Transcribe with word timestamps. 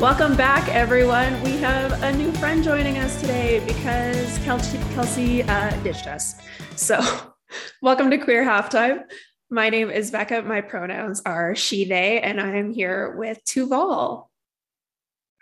Welcome 0.00 0.36
back, 0.36 0.68
everyone. 0.68 1.42
We 1.42 1.52
have 1.52 2.02
a 2.02 2.12
new 2.12 2.30
friend 2.32 2.62
joining 2.62 2.98
us 2.98 3.18
today 3.18 3.64
because 3.66 4.38
Kelsey, 4.40 4.76
Kelsey 4.92 5.42
uh, 5.42 5.70
ditched 5.82 6.06
us. 6.06 6.34
So, 6.76 7.00
welcome 7.82 8.10
to 8.10 8.18
Queer 8.18 8.44
Halftime. 8.44 9.04
My 9.48 9.70
name 9.70 9.88
is 9.88 10.10
Bekah. 10.10 10.44
My 10.44 10.60
pronouns 10.60 11.22
are 11.24 11.54
she, 11.56 11.86
they, 11.86 12.20
and 12.20 12.38
I'm 12.42 12.74
here 12.74 13.16
with 13.16 13.42
Tuval. 13.46 14.26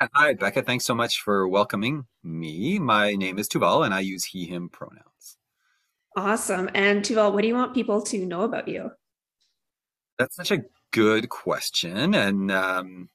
Hi, 0.01 0.35
Bekah. 0.35 0.65
Thanks 0.65 0.85
so 0.85 0.95
much 0.95 1.21
for 1.21 1.49
welcoming 1.49 2.07
me. 2.23 2.79
My 2.79 3.17
name 3.17 3.41
is 3.41 3.49
Tuval, 3.49 3.85
and 3.85 3.93
I 3.93 4.01
use 4.01 4.25
he, 4.25 4.47
him 4.47 4.69
pronouns. 4.69 5.37
Awesome. 6.17 6.71
And 6.75 7.03
Tuval, 7.03 7.33
what 7.33 7.43
do 7.43 7.49
you 7.49 7.55
want 7.57 7.75
people 7.75 8.03
to 8.03 8.25
know 8.25 8.43
about 8.43 8.69
you? 8.69 8.93
That's 10.17 10.37
such 10.37 10.53
a 10.53 10.63
good 10.93 11.29
question. 11.29 12.15
And 12.15 12.53
um, 12.53 13.09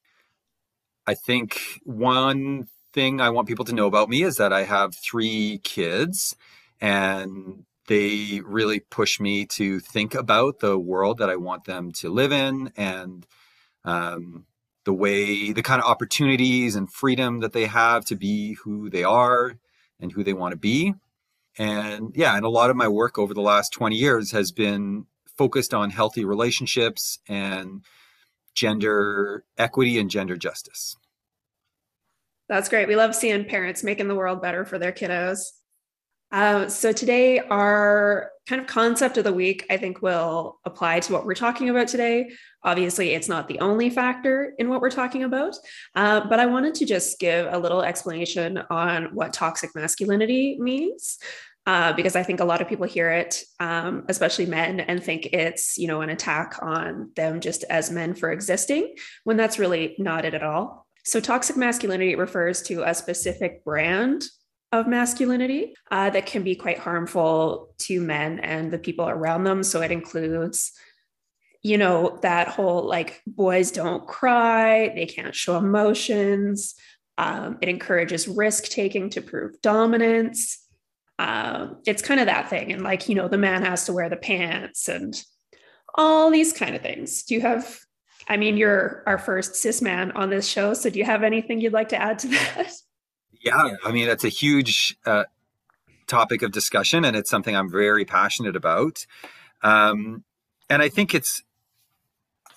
I 1.09 1.15
think 1.15 1.59
one 1.85 2.67
thing 2.93 3.19
I 3.19 3.31
want 3.31 3.47
people 3.47 3.65
to 3.65 3.73
know 3.73 3.87
about 3.87 4.09
me 4.09 4.21
is 4.21 4.37
that 4.37 4.53
I 4.53 4.61
have 4.61 4.93
three 4.93 5.59
kids, 5.63 6.35
and 6.79 7.65
they 7.87 8.41
really 8.45 8.79
push 8.79 9.19
me 9.19 9.47
to 9.57 9.79
think 9.79 10.13
about 10.13 10.59
the 10.59 10.77
world 10.77 11.17
that 11.17 11.31
I 11.31 11.35
want 11.35 11.63
them 11.63 11.91
to 11.93 12.11
live 12.11 12.31
in 12.31 12.71
and 12.77 13.25
um, 13.83 14.45
the 14.85 14.93
way, 14.93 15.51
the 15.51 15.63
kind 15.63 15.81
of 15.81 15.89
opportunities 15.89 16.75
and 16.75 16.93
freedom 16.93 17.39
that 17.39 17.53
they 17.53 17.65
have 17.65 18.05
to 18.05 18.15
be 18.15 18.53
who 18.63 18.91
they 18.91 19.03
are 19.03 19.55
and 19.99 20.11
who 20.11 20.23
they 20.23 20.33
want 20.33 20.51
to 20.51 20.59
be. 20.59 20.93
And 21.57 22.11
yeah, 22.13 22.35
and 22.35 22.45
a 22.45 22.49
lot 22.49 22.69
of 22.69 22.75
my 22.75 22.87
work 22.87 23.17
over 23.17 23.33
the 23.33 23.41
last 23.41 23.73
20 23.73 23.95
years 23.95 24.29
has 24.29 24.51
been 24.51 25.07
focused 25.35 25.73
on 25.73 25.89
healthy 25.89 26.23
relationships 26.23 27.17
and 27.27 27.81
gender 28.59 29.45
equity 29.57 29.99
and 29.99 30.09
gender 30.09 30.35
justice. 30.35 30.97
That's 32.49 32.67
great. 32.67 32.89
We 32.89 32.97
love 32.97 33.15
seeing 33.15 33.45
parents 33.45 33.83
making 33.83 34.09
the 34.09 34.15
world 34.15 34.41
better 34.41 34.65
for 34.65 34.77
their 34.77 34.91
kiddos. 34.91 35.39
Uh, 36.31 36.67
so 36.67 36.91
today, 36.91 37.39
our 37.39 38.31
kind 38.47 38.61
of 38.61 38.67
concept 38.67 39.17
of 39.17 39.23
the 39.23 39.33
week, 39.33 39.65
I 39.69 39.77
think, 39.77 40.01
will 40.01 40.59
apply 40.65 40.99
to 40.99 41.13
what 41.13 41.25
we're 41.25 41.35
talking 41.35 41.69
about 41.69 41.87
today. 41.87 42.31
Obviously, 42.63 43.11
it's 43.11 43.29
not 43.29 43.47
the 43.47 43.59
only 43.59 43.89
factor 43.89 44.53
in 44.59 44.67
what 44.67 44.81
we're 44.81 44.91
talking 44.91 45.23
about, 45.23 45.55
uh, 45.95 46.27
but 46.27 46.39
I 46.39 46.45
wanted 46.45 46.75
to 46.75 46.85
just 46.85 47.17
give 47.19 47.47
a 47.51 47.57
little 47.57 47.81
explanation 47.81 48.61
on 48.69 49.05
what 49.15 49.31
toxic 49.31 49.73
masculinity 49.73 50.57
means. 50.59 51.17
Uh, 51.69 51.93
because 51.93 52.15
I 52.15 52.23
think 52.23 52.39
a 52.39 52.45
lot 52.45 52.61
of 52.61 52.67
people 52.67 52.87
hear 52.87 53.11
it, 53.11 53.43
um, 53.59 54.03
especially 54.07 54.47
men, 54.47 54.79
and 54.79 55.03
think 55.03 55.27
it's 55.27 55.77
you 55.77 55.87
know 55.87 56.01
an 56.01 56.09
attack 56.09 56.55
on 56.63 57.11
them 57.15 57.39
just 57.39 57.63
as 57.69 57.91
men 57.91 58.15
for 58.15 58.31
existing, 58.31 58.95
when 59.23 59.37
that's 59.37 59.59
really 59.59 59.95
not 59.99 60.25
it 60.25 60.33
at 60.33 60.41
all. 60.41 60.87
So, 61.05 61.19
toxic 61.19 61.57
masculinity 61.57 62.15
refers 62.15 62.63
to 62.63 62.81
a 62.89 62.95
specific 62.95 63.63
brand 63.63 64.23
of 64.71 64.87
masculinity 64.87 65.75
uh, 65.91 66.09
that 66.09 66.25
can 66.25 66.41
be 66.41 66.55
quite 66.55 66.79
harmful 66.79 67.69
to 67.81 68.01
men 68.01 68.39
and 68.39 68.71
the 68.71 68.79
people 68.79 69.07
around 69.07 69.43
them. 69.43 69.61
So, 69.61 69.83
it 69.83 69.91
includes, 69.91 70.71
you 71.61 71.77
know, 71.77 72.17
that 72.23 72.47
whole 72.47 72.87
like 72.87 73.21
boys 73.27 73.69
don't 73.69 74.07
cry, 74.07 74.91
they 74.95 75.05
can't 75.05 75.35
show 75.35 75.55
emotions. 75.55 76.73
Um, 77.19 77.59
it 77.61 77.69
encourages 77.69 78.27
risk 78.27 78.69
taking 78.69 79.11
to 79.11 79.21
prove 79.21 79.61
dominance. 79.61 80.65
Um, 81.19 81.77
it's 81.85 82.01
kind 82.01 82.19
of 82.19 82.25
that 82.25 82.49
thing. 82.49 82.71
And 82.71 82.81
like, 82.81 83.07
you 83.07 83.13
know, 83.13 83.27
the 83.27 83.37
man 83.37 83.61
has 83.61 83.85
to 83.85 83.93
wear 83.93 84.09
the 84.09 84.17
pants 84.17 84.87
and 84.87 85.21
all 85.95 86.31
these 86.31 86.53
kind 86.53 86.75
of 86.75 86.81
things. 86.81 87.23
Do 87.23 87.35
you 87.35 87.41
have 87.41 87.79
I 88.29 88.37
mean, 88.37 88.57
you're 88.57 89.03
our 89.07 89.17
first 89.17 89.55
cis 89.55 89.81
man 89.81 90.11
on 90.11 90.29
this 90.29 90.47
show. 90.47 90.75
So 90.75 90.91
do 90.91 90.99
you 90.99 91.05
have 91.05 91.23
anything 91.23 91.59
you'd 91.59 91.73
like 91.73 91.89
to 91.89 92.01
add 92.01 92.19
to 92.19 92.27
that? 92.27 92.71
Yeah, 93.41 93.75
I 93.83 93.91
mean, 93.91 94.05
that's 94.05 94.23
a 94.23 94.29
huge 94.29 94.97
uh, 95.05 95.23
topic 96.07 96.41
of 96.41 96.51
discussion, 96.51 97.05
and 97.05 97.15
it's 97.15 97.29
something 97.29 97.55
I'm 97.55 97.71
very 97.71 98.05
passionate 98.05 98.55
about. 98.55 99.05
Um, 99.63 100.23
and 100.69 100.81
I 100.81 100.89
think 100.89 101.15
it's, 101.15 101.41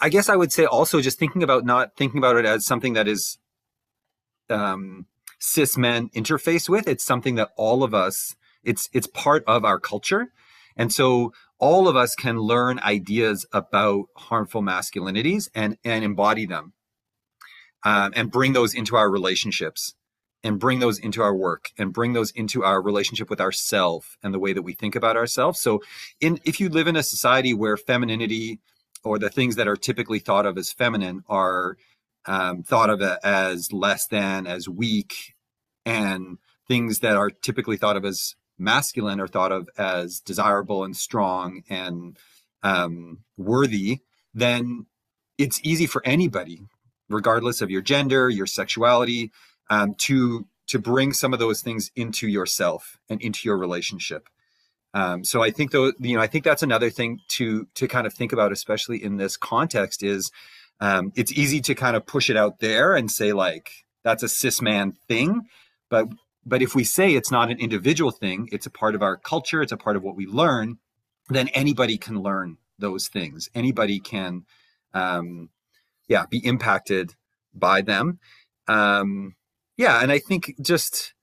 I 0.00 0.08
guess 0.08 0.28
I 0.28 0.36
would 0.36 0.52
say 0.52 0.64
also 0.64 1.00
just 1.00 1.18
thinking 1.18 1.42
about 1.42 1.64
not 1.64 1.96
thinking 1.96 2.18
about 2.18 2.36
it 2.36 2.44
as 2.44 2.66
something 2.66 2.94
that 2.94 3.06
is 3.06 3.38
um, 4.50 5.06
cis 5.38 5.78
men 5.78 6.10
interface 6.10 6.68
with. 6.68 6.88
It's 6.88 7.04
something 7.04 7.36
that 7.36 7.50
all 7.56 7.84
of 7.84 7.94
us, 7.94 8.34
it's 8.64 8.88
it's 8.92 9.06
part 9.06 9.44
of 9.46 9.64
our 9.64 9.78
culture. 9.78 10.32
And 10.76 10.92
so 10.92 11.32
all 11.58 11.86
of 11.86 11.96
us 11.96 12.14
can 12.14 12.38
learn 12.38 12.80
ideas 12.80 13.46
about 13.52 14.06
harmful 14.16 14.62
masculinities 14.62 15.48
and, 15.54 15.76
and 15.84 16.04
embody 16.04 16.46
them 16.46 16.72
um, 17.84 18.12
and 18.16 18.32
bring 18.32 18.52
those 18.52 18.74
into 18.74 18.96
our 18.96 19.10
relationships 19.10 19.94
and 20.42 20.58
bring 20.58 20.80
those 20.80 20.98
into 20.98 21.22
our 21.22 21.34
work 21.34 21.70
and 21.78 21.92
bring 21.92 22.14
those 22.14 22.32
into 22.32 22.64
our 22.64 22.82
relationship 22.82 23.30
with 23.30 23.40
ourselves 23.40 24.16
and 24.22 24.34
the 24.34 24.40
way 24.40 24.52
that 24.52 24.62
we 24.62 24.72
think 24.72 24.96
about 24.96 25.16
ourselves. 25.16 25.60
So 25.60 25.80
in 26.20 26.40
if 26.44 26.58
you 26.58 26.68
live 26.68 26.88
in 26.88 26.96
a 26.96 27.02
society 27.02 27.54
where 27.54 27.76
femininity 27.76 28.58
or 29.04 29.18
the 29.18 29.30
things 29.30 29.56
that 29.56 29.68
are 29.68 29.76
typically 29.76 30.18
thought 30.18 30.46
of 30.46 30.58
as 30.58 30.72
feminine 30.72 31.22
are 31.28 31.76
um, 32.26 32.62
thought 32.62 32.90
of 32.90 33.02
as 33.02 33.72
less 33.72 34.06
than, 34.06 34.46
as 34.46 34.68
weak, 34.68 35.34
and 35.84 36.38
things 36.68 37.00
that 37.00 37.16
are 37.16 37.30
typically 37.30 37.76
thought 37.76 37.96
of 37.96 38.04
as 38.04 38.36
masculine 38.58 39.20
are 39.20 39.26
thought 39.28 39.52
of 39.52 39.68
as 39.76 40.20
desirable 40.20 40.84
and 40.84 40.96
strong 40.96 41.62
and 41.68 42.18
um, 42.62 43.18
worthy, 43.36 44.00
then 44.34 44.86
it's 45.38 45.60
easy 45.62 45.86
for 45.86 46.02
anybody, 46.04 46.62
regardless 47.08 47.60
of 47.60 47.70
your 47.70 47.82
gender, 47.82 48.28
your 48.28 48.46
sexuality, 48.46 49.30
um, 49.70 49.94
to 49.98 50.46
to 50.68 50.78
bring 50.78 51.12
some 51.12 51.32
of 51.32 51.38
those 51.38 51.60
things 51.60 51.90
into 51.96 52.28
yourself 52.28 52.98
and 53.10 53.20
into 53.20 53.48
your 53.48 53.58
relationship. 53.58 54.28
Um, 54.94 55.24
so 55.24 55.42
I 55.42 55.50
think 55.50 55.70
though, 55.70 55.92
you 55.98 56.16
know, 56.16 56.22
I 56.22 56.26
think 56.26 56.44
that's 56.44 56.62
another 56.62 56.90
thing 56.90 57.20
to 57.30 57.66
to 57.74 57.88
kind 57.88 58.06
of 58.06 58.12
think 58.12 58.32
about, 58.32 58.52
especially 58.52 59.02
in 59.02 59.16
this 59.16 59.36
context, 59.36 60.02
is 60.02 60.30
um, 60.80 61.12
it's 61.16 61.32
easy 61.32 61.60
to 61.62 61.74
kind 61.74 61.96
of 61.96 62.06
push 62.06 62.28
it 62.28 62.36
out 62.36 62.60
there 62.60 62.94
and 62.94 63.10
say 63.10 63.32
like 63.32 63.70
that's 64.04 64.22
a 64.22 64.28
cis 64.28 64.60
man 64.60 64.92
thing, 65.08 65.42
but 65.88 66.08
but 66.44 66.62
if 66.62 66.74
we 66.74 66.84
say 66.84 67.14
it's 67.14 67.30
not 67.30 67.50
an 67.50 67.58
individual 67.58 68.10
thing, 68.10 68.48
it's 68.52 68.66
a 68.66 68.70
part 68.70 68.94
of 68.94 69.02
our 69.02 69.16
culture, 69.16 69.62
it's 69.62 69.72
a 69.72 69.76
part 69.76 69.96
of 69.96 70.02
what 70.02 70.16
we 70.16 70.26
learn, 70.26 70.78
then 71.28 71.48
anybody 71.48 71.96
can 71.96 72.20
learn 72.20 72.58
those 72.78 73.08
things. 73.08 73.48
Anybody 73.54 74.00
can, 74.00 74.44
um, 74.92 75.50
yeah, 76.08 76.24
be 76.28 76.44
impacted 76.44 77.14
by 77.54 77.80
them. 77.80 78.18
Um, 78.68 79.36
yeah, 79.76 80.02
and 80.02 80.10
I 80.10 80.18
think 80.18 80.54
just 80.60 81.14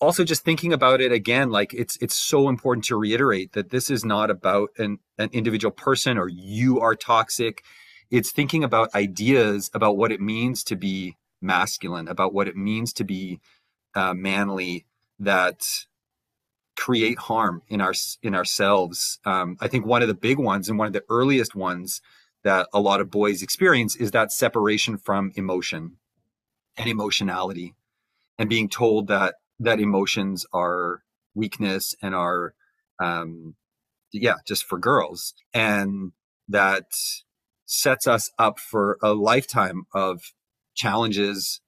also 0.00 0.24
just 0.24 0.44
thinking 0.44 0.72
about 0.72 1.00
it 1.00 1.12
again, 1.12 1.50
like 1.50 1.74
it's 1.74 1.96
it's 2.00 2.16
so 2.16 2.48
important 2.48 2.84
to 2.86 2.96
reiterate 2.96 3.52
that 3.52 3.70
this 3.70 3.90
is 3.90 4.04
not 4.04 4.30
about 4.30 4.70
an 4.78 4.98
an 5.18 5.28
individual 5.32 5.72
person 5.72 6.18
or 6.18 6.28
you 6.28 6.80
are 6.80 6.94
toxic. 6.94 7.62
It's 8.10 8.32
thinking 8.32 8.64
about 8.64 8.94
ideas 8.94 9.70
about 9.74 9.96
what 9.96 10.12
it 10.12 10.20
means 10.20 10.64
to 10.64 10.76
be 10.76 11.16
masculine, 11.40 12.08
about 12.08 12.32
what 12.32 12.48
it 12.48 12.56
means 12.56 12.92
to 12.94 13.04
be 13.04 13.40
uh, 13.98 14.14
manly 14.14 14.86
that 15.18 15.66
create 16.76 17.18
harm 17.18 17.62
in 17.68 17.80
our 17.80 17.94
in 18.22 18.34
ourselves. 18.34 19.18
Um, 19.24 19.56
I 19.60 19.66
think 19.66 19.84
one 19.84 20.02
of 20.02 20.08
the 20.08 20.14
big 20.14 20.38
ones 20.38 20.68
and 20.68 20.78
one 20.78 20.86
of 20.86 20.92
the 20.92 21.04
earliest 21.10 21.56
ones 21.56 22.00
that 22.44 22.68
a 22.72 22.80
lot 22.80 23.00
of 23.00 23.10
boys 23.10 23.42
experience 23.42 23.96
is 23.96 24.12
that 24.12 24.30
separation 24.30 24.96
from 24.96 25.32
emotion 25.34 25.96
and 26.76 26.88
emotionality, 26.88 27.74
and 28.38 28.48
being 28.48 28.68
told 28.68 29.08
that 29.08 29.34
that 29.58 29.80
emotions 29.80 30.46
are 30.52 31.02
weakness 31.34 31.96
and 32.00 32.14
are 32.14 32.54
um, 33.00 33.56
yeah 34.12 34.36
just 34.46 34.64
for 34.64 34.78
girls 34.78 35.34
and 35.52 36.12
that 36.48 36.86
sets 37.66 38.06
us 38.06 38.30
up 38.38 38.58
for 38.58 38.96
a 39.02 39.12
lifetime 39.12 39.82
of 39.92 40.32
challenges 40.74 41.60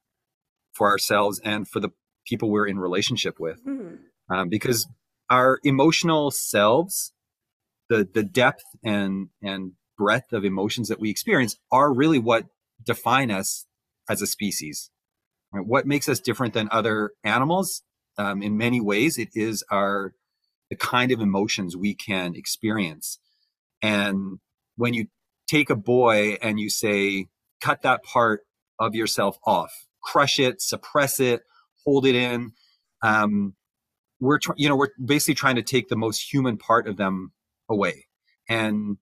for 0.72 0.88
ourselves 0.88 1.40
and 1.44 1.68
for 1.68 1.80
the 1.80 1.90
people 2.30 2.50
we're 2.50 2.66
in 2.66 2.78
relationship 2.78 3.38
with. 3.38 3.58
Mm-hmm. 3.66 4.34
um, 4.34 4.48
because 4.48 4.88
our 5.28 5.58
emotional 5.64 6.30
selves 6.30 7.12
the 7.90 8.08
the 8.14 8.22
depth 8.22 8.64
and 8.82 9.28
and 9.42 9.72
breadth 9.98 10.32
of 10.32 10.44
emotions 10.44 10.88
that 10.88 10.98
we 10.98 11.10
experience 11.10 11.56
are 11.70 11.92
really 11.92 12.18
what 12.18 12.46
define 12.82 13.30
us 13.30 13.66
as 14.08 14.22
a 14.22 14.26
species. 14.26 14.90
Right? 15.52 15.66
what 15.66 15.84
makes 15.84 16.08
us 16.08 16.20
different 16.20 16.54
than 16.54 16.68
other 16.70 17.10
animals? 17.24 17.82
Um, 18.16 18.42
in 18.42 18.56
many 18.56 18.80
ways 18.80 19.18
it 19.18 19.30
is 19.34 19.62
our 19.70 20.14
the 20.70 20.76
kind 20.76 21.10
of 21.10 21.20
emotions 21.20 21.76
we 21.76 21.94
can 21.94 22.34
experience. 22.34 23.18
And 23.82 24.38
when 24.76 24.94
you 24.94 25.08
take 25.48 25.68
a 25.68 25.76
boy 25.76 26.38
and 26.40 26.60
you 26.60 26.70
say 26.70 27.26
cut 27.60 27.82
that 27.82 28.04
part 28.04 28.42
of 28.78 28.94
yourself 28.94 29.38
off. 29.44 29.72
Crush 30.02 30.38
it 30.38 30.62
suppress 30.62 31.20
it 31.20 31.42
hold 31.84 32.06
it 32.06 32.14
in. 32.14 32.52
Um, 33.02 33.54
we're 34.20 34.38
tr- 34.38 34.52
you 34.56 34.68
know 34.68 34.76
we're 34.76 34.90
basically 35.02 35.34
trying 35.34 35.56
to 35.56 35.62
take 35.62 35.88
the 35.88 35.96
most 35.96 36.32
human 36.32 36.56
part 36.56 36.86
of 36.86 36.96
them 36.96 37.32
away, 37.68 38.06
and 38.48 38.98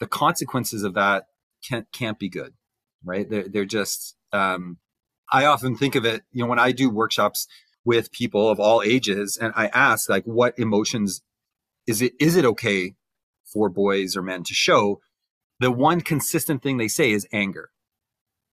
the 0.00 0.06
consequences 0.06 0.82
of 0.82 0.94
that 0.94 1.26
can't 1.66 1.86
can't 1.92 2.18
be 2.18 2.28
good, 2.28 2.54
right? 3.04 3.28
They're 3.28 3.48
they're 3.48 3.64
just 3.64 4.16
um, 4.32 4.78
I 5.32 5.46
often 5.46 5.76
think 5.76 5.94
of 5.94 6.04
it, 6.04 6.22
you 6.32 6.42
know, 6.42 6.48
when 6.48 6.58
I 6.58 6.72
do 6.72 6.90
workshops 6.90 7.46
with 7.84 8.12
people 8.12 8.48
of 8.48 8.60
all 8.60 8.82
ages 8.82 9.36
and 9.40 9.52
I 9.56 9.66
ask 9.68 10.08
like 10.08 10.24
what 10.24 10.58
emotions 10.58 11.22
is 11.86 12.00
it 12.02 12.12
is 12.18 12.36
it 12.36 12.44
okay 12.44 12.94
for 13.44 13.68
boys 13.68 14.16
or 14.16 14.22
men 14.22 14.42
to 14.44 14.54
show? 14.54 15.00
The 15.60 15.70
one 15.70 16.00
consistent 16.00 16.62
thing 16.62 16.76
they 16.76 16.88
say 16.88 17.12
is 17.12 17.26
anger. 17.32 17.70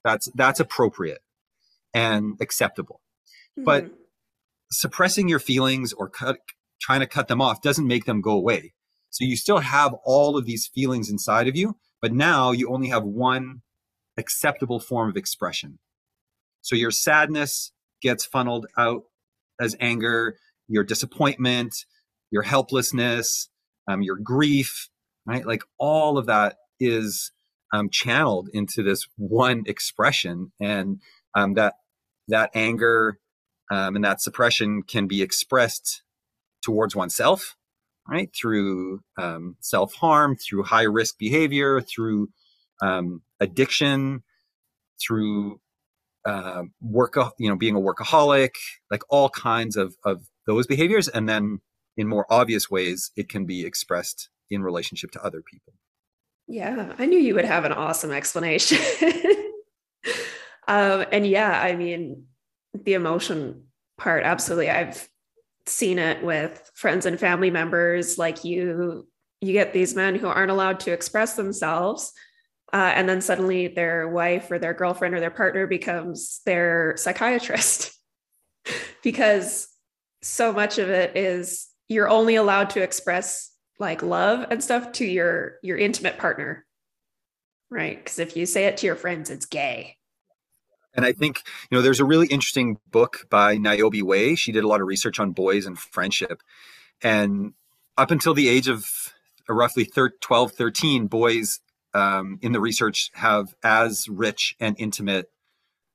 That's 0.03 0.29
that's 0.35 0.59
appropriate 0.59 1.21
and 1.93 2.35
acceptable. 2.41 3.01
Mm-hmm. 3.57 3.65
But 3.65 3.91
suppressing 4.71 5.27
your 5.27 5.39
feelings 5.39 5.93
or 5.93 6.09
cut, 6.09 6.37
trying 6.81 7.01
to 7.01 7.07
cut 7.07 7.27
them 7.27 7.41
off 7.41 7.61
doesn't 7.61 7.87
make 7.87 8.05
them 8.05 8.21
go 8.21 8.31
away. 8.31 8.73
So 9.09 9.25
you 9.25 9.35
still 9.35 9.59
have 9.59 9.93
all 10.05 10.37
of 10.37 10.45
these 10.45 10.69
feelings 10.73 11.09
inside 11.09 11.47
of 11.47 11.55
you, 11.55 11.77
but 12.01 12.13
now 12.13 12.51
you 12.51 12.71
only 12.73 12.87
have 12.89 13.03
one 13.03 13.61
acceptable 14.17 14.79
form 14.79 15.09
of 15.09 15.17
expression. 15.17 15.79
So 16.61 16.75
your 16.75 16.91
sadness 16.91 17.71
gets 18.01 18.25
funneled 18.25 18.67
out 18.77 19.03
as 19.59 19.75
anger, 19.79 20.37
your 20.67 20.83
disappointment, 20.83 21.73
your 22.31 22.43
helplessness, 22.43 23.49
um, 23.87 24.01
your 24.01 24.15
grief, 24.15 24.89
right? 25.25 25.45
Like 25.45 25.63
all 25.77 26.17
of 26.17 26.27
that 26.27 26.55
is 26.79 27.31
um, 27.73 27.89
channeled 27.89 28.49
into 28.53 28.83
this 28.83 29.05
one 29.17 29.63
expression, 29.65 30.51
and 30.59 31.01
um, 31.35 31.53
that 31.55 31.75
that 32.27 32.51
anger 32.53 33.19
um, 33.71 33.95
and 33.95 34.03
that 34.03 34.21
suppression 34.21 34.83
can 34.83 35.07
be 35.07 35.21
expressed 35.21 36.03
towards 36.61 36.95
oneself, 36.95 37.55
right? 38.07 38.29
Through 38.35 38.99
um, 39.17 39.55
self 39.61 39.93
harm, 39.95 40.35
through 40.35 40.63
high 40.63 40.83
risk 40.83 41.17
behavior, 41.17 41.79
through 41.81 42.29
um, 42.81 43.21
addiction, 43.39 44.23
through 45.01 45.61
uh, 46.25 46.63
work, 46.81 47.15
you 47.39 47.49
know, 47.49 47.55
being 47.55 47.75
a 47.75 47.79
workaholic, 47.79 48.51
like 48.91 49.03
all 49.09 49.29
kinds 49.29 49.77
of 49.77 49.95
of 50.03 50.27
those 50.45 50.67
behaviors, 50.67 51.07
and 51.07 51.29
then 51.29 51.61
in 51.95 52.07
more 52.07 52.25
obvious 52.29 52.69
ways, 52.69 53.11
it 53.15 53.29
can 53.29 53.45
be 53.45 53.65
expressed 53.65 54.29
in 54.49 54.61
relationship 54.61 55.11
to 55.11 55.23
other 55.23 55.41
people. 55.41 55.73
Yeah, 56.47 56.93
I 56.99 57.05
knew 57.05 57.17
you 57.17 57.35
would 57.35 57.45
have 57.45 57.63
an 57.63 57.71
awesome 57.71 58.11
explanation. 58.11 58.79
um, 60.67 61.05
and 61.11 61.25
yeah, 61.25 61.61
I 61.61 61.75
mean, 61.75 62.25
the 62.73 62.93
emotion 62.93 63.63
part, 63.97 64.23
absolutely. 64.23 64.69
I've 64.69 65.07
seen 65.65 65.99
it 65.99 66.23
with 66.23 66.71
friends 66.73 67.05
and 67.05 67.19
family 67.19 67.51
members. 67.51 68.17
Like 68.17 68.43
you, 68.43 69.07
you 69.41 69.53
get 69.53 69.73
these 69.73 69.95
men 69.95 70.15
who 70.15 70.27
aren't 70.27 70.51
allowed 70.51 70.79
to 70.81 70.91
express 70.91 71.35
themselves. 71.35 72.13
Uh, 72.73 72.93
and 72.95 73.07
then 73.07 73.21
suddenly 73.21 73.67
their 73.67 74.07
wife 74.07 74.49
or 74.49 74.57
their 74.57 74.73
girlfriend 74.73 75.13
or 75.13 75.19
their 75.19 75.29
partner 75.29 75.67
becomes 75.67 76.39
their 76.45 76.95
psychiatrist 76.95 77.93
because 79.03 79.67
so 80.21 80.53
much 80.53 80.77
of 80.77 80.89
it 80.89 81.17
is 81.17 81.67
you're 81.89 82.09
only 82.09 82.35
allowed 82.35 82.69
to 82.69 82.81
express 82.81 83.51
like 83.79 84.03
love 84.03 84.45
and 84.49 84.63
stuff 84.63 84.91
to 84.93 85.05
your 85.05 85.55
your 85.63 85.77
intimate 85.77 86.17
partner 86.17 86.65
right 87.69 87.97
because 87.97 88.19
if 88.19 88.37
you 88.37 88.45
say 88.45 88.65
it 88.65 88.77
to 88.77 88.85
your 88.85 88.95
friends 88.95 89.29
it's 89.29 89.45
gay 89.45 89.97
and 90.93 91.05
i 91.05 91.11
think 91.11 91.41
you 91.69 91.77
know 91.77 91.81
there's 91.81 91.99
a 91.99 92.05
really 92.05 92.27
interesting 92.27 92.77
book 92.89 93.25
by 93.29 93.57
niobe 93.57 94.01
way 94.01 94.35
she 94.35 94.51
did 94.51 94.63
a 94.63 94.67
lot 94.67 94.81
of 94.81 94.87
research 94.87 95.19
on 95.19 95.31
boys 95.31 95.65
and 95.65 95.77
friendship 95.79 96.41
and 97.01 97.53
up 97.97 98.11
until 98.11 98.33
the 98.33 98.49
age 98.49 98.67
of 98.67 99.13
roughly 99.49 99.85
12 99.85 100.51
13 100.51 101.07
boys 101.07 101.59
um, 101.93 102.39
in 102.41 102.53
the 102.53 102.61
research 102.61 103.11
have 103.15 103.53
as 103.63 104.07
rich 104.07 104.55
and 104.59 104.75
intimate 104.79 105.29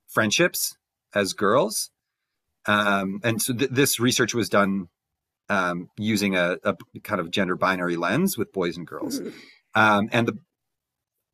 friendships 0.07 0.77
as 1.15 1.33
girls 1.33 1.89
um, 2.67 3.21
and 3.23 3.41
so 3.41 3.53
th- 3.53 3.71
this 3.71 3.99
research 3.99 4.33
was 4.33 4.49
done 4.49 4.89
um, 5.49 5.89
using 5.97 6.35
a, 6.35 6.57
a, 6.63 6.75
kind 7.03 7.21
of 7.21 7.31
gender 7.31 7.55
binary 7.55 7.95
lens 7.95 8.37
with 8.37 8.51
boys 8.51 8.77
and 8.77 8.85
girls. 8.85 9.19
Mm-hmm. 9.19 9.29
Um, 9.75 10.09
and 10.11 10.27
the 10.27 10.37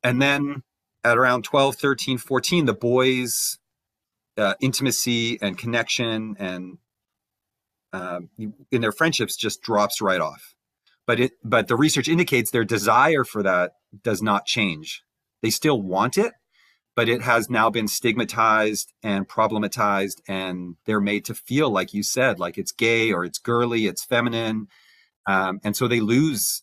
and 0.02 0.20
then 0.20 0.62
at 1.04 1.18
around 1.18 1.44
12, 1.44 1.76
13, 1.76 2.18
14, 2.18 2.64
the 2.64 2.74
boys' 2.74 3.58
uh, 4.36 4.54
intimacy 4.60 5.38
and 5.40 5.56
connection 5.56 6.34
and 6.38 6.78
um, 7.92 8.30
in 8.72 8.80
their 8.80 8.90
friendships 8.90 9.36
just 9.36 9.62
drops 9.62 10.00
right 10.00 10.20
off. 10.20 10.54
But 11.06 11.20
it 11.20 11.32
but 11.44 11.68
the 11.68 11.76
research 11.76 12.08
indicates 12.08 12.50
their 12.50 12.64
desire 12.64 13.24
for 13.24 13.42
that 13.42 13.72
does 14.02 14.22
not 14.22 14.46
change. 14.46 15.02
They 15.42 15.50
still 15.50 15.80
want 15.80 16.18
it, 16.18 16.32
but 16.96 17.08
it 17.08 17.22
has 17.22 17.50
now 17.50 17.70
been 17.70 17.88
stigmatized 17.88 18.92
and 19.02 19.28
problematized 19.28 20.20
and 20.28 20.76
they're 20.86 21.00
made 21.00 21.24
to 21.26 21.34
feel 21.34 21.70
like 21.70 21.92
you 21.92 22.02
said 22.02 22.38
like 22.38 22.58
it's 22.58 22.72
gay 22.72 23.12
or 23.12 23.24
it's 23.24 23.38
girly 23.38 23.86
it's 23.86 24.04
feminine 24.04 24.68
um, 25.26 25.60
and 25.64 25.76
so 25.76 25.88
they 25.88 26.00
lose 26.00 26.62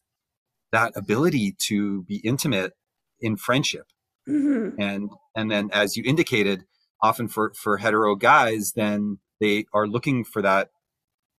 that 0.72 0.94
ability 0.96 1.56
to 1.58 2.04
be 2.04 2.18
intimate 2.18 2.74
in 3.20 3.36
friendship 3.36 3.88
mm-hmm. 4.32 4.82
and 4.82 5.10
and 5.36 5.52
then 5.52 5.70
as 5.74 5.98
you 5.98 6.04
indicated 6.06 6.66
often 7.02 7.28
for 7.28 7.54
for 7.56 7.78
hetero 7.78 8.16
guys 8.16 8.74
then 8.76 9.20
they 9.40 9.66
are 9.74 9.88
looking 9.88 10.24
for 10.24 10.42
that 10.42 10.70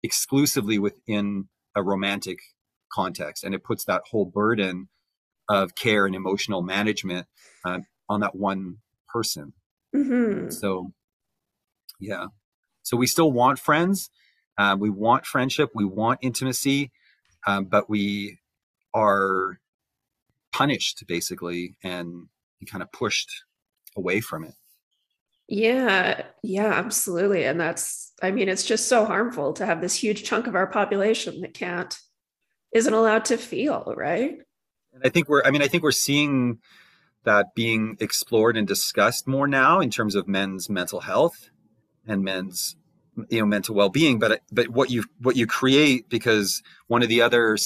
exclusively 0.03 0.77
within 0.77 1.47
a 1.75 1.81
romantic 1.81 2.39
context 2.91 3.43
and 3.43 3.55
it 3.55 3.63
puts 3.63 3.85
that 3.85 4.03
whole 4.11 4.25
burden 4.25 4.89
of 5.49 5.75
care 5.75 6.05
and 6.05 6.15
emotional 6.15 6.61
management 6.61 7.27
uh, 7.65 7.79
on 8.09 8.21
that 8.21 8.35
one 8.35 8.77
person. 9.07 9.53
Mm-hmm. 9.95 10.49
So, 10.49 10.91
yeah. 11.99 12.27
So 12.81 12.97
we 12.97 13.07
still 13.07 13.31
want 13.31 13.59
friends. 13.59 14.09
Uh, 14.57 14.75
we 14.79 14.89
want 14.89 15.25
friendship. 15.25 15.69
We 15.73 15.85
want 15.85 16.19
intimacy, 16.21 16.91
um, 17.47 17.65
but 17.65 17.89
we 17.89 18.39
are 18.93 19.59
punished 20.51 21.03
basically 21.07 21.75
and 21.83 22.27
kind 22.65 22.81
of 22.81 22.91
pushed 22.91 23.29
away 23.95 24.19
from 24.19 24.43
it. 24.43 24.53
Yeah, 25.47 26.23
yeah, 26.41 26.73
absolutely. 26.73 27.43
And 27.43 27.59
that's, 27.59 28.13
I 28.21 28.31
mean, 28.31 28.49
it's 28.49 28.65
just 28.65 28.87
so 28.87 29.05
harmful 29.05 29.53
to 29.53 29.65
have 29.65 29.81
this 29.81 29.95
huge 29.95 30.23
chunk 30.23 30.47
of 30.47 30.55
our 30.55 30.67
population 30.67 31.41
that 31.41 31.53
can't, 31.53 31.95
isn't 32.73 32.93
allowed 32.93 33.25
to 33.25 33.37
feel, 33.37 33.93
right? 33.95 34.37
And 34.93 35.01
I 35.03 35.09
think 35.09 35.27
we're, 35.27 35.43
I 35.43 35.51
mean, 35.51 35.61
I 35.61 35.67
think 35.67 35.83
we're 35.83 35.91
seeing 35.91 36.59
that 37.23 37.55
being 37.55 37.97
explored 37.99 38.57
and 38.57 38.67
discussed 38.67 39.27
more 39.27 39.47
now 39.47 39.79
in 39.79 39.89
terms 39.89 40.15
of 40.15 40.27
men's 40.27 40.69
mental 40.69 41.01
health 41.01 41.49
and 42.05 42.23
men's 42.23 42.75
you 43.29 43.39
know 43.39 43.45
mental 43.45 43.75
well-being 43.75 44.19
but 44.19 44.41
but 44.51 44.69
what 44.69 44.89
you 44.89 45.03
what 45.19 45.35
you 45.35 45.45
create 45.45 46.09
because 46.09 46.61
one 46.87 47.03
of 47.03 47.09
the 47.09 47.21
other 47.21 47.57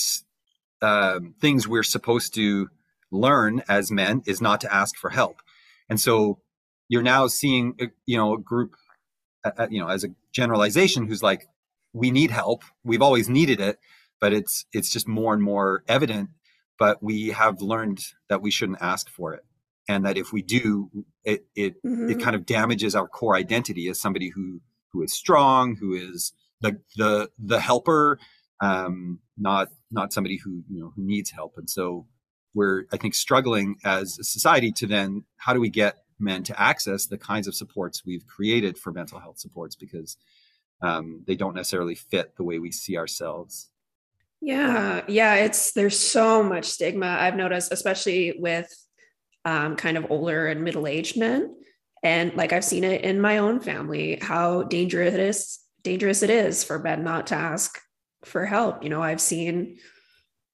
uh, 0.81 1.19
things 1.39 1.67
we're 1.67 1.83
supposed 1.83 2.33
to 2.35 2.69
learn 3.11 3.61
as 3.67 3.91
men 3.91 4.21
is 4.25 4.41
not 4.41 4.61
to 4.61 4.73
ask 4.73 4.95
for 4.97 5.09
help. 5.09 5.41
And 5.89 5.99
so 5.99 6.39
you're 6.89 7.03
now 7.03 7.27
seeing 7.27 7.75
uh, 7.81 7.85
you 8.05 8.17
know 8.17 8.33
a 8.35 8.39
group 8.39 8.75
uh, 9.43 9.51
uh, 9.57 9.67
you 9.69 9.79
know 9.79 9.87
as 9.87 10.03
a 10.03 10.09
generalization 10.31 11.07
who's 11.07 11.23
like 11.23 11.47
we 11.93 12.11
need 12.11 12.31
help. 12.31 12.63
We've 12.83 13.01
always 13.01 13.29
needed 13.29 13.59
it 13.59 13.79
but 14.19 14.33
it's 14.33 14.65
it's 14.73 14.89
just 14.89 15.07
more 15.07 15.33
and 15.33 15.43
more 15.43 15.83
evident 15.87 16.29
but 16.77 17.01
we 17.01 17.29
have 17.29 17.61
learned 17.61 17.99
that 18.29 18.41
we 18.41 18.51
shouldn't 18.51 18.81
ask 18.81 19.09
for 19.09 19.33
it. 19.33 19.43
And 19.89 20.05
that 20.05 20.17
if 20.17 20.33
we 20.33 20.41
do 20.41 20.89
it 21.23 21.45
it, 21.55 21.81
mm-hmm. 21.83 22.09
it 22.09 22.21
kind 22.21 22.35
of 22.35 22.45
damages 22.45 22.93
our 22.93 23.07
core 23.07 23.35
identity 23.35 23.87
as 23.87 23.99
somebody 23.99 24.29
who 24.29 24.61
who 24.91 25.01
is 25.01 25.13
strong 25.13 25.77
who 25.77 25.93
is 25.93 26.33
the 26.61 26.81
the 26.97 27.29
the 27.39 27.59
helper 27.61 28.19
um 28.61 29.19
not 29.37 29.69
not 29.91 30.11
somebody 30.11 30.37
who 30.37 30.63
you 30.69 30.81
know 30.81 30.91
who 30.95 31.05
needs 31.05 31.31
help. 31.31 31.53
And 31.57 31.69
so 31.69 32.05
we're 32.57 32.85
i 32.91 32.97
think 32.97 33.13
struggling 33.13 33.77
as 33.85 34.19
a 34.19 34.23
society 34.23 34.71
to 34.71 34.85
then 34.85 35.23
how 35.37 35.53
do 35.53 35.59
we 35.59 35.69
get 35.69 35.95
men 36.19 36.43
to 36.43 36.59
access 36.59 37.05
the 37.05 37.17
kinds 37.17 37.47
of 37.47 37.55
supports 37.55 38.05
we've 38.05 38.25
created 38.27 38.77
for 38.77 38.91
mental 38.91 39.19
health 39.19 39.39
supports? 39.39 39.75
Because 39.75 40.17
um, 40.81 41.23
they 41.25 41.35
don't 41.35 41.55
necessarily 41.55 41.95
fit 41.95 42.35
the 42.35 42.43
way 42.43 42.59
we 42.59 42.71
see 42.71 42.97
ourselves. 42.97 43.69
Yeah 44.39 45.03
yeah 45.07 45.33
it's 45.35 45.71
there's 45.71 45.99
so 45.99 46.43
much 46.43 46.65
stigma 46.65 47.07
i've 47.07 47.35
noticed 47.35 47.71
especially 47.71 48.35
with 48.37 48.71
um, 49.45 49.75
kind 49.75 49.97
of 49.97 50.11
older 50.11 50.45
and 50.47 50.63
middle-aged 50.63 51.17
men. 51.17 51.55
And 52.03 52.35
like 52.35 52.53
i've 52.53 52.63
seen 52.63 52.83
it 52.83 53.01
in 53.01 53.19
my 53.19 53.39
own 53.39 53.59
family 53.59 54.19
how 54.21 54.61
dangerous 54.63 55.15
it 55.15 55.19
is 55.19 55.59
dangerous 55.81 56.21
it 56.21 56.29
is 56.29 56.63
for 56.63 56.77
men 56.77 57.03
not 57.03 57.27
to 57.27 57.35
ask 57.35 57.79
for 58.25 58.45
help. 58.45 58.83
You 58.83 58.89
know 58.89 59.01
i've 59.01 59.21
seen 59.21 59.79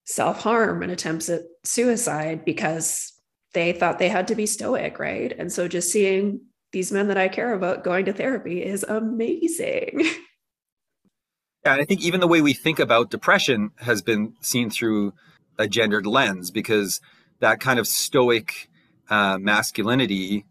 self-harm 0.06 0.84
and 0.84 0.92
attempts 0.92 1.30
at 1.30 1.42
suicide 1.64 2.44
because 2.46 3.14
they 3.54 3.72
thought 3.72 4.00
they 4.00 4.10
had 4.10 4.28
to 4.28 4.36
be 4.36 4.46
stoic 4.46 5.00
right? 5.00 5.34
And 5.38 5.52
so 5.52 5.68
just 5.68 5.92
seeing 5.92 6.42
these 6.72 6.92
men 6.92 7.08
that 7.08 7.18
i 7.18 7.28
care 7.28 7.54
about 7.54 7.84
going 7.84 8.06
to 8.06 8.14
therapy 8.14 8.64
is 8.64 8.84
amazing. 8.84 10.06
Yeah 11.66 11.72
and 11.72 11.82
i 11.82 11.86
think 11.86 12.02
even 12.02 12.20
the 12.20 12.28
way 12.28 12.42
we 12.42 12.52
think 12.52 12.78
about 12.78 13.10
depression 13.10 13.72
has 13.78 14.02
been 14.02 14.34
seen 14.42 14.70
through 14.70 15.14
a 15.58 15.66
gendered 15.66 16.06
lens 16.06 16.52
because 16.52 17.00
that 17.40 17.62
kind 17.62 17.80
of 17.80 17.88
stoic 17.88 18.70
uh, 19.10 19.38
masculinity 19.38 20.46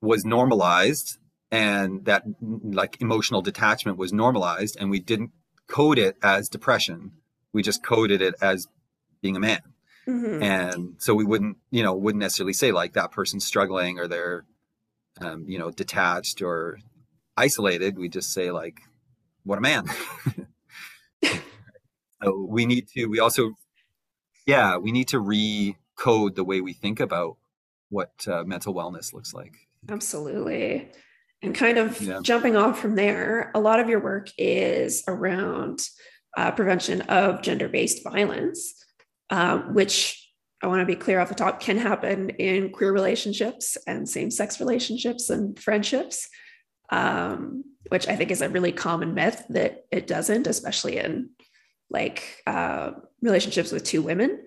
was 0.00 0.24
normalized 0.24 1.18
and 1.50 2.04
that 2.04 2.24
like 2.40 3.00
emotional 3.00 3.42
detachment 3.42 3.98
was 3.98 4.12
normalized 4.12 4.76
and 4.78 4.90
we 4.90 5.00
didn't 5.00 5.30
code 5.68 5.98
it 5.98 6.16
as 6.22 6.48
depression. 6.48 7.12
We 7.52 7.62
just 7.62 7.84
coded 7.84 8.20
it 8.20 8.34
as 8.40 8.66
being 9.22 9.36
a 9.36 9.40
man. 9.40 9.60
Mm-hmm. 10.06 10.42
and 10.42 10.94
so 10.98 11.14
we 11.14 11.24
wouldn't 11.24 11.58
you 11.70 11.84
know 11.84 11.94
wouldn't 11.94 12.20
necessarily 12.20 12.52
say 12.52 12.72
like 12.72 12.94
that 12.94 13.12
person's 13.12 13.46
struggling 13.46 14.00
or 14.00 14.08
they're 14.08 14.44
um, 15.20 15.44
you 15.46 15.60
know 15.60 15.70
detached 15.70 16.42
or 16.42 16.80
isolated. 17.36 17.96
We 17.96 18.08
just 18.08 18.32
say 18.32 18.50
like 18.50 18.80
what 19.44 19.58
a 19.58 19.60
man. 19.60 19.86
So 22.22 22.46
we 22.48 22.66
need 22.66 22.88
to 22.88 23.06
we 23.06 23.18
also 23.18 23.52
yeah 24.46 24.76
we 24.76 24.92
need 24.92 25.08
to 25.08 25.20
recode 25.20 26.34
the 26.34 26.44
way 26.44 26.60
we 26.60 26.72
think 26.72 27.00
about 27.00 27.36
what 27.88 28.12
uh, 28.28 28.44
mental 28.44 28.74
wellness 28.74 29.12
looks 29.12 29.34
like. 29.34 29.54
Absolutely. 29.88 30.88
And 31.42 31.54
kind 31.54 31.78
of 31.78 32.00
yeah. 32.00 32.20
jumping 32.22 32.56
off 32.56 32.78
from 32.78 32.94
there 32.94 33.50
a 33.54 33.60
lot 33.60 33.80
of 33.80 33.88
your 33.88 34.00
work 34.00 34.28
is 34.38 35.02
around 35.08 35.80
uh, 36.36 36.52
prevention 36.52 37.02
of 37.02 37.42
gender-based 37.42 38.04
violence 38.04 38.74
um, 39.32 39.74
which 39.74 40.30
I 40.62 40.68
want 40.68 40.80
to 40.80 40.86
be 40.86 40.94
clear 40.94 41.18
off 41.18 41.28
the 41.28 41.34
top 41.34 41.58
can 41.58 41.76
happen 41.76 42.30
in 42.30 42.70
queer 42.70 42.92
relationships 42.92 43.76
and 43.88 44.08
same-sex 44.08 44.60
relationships 44.60 45.28
and 45.28 45.58
friendships 45.58 46.28
um, 46.92 47.64
which 47.88 48.06
I 48.06 48.14
think 48.14 48.30
is 48.30 48.42
a 48.42 48.48
really 48.48 48.70
common 48.70 49.14
myth 49.14 49.44
that 49.48 49.86
it 49.90 50.06
doesn't, 50.06 50.46
especially 50.46 50.98
in 50.98 51.30
like 51.90 52.42
uh, 52.46 52.92
relationships 53.22 53.72
with 53.72 53.82
two 53.82 54.02
women, 54.02 54.42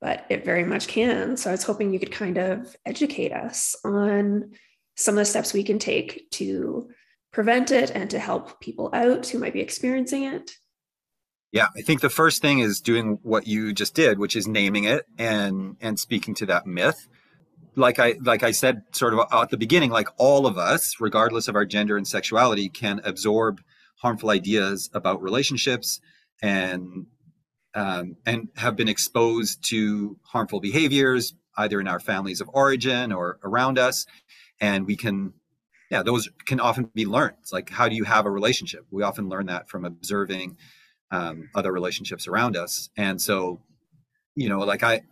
but 0.00 0.26
it 0.28 0.44
very 0.44 0.64
much 0.64 0.86
can. 0.86 1.36
So 1.36 1.50
I 1.50 1.52
was 1.52 1.64
hoping 1.64 1.92
you 1.92 1.98
could 1.98 2.12
kind 2.12 2.38
of 2.38 2.76
educate 2.86 3.32
us 3.32 3.74
on 3.84 4.52
some 4.96 5.14
of 5.14 5.20
the 5.20 5.24
steps 5.24 5.52
we 5.52 5.64
can 5.64 5.78
take 5.78 6.30
to 6.32 6.90
prevent 7.32 7.70
it 7.70 7.90
and 7.90 8.10
to 8.10 8.18
help 8.18 8.60
people 8.60 8.90
out 8.92 9.26
who 9.26 9.38
might 9.38 9.54
be 9.54 9.60
experiencing 9.60 10.24
it. 10.24 10.52
Yeah, 11.52 11.68
I 11.76 11.82
think 11.82 12.00
the 12.00 12.10
first 12.10 12.42
thing 12.42 12.60
is 12.60 12.80
doing 12.80 13.18
what 13.22 13.46
you 13.46 13.72
just 13.72 13.94
did, 13.94 14.18
which 14.18 14.34
is 14.34 14.48
naming 14.48 14.84
it 14.84 15.06
and 15.18 15.76
and 15.80 15.98
speaking 16.00 16.34
to 16.36 16.46
that 16.46 16.66
myth 16.66 17.08
like 17.76 17.98
I 17.98 18.14
like 18.22 18.42
I 18.42 18.50
said 18.50 18.82
sort 18.92 19.14
of 19.14 19.20
at 19.32 19.50
the 19.50 19.56
beginning, 19.56 19.90
like 19.90 20.08
all 20.18 20.46
of 20.46 20.58
us, 20.58 21.00
regardless 21.00 21.48
of 21.48 21.56
our 21.56 21.64
gender 21.64 21.96
and 21.96 22.06
sexuality, 22.06 22.68
can 22.68 23.00
absorb 23.04 23.60
harmful 23.96 24.30
ideas 24.30 24.90
about 24.92 25.22
relationships 25.22 26.00
and 26.42 27.06
um, 27.74 28.16
and 28.26 28.48
have 28.56 28.76
been 28.76 28.88
exposed 28.88 29.66
to 29.70 30.18
harmful 30.24 30.60
behaviors 30.60 31.34
either 31.56 31.80
in 31.80 31.88
our 31.88 32.00
families 32.00 32.40
of 32.40 32.50
origin 32.52 33.12
or 33.12 33.38
around 33.42 33.78
us, 33.78 34.06
and 34.60 34.86
we 34.86 34.96
can 34.96 35.32
yeah 35.90 36.02
those 36.02 36.28
can 36.46 36.60
often 36.60 36.90
be 36.94 37.06
learned. 37.06 37.36
It's 37.40 37.52
like 37.52 37.70
how 37.70 37.88
do 37.88 37.96
you 37.96 38.04
have 38.04 38.26
a 38.26 38.30
relationship? 38.30 38.84
We 38.90 39.02
often 39.02 39.28
learn 39.28 39.46
that 39.46 39.68
from 39.70 39.84
observing 39.84 40.56
um, 41.12 41.48
other 41.54 41.70
relationships 41.70 42.26
around 42.26 42.56
us, 42.56 42.90
and 42.96 43.22
so 43.22 43.60
you 44.34 44.48
know 44.48 44.60
like 44.60 44.82
I 44.82 45.02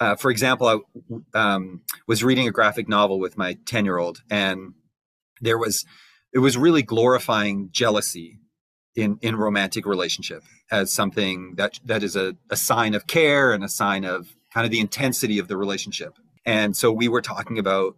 uh, 0.00 0.16
for 0.16 0.30
example, 0.30 0.66
I 0.66 1.38
um, 1.38 1.82
was 2.08 2.24
reading 2.24 2.48
a 2.48 2.50
graphic 2.50 2.88
novel 2.88 3.20
with 3.20 3.36
my 3.36 3.58
10 3.66 3.84
year 3.84 3.98
old, 3.98 4.22
and 4.30 4.72
there 5.42 5.58
was, 5.58 5.84
it 6.32 6.38
was 6.38 6.56
really 6.56 6.82
glorifying 6.82 7.68
jealousy 7.70 8.38
in, 8.96 9.18
in 9.20 9.36
romantic 9.36 9.84
relationship 9.84 10.42
as 10.70 10.90
something 10.90 11.54
that, 11.56 11.78
that 11.84 12.02
is 12.02 12.16
a, 12.16 12.34
a 12.50 12.56
sign 12.56 12.94
of 12.94 13.06
care 13.06 13.52
and 13.52 13.62
a 13.62 13.68
sign 13.68 14.04
of 14.04 14.34
kind 14.54 14.64
of 14.64 14.70
the 14.70 14.80
intensity 14.80 15.38
of 15.38 15.48
the 15.48 15.56
relationship. 15.56 16.14
And 16.46 16.74
so 16.76 16.90
we 16.90 17.06
were 17.06 17.22
talking 17.22 17.58
about 17.58 17.96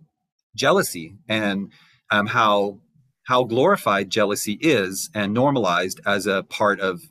jealousy 0.57 1.17
and 1.29 1.71
um, 2.11 2.27
how, 2.27 2.81
how 3.27 3.45
glorified 3.45 4.11
jealousy 4.11 4.59
is 4.61 5.09
and 5.15 5.33
normalized 5.33 6.01
as 6.05 6.27
a 6.27 6.43
part 6.43 6.81
of, 6.81 7.03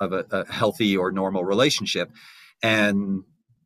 of 0.00 0.12
a, 0.12 0.24
a 0.30 0.52
healthy 0.52 0.96
or 0.96 1.10
normal 1.10 1.44
relationship. 1.44 2.10
And 2.62 3.24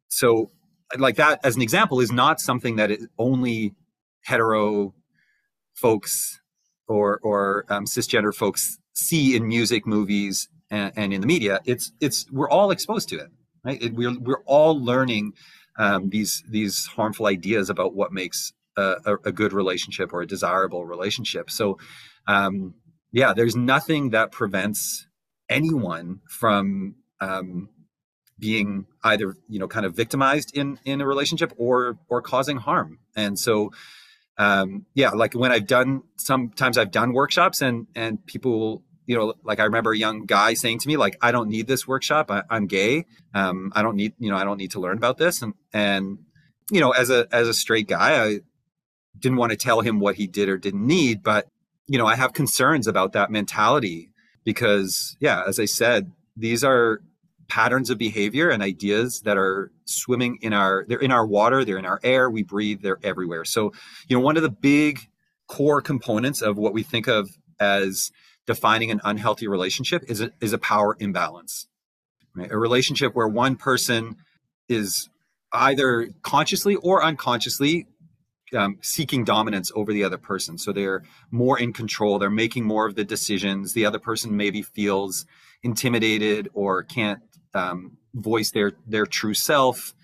so 0.08 0.50
like 0.98 1.16
that 1.16 1.40
as 1.44 1.56
an 1.56 1.62
example 1.62 2.00
is 2.00 2.12
not 2.12 2.40
something 2.40 2.76
that 2.76 2.90
is 2.90 3.06
only 3.18 3.74
hetero 4.24 4.94
folks 5.74 6.40
or 6.86 7.18
or 7.22 7.64
um, 7.68 7.86
cisgender 7.86 8.34
folks 8.34 8.78
see 8.92 9.34
in 9.34 9.48
music 9.48 9.86
movies 9.86 10.48
and, 10.70 10.92
and, 10.96 11.14
in 11.14 11.20
the 11.22 11.26
media. 11.26 11.60
It's 11.64 11.92
it's 12.00 12.26
we're 12.30 12.50
all 12.50 12.70
exposed 12.70 13.08
to 13.10 13.16
it 13.16 13.30
right? 13.64 13.82
It, 13.82 13.94
we're 13.94 14.18
we're 14.18 14.42
all 14.46 14.80
learning 14.80 15.32
um, 15.78 16.10
these 16.10 16.42
these 16.48 16.86
harmful 16.86 17.26
ideas 17.26 17.70
about 17.70 17.94
what 17.94 18.12
makes 18.12 18.52
a, 18.76 18.96
a, 19.04 19.14
a, 19.26 19.32
good 19.32 19.52
relationship 19.52 20.12
or 20.12 20.22
a 20.22 20.26
desirable 20.26 20.84
relationship. 20.84 21.50
So 21.50 21.78
um, 22.26 22.74
yeah 23.10 23.32
there's 23.34 23.56
nothing 23.56 24.10
that 24.10 24.32
prevents 24.32 25.06
anyone 25.52 26.20
from 26.28 26.96
um, 27.20 27.68
being 28.38 28.86
either 29.04 29.36
you 29.48 29.58
know 29.58 29.68
kind 29.68 29.86
of 29.86 29.94
victimized 29.94 30.56
in 30.56 30.78
in 30.84 31.00
a 31.00 31.06
relationship 31.06 31.52
or 31.56 31.98
or 32.08 32.20
causing 32.20 32.56
harm. 32.56 32.98
And 33.14 33.38
so 33.38 33.72
um 34.38 34.86
yeah 34.94 35.10
like 35.10 35.34
when 35.34 35.52
i've 35.52 35.66
done 35.66 36.02
sometimes 36.16 36.78
i've 36.78 36.90
done 36.90 37.12
workshops 37.12 37.60
and 37.60 37.86
and 37.94 38.24
people 38.24 38.82
you 39.04 39.14
know 39.14 39.34
like 39.44 39.60
i 39.60 39.64
remember 39.64 39.92
a 39.92 39.98
young 39.98 40.24
guy 40.24 40.54
saying 40.54 40.78
to 40.78 40.88
me 40.88 40.96
like 40.96 41.18
i 41.20 41.30
don't 41.30 41.50
need 41.50 41.66
this 41.66 41.86
workshop. 41.86 42.30
I, 42.30 42.42
am 42.50 42.66
gay. 42.66 43.04
Um 43.34 43.72
i 43.74 43.82
don't 43.82 43.94
need 43.94 44.14
you 44.18 44.30
know 44.30 44.36
i 44.36 44.44
don't 44.44 44.56
need 44.56 44.70
to 44.70 44.80
learn 44.80 44.96
about 44.96 45.18
this. 45.18 45.42
And 45.42 45.52
and 45.72 46.18
you 46.70 46.80
know 46.80 46.92
as 46.92 47.10
a 47.10 47.26
as 47.30 47.46
a 47.46 47.54
straight 47.54 47.88
guy 47.88 48.24
i 48.24 48.40
didn't 49.18 49.36
want 49.36 49.50
to 49.50 49.56
tell 49.56 49.82
him 49.82 50.00
what 50.00 50.14
he 50.16 50.26
did 50.26 50.48
or 50.48 50.56
didn't 50.56 50.86
need 50.86 51.22
but 51.22 51.46
you 51.86 51.98
know 51.98 52.06
i 52.06 52.14
have 52.14 52.32
concerns 52.32 52.86
about 52.86 53.12
that 53.12 53.30
mentality 53.30 54.11
because 54.44 55.16
yeah 55.20 55.42
as 55.46 55.58
i 55.58 55.64
said 55.64 56.10
these 56.36 56.64
are 56.64 57.00
patterns 57.48 57.90
of 57.90 57.98
behavior 57.98 58.48
and 58.48 58.62
ideas 58.62 59.20
that 59.22 59.36
are 59.36 59.70
swimming 59.84 60.38
in 60.40 60.52
our 60.52 60.84
they're 60.88 60.98
in 60.98 61.12
our 61.12 61.26
water 61.26 61.64
they're 61.64 61.78
in 61.78 61.86
our 61.86 62.00
air 62.02 62.30
we 62.30 62.42
breathe 62.42 62.80
they're 62.82 62.98
everywhere 63.02 63.44
so 63.44 63.72
you 64.08 64.16
know 64.16 64.22
one 64.22 64.36
of 64.36 64.42
the 64.42 64.48
big 64.48 65.00
core 65.48 65.82
components 65.82 66.40
of 66.40 66.56
what 66.56 66.72
we 66.72 66.82
think 66.82 67.06
of 67.06 67.28
as 67.60 68.10
defining 68.46 68.90
an 68.90 69.00
unhealthy 69.04 69.46
relationship 69.46 70.02
is 70.08 70.20
a, 70.20 70.30
is 70.40 70.52
a 70.52 70.58
power 70.58 70.96
imbalance 70.98 71.68
right? 72.34 72.50
a 72.50 72.56
relationship 72.56 73.14
where 73.14 73.28
one 73.28 73.56
person 73.56 74.16
is 74.68 75.08
either 75.52 76.08
consciously 76.22 76.76
or 76.76 77.04
unconsciously 77.04 77.86
um, 78.54 78.78
seeking 78.80 79.24
dominance 79.24 79.72
over 79.74 79.92
the 79.92 80.04
other 80.04 80.18
person 80.18 80.58
so 80.58 80.72
they're 80.72 81.02
more 81.30 81.58
in 81.58 81.72
control 81.72 82.18
they're 82.18 82.30
making 82.30 82.64
more 82.64 82.86
of 82.86 82.94
the 82.94 83.04
decisions 83.04 83.72
the 83.72 83.86
other 83.86 83.98
person 83.98 84.36
maybe 84.36 84.62
feels 84.62 85.26
intimidated 85.62 86.48
or 86.54 86.82
can't 86.82 87.20
um, 87.54 87.96
voice 88.14 88.50
their 88.50 88.72
their 88.86 89.06
true 89.06 89.34
self. 89.34 89.94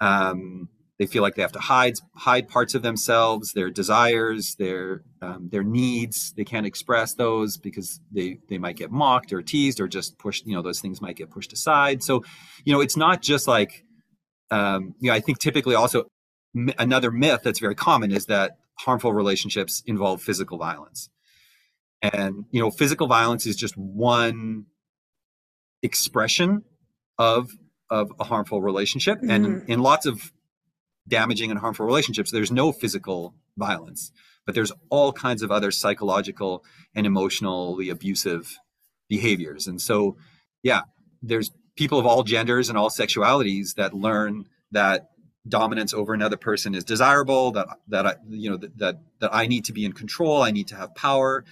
Um, 0.00 0.68
they 0.98 1.06
feel 1.06 1.22
like 1.22 1.34
they 1.34 1.42
have 1.42 1.52
to 1.52 1.58
hide 1.58 1.94
hide 2.14 2.48
parts 2.48 2.74
of 2.74 2.82
themselves, 2.82 3.52
their 3.52 3.70
desires, 3.70 4.54
their 4.56 5.02
um, 5.20 5.48
their 5.50 5.62
needs. 5.62 6.32
They 6.32 6.44
can't 6.44 6.66
express 6.66 7.14
those 7.14 7.56
because 7.56 8.00
they 8.10 8.38
they 8.48 8.58
might 8.58 8.76
get 8.76 8.90
mocked 8.90 9.32
or 9.32 9.42
teased 9.42 9.80
or 9.80 9.88
just 9.88 10.18
pushed. 10.18 10.46
You 10.46 10.56
know, 10.56 10.62
those 10.62 10.80
things 10.80 11.00
might 11.00 11.16
get 11.16 11.30
pushed 11.30 11.52
aside. 11.52 12.02
So, 12.02 12.24
you 12.64 12.72
know, 12.72 12.80
it's 12.80 12.96
not 12.96 13.22
just 13.22 13.46
like 13.46 13.84
um, 14.50 14.94
you 15.00 15.10
know. 15.10 15.16
I 15.16 15.20
think 15.20 15.38
typically 15.38 15.74
also 15.74 16.06
another 16.78 17.10
myth 17.10 17.40
that's 17.44 17.58
very 17.58 17.74
common 17.74 18.12
is 18.12 18.26
that 18.26 18.58
harmful 18.78 19.12
relationships 19.12 19.82
involve 19.86 20.22
physical 20.22 20.58
violence, 20.58 21.10
and 22.02 22.44
you 22.50 22.60
know, 22.60 22.70
physical 22.70 23.06
violence 23.06 23.46
is 23.46 23.56
just 23.56 23.76
one 23.76 24.66
expression 25.82 26.62
of 27.18 27.50
of 27.90 28.10
a 28.18 28.24
harmful 28.24 28.60
relationship. 28.60 29.18
Mm-hmm. 29.18 29.30
and 29.30 29.46
in, 29.46 29.64
in 29.68 29.80
lots 29.80 30.06
of 30.06 30.32
damaging 31.08 31.50
and 31.50 31.60
harmful 31.60 31.86
relationships 31.86 32.32
there's 32.32 32.50
no 32.50 32.72
physical 32.72 33.34
violence 33.56 34.10
but 34.44 34.54
there's 34.54 34.72
all 34.90 35.12
kinds 35.12 35.42
of 35.42 35.50
other 35.50 35.70
psychological 35.70 36.64
and 36.94 37.04
emotionally 37.04 37.88
abusive 37.88 38.58
behaviors. 39.08 39.66
And 39.66 39.80
so 39.80 40.16
yeah 40.62 40.82
there's 41.22 41.50
people 41.76 41.98
of 41.98 42.06
all 42.06 42.22
genders 42.22 42.68
and 42.68 42.76
all 42.76 42.90
sexualities 42.90 43.74
that 43.74 43.94
learn 43.94 44.46
that 44.72 45.10
dominance 45.48 45.94
over 45.94 46.14
another 46.14 46.36
person 46.36 46.74
is 46.74 46.84
desirable 46.84 47.52
that 47.52 47.68
that 47.88 48.06
I, 48.06 48.14
you 48.28 48.50
know 48.50 48.56
that, 48.56 48.76
that 48.78 49.00
that 49.20 49.34
I 49.34 49.46
need 49.46 49.64
to 49.66 49.72
be 49.72 49.84
in 49.84 49.92
control 49.92 50.42
I 50.42 50.50
need 50.50 50.68
to 50.68 50.76
have 50.76 50.94
power. 50.94 51.44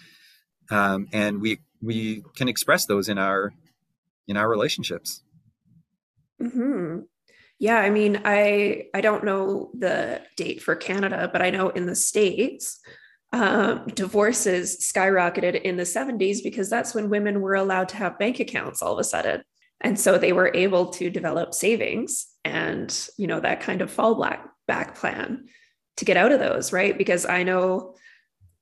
Um, 0.71 1.09
and 1.13 1.41
we 1.41 1.61
we 1.83 2.23
can 2.37 2.49
express 2.49 2.87
those 2.87 3.09
in 3.09 3.19
our 3.19 3.53
in 4.27 4.37
our 4.37 4.49
relationships. 4.49 5.23
Mm-hmm. 6.41 7.01
Yeah, 7.59 7.79
I 7.79 7.91
mean, 7.91 8.21
I 8.25 8.87
I 8.95 9.01
don't 9.01 9.25
know 9.25 9.71
the 9.75 10.23
date 10.37 10.63
for 10.63 10.75
Canada, 10.75 11.29
but 11.33 11.43
I 11.43 11.51
know 11.51 11.69
in 11.69 11.87
the 11.87 11.95
states, 11.95 12.81
um, 13.33 13.87
divorces 13.95 14.91
skyrocketed 14.93 15.61
in 15.63 15.77
the 15.77 15.85
70s 15.85 16.43
because 16.43 16.69
that's 16.69 16.95
when 16.95 17.11
women 17.11 17.41
were 17.41 17.55
allowed 17.55 17.89
to 17.91 17.97
have 17.97 18.19
bank 18.19 18.41
accounts 18.41 18.83
all 18.83 18.95
of 18.95 18.99
a 18.99 19.05
sudden, 19.05 19.43
and 19.81 19.99
so 19.99 20.19
they 20.19 20.33
were 20.33 20.51
able 20.55 20.87
to 20.87 21.11
develop 21.11 21.55
savings 21.55 22.27
and 22.45 23.09
you 23.17 23.27
know 23.27 23.41
that 23.41 23.61
kind 23.61 23.81
of 23.81 23.95
fallback 23.95 24.41
back 24.67 24.95
plan 24.95 25.47
to 25.97 26.05
get 26.05 26.17
out 26.17 26.33
of 26.33 26.41
those, 26.41 26.73
right? 26.73 26.97
Because 26.97 27.27
I 27.27 27.43
know 27.43 27.95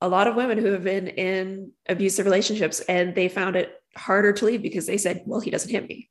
a 0.01 0.07
lot 0.07 0.27
of 0.27 0.35
women 0.35 0.57
who 0.57 0.71
have 0.71 0.83
been 0.83 1.07
in 1.07 1.71
abusive 1.87 2.25
relationships 2.25 2.81
and 2.81 3.15
they 3.15 3.29
found 3.29 3.55
it 3.55 3.81
harder 3.95 4.33
to 4.33 4.45
leave 4.45 4.61
because 4.61 4.85
they 4.85 4.97
said, 4.97 5.23
well, 5.25 5.39
he 5.39 5.49
doesn't 5.49 5.71
hit 5.71 5.87
me. 5.87 6.09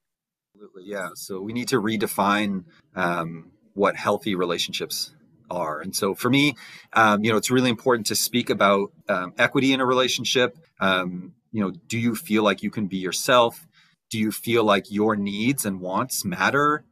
Absolutely. 0.55 0.85
Yeah. 0.87 1.11
So 1.15 1.41
we 1.41 1.53
need 1.53 1.69
to 1.69 1.81
redefine 1.81 2.65
um, 2.97 3.51
what 3.75 3.97
healthy 3.97 4.35
relationships 4.35 5.15
are. 5.51 5.81
And 5.81 5.95
so 5.95 6.15
for 6.15 6.31
me, 6.31 6.55
um, 6.95 7.23
you 7.23 7.31
know, 7.31 7.37
it's 7.37 7.51
really 7.51 7.71
important 7.71 8.07
to 8.07 8.15
speak 8.15 8.51
about 8.51 8.93
um, 9.09 9.35
equity 9.39 9.73
in 9.73 9.81
a 9.81 9.87
relationship. 9.87 10.57
Um, 10.81 11.35
you 11.53 11.63
know, 11.63 11.71
do 11.89 11.99
you 11.99 12.15
feel 12.15 12.43
like 12.43 12.63
you 12.63 12.71
can 12.71 12.87
be 12.87 12.97
yourself? 12.97 13.67
Do 14.11 14.19
you 14.19 14.33
feel 14.33 14.65
like 14.65 14.91
your 14.91 15.17
needs 15.17 15.67
and 15.67 15.81
wants 15.81 16.25
matter? 16.25 16.85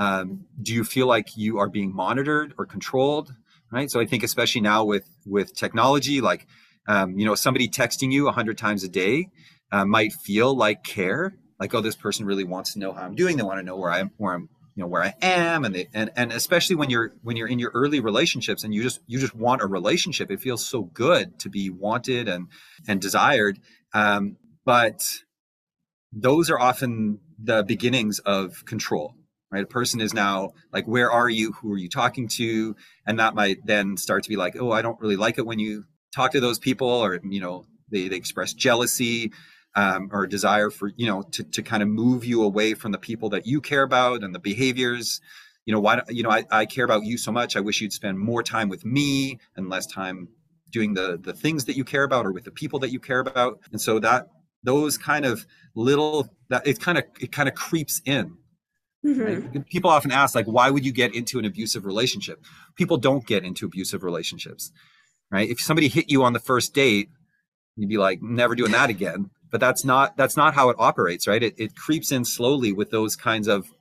Um, 0.00 0.46
do 0.60 0.72
you 0.72 0.82
feel 0.82 1.06
like 1.06 1.36
you 1.36 1.58
are 1.58 1.68
being 1.68 1.94
monitored 1.94 2.54
or 2.56 2.64
controlled? 2.64 3.34
Right. 3.70 3.90
So 3.90 4.00
I 4.00 4.06
think 4.06 4.24
especially 4.24 4.62
now 4.62 4.82
with 4.84 5.04
with 5.26 5.54
technology, 5.54 6.20
like 6.22 6.46
um, 6.88 7.18
you 7.18 7.26
know, 7.26 7.34
somebody 7.34 7.68
texting 7.68 8.10
you 8.10 8.28
hundred 8.30 8.56
times 8.58 8.82
a 8.82 8.88
day 8.88 9.28
uh, 9.70 9.84
might 9.84 10.12
feel 10.14 10.56
like 10.56 10.82
care, 10.82 11.34
like 11.60 11.74
oh, 11.74 11.82
this 11.82 11.94
person 11.94 12.24
really 12.24 12.44
wants 12.44 12.72
to 12.72 12.78
know 12.78 12.92
how 12.92 13.02
I'm 13.02 13.14
doing. 13.14 13.36
They 13.36 13.42
want 13.42 13.58
to 13.60 13.62
know 13.62 13.76
where 13.76 13.92
I'm 13.92 14.10
where 14.16 14.34
I'm 14.34 14.48
you 14.74 14.82
know 14.82 14.86
where 14.88 15.02
I 15.02 15.14
am, 15.20 15.66
and 15.66 15.74
they, 15.74 15.88
and 15.92 16.10
and 16.16 16.32
especially 16.32 16.76
when 16.76 16.88
you're 16.88 17.12
when 17.22 17.36
you're 17.36 17.46
in 17.46 17.58
your 17.58 17.70
early 17.74 18.00
relationships 18.00 18.64
and 18.64 18.74
you 18.74 18.82
just 18.82 19.00
you 19.06 19.18
just 19.20 19.34
want 19.34 19.60
a 19.60 19.66
relationship, 19.66 20.30
it 20.30 20.40
feels 20.40 20.64
so 20.64 20.82
good 20.82 21.38
to 21.40 21.50
be 21.50 21.68
wanted 21.68 22.26
and 22.26 22.48
and 22.88 23.02
desired. 23.02 23.60
Um, 23.92 24.38
but 24.64 25.02
those 26.10 26.50
are 26.50 26.58
often 26.58 27.20
the 27.38 27.62
beginnings 27.62 28.18
of 28.20 28.64
control 28.64 29.14
right? 29.50 29.64
A 29.64 29.66
person 29.66 30.00
is 30.00 30.14
now 30.14 30.50
like, 30.72 30.86
where 30.86 31.10
are 31.10 31.28
you? 31.28 31.52
Who 31.52 31.72
are 31.72 31.78
you 31.78 31.88
talking 31.88 32.28
to? 32.28 32.76
And 33.06 33.18
that 33.18 33.34
might 33.34 33.58
then 33.64 33.96
start 33.96 34.22
to 34.24 34.28
be 34.28 34.36
like, 34.36 34.56
oh, 34.58 34.70
I 34.72 34.82
don't 34.82 35.00
really 35.00 35.16
like 35.16 35.38
it 35.38 35.46
when 35.46 35.58
you 35.58 35.84
talk 36.14 36.32
to 36.32 36.40
those 36.40 36.58
people, 36.58 36.88
or 36.88 37.20
you 37.22 37.40
know, 37.40 37.64
they, 37.90 38.08
they 38.08 38.16
express 38.16 38.52
jealousy 38.52 39.32
um, 39.74 40.08
or 40.12 40.26
desire 40.26 40.70
for 40.70 40.90
you 40.96 41.06
know 41.06 41.22
to 41.22 41.44
to 41.44 41.62
kind 41.62 41.82
of 41.82 41.88
move 41.88 42.24
you 42.24 42.42
away 42.42 42.74
from 42.74 42.92
the 42.92 42.98
people 42.98 43.30
that 43.30 43.46
you 43.46 43.60
care 43.60 43.82
about 43.82 44.22
and 44.22 44.34
the 44.34 44.38
behaviors. 44.38 45.20
You 45.66 45.74
know, 45.74 45.80
why 45.80 46.02
you 46.08 46.22
know 46.22 46.30
I, 46.30 46.44
I 46.50 46.66
care 46.66 46.84
about 46.84 47.04
you 47.04 47.18
so 47.18 47.32
much. 47.32 47.56
I 47.56 47.60
wish 47.60 47.80
you'd 47.80 47.92
spend 47.92 48.18
more 48.18 48.42
time 48.42 48.68
with 48.68 48.84
me 48.84 49.38
and 49.56 49.68
less 49.68 49.86
time 49.86 50.28
doing 50.70 50.94
the 50.94 51.18
the 51.20 51.32
things 51.32 51.66
that 51.66 51.76
you 51.76 51.84
care 51.84 52.04
about 52.04 52.26
or 52.26 52.32
with 52.32 52.44
the 52.44 52.50
people 52.50 52.78
that 52.80 52.90
you 52.90 53.00
care 53.00 53.20
about. 53.20 53.60
And 53.70 53.80
so 53.80 53.98
that 54.00 54.28
those 54.62 54.98
kind 54.98 55.24
of 55.24 55.46
little 55.74 56.28
that 56.48 56.66
it 56.66 56.80
kind 56.80 56.98
of 56.98 57.04
it 57.20 57.32
kind 57.32 57.48
of 57.48 57.54
creeps 57.54 58.00
in 58.04 58.36
Mm-hmm. 59.04 59.22
Right? 59.56 59.68
People 59.68 59.90
often 59.90 60.12
ask, 60.12 60.34
like, 60.34 60.46
why 60.46 60.70
would 60.70 60.84
you 60.84 60.92
get 60.92 61.14
into 61.14 61.38
an 61.38 61.44
abusive 61.44 61.86
relationship? 61.86 62.44
People 62.76 62.98
don't 62.98 63.26
get 63.26 63.44
into 63.44 63.66
abusive 63.66 64.02
relationships, 64.02 64.72
right? 65.30 65.48
If 65.48 65.60
somebody 65.60 65.88
hit 65.88 66.10
you 66.10 66.22
on 66.22 66.34
the 66.34 66.38
first 66.38 66.74
date, 66.74 67.08
you'd 67.76 67.88
be 67.88 67.96
like, 67.96 68.20
never 68.20 68.54
doing 68.54 68.72
that 68.72 68.90
again. 68.90 69.30
But 69.50 69.60
that's 69.60 69.84
not 69.84 70.16
that's 70.16 70.36
not 70.36 70.54
how 70.54 70.68
it 70.68 70.76
operates, 70.78 71.26
right? 71.26 71.42
It, 71.42 71.54
it 71.58 71.74
creeps 71.74 72.12
in 72.12 72.24
slowly 72.24 72.72
with 72.72 72.90
those 72.90 73.16
kinds 73.16 73.48
of 73.48 73.72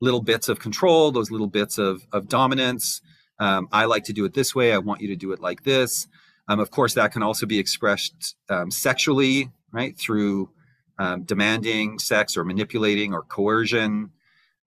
little 0.00 0.22
bits 0.22 0.48
of 0.48 0.60
control, 0.60 1.10
those 1.10 1.30
little 1.30 1.46
bits 1.48 1.76
of 1.76 2.06
of 2.12 2.28
dominance. 2.28 3.02
Um, 3.38 3.68
I 3.72 3.84
like 3.86 4.04
to 4.04 4.12
do 4.12 4.24
it 4.24 4.34
this 4.34 4.54
way. 4.54 4.72
I 4.72 4.78
want 4.78 5.00
you 5.00 5.08
to 5.08 5.16
do 5.16 5.32
it 5.32 5.40
like 5.40 5.64
this. 5.64 6.06
Um, 6.48 6.60
of 6.60 6.70
course, 6.70 6.94
that 6.94 7.12
can 7.12 7.22
also 7.22 7.44
be 7.46 7.58
expressed 7.58 8.36
um, 8.48 8.70
sexually, 8.70 9.50
right? 9.72 9.98
Through 9.98 10.50
um, 10.98 11.24
demanding 11.24 11.98
sex 11.98 12.36
or 12.36 12.44
manipulating 12.44 13.12
or 13.12 13.22
coercion 13.22 14.10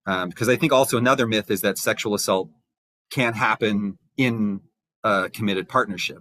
because 0.05 0.47
um, 0.47 0.53
I 0.53 0.55
think 0.55 0.73
also 0.73 0.97
another 0.97 1.25
myth 1.27 1.49
is 1.49 1.61
that 1.61 1.77
sexual 1.77 2.13
assault 2.13 2.49
can't 3.11 3.35
happen 3.35 3.97
in 4.17 4.61
a 5.03 5.29
committed 5.29 5.69
partnership, 5.69 6.19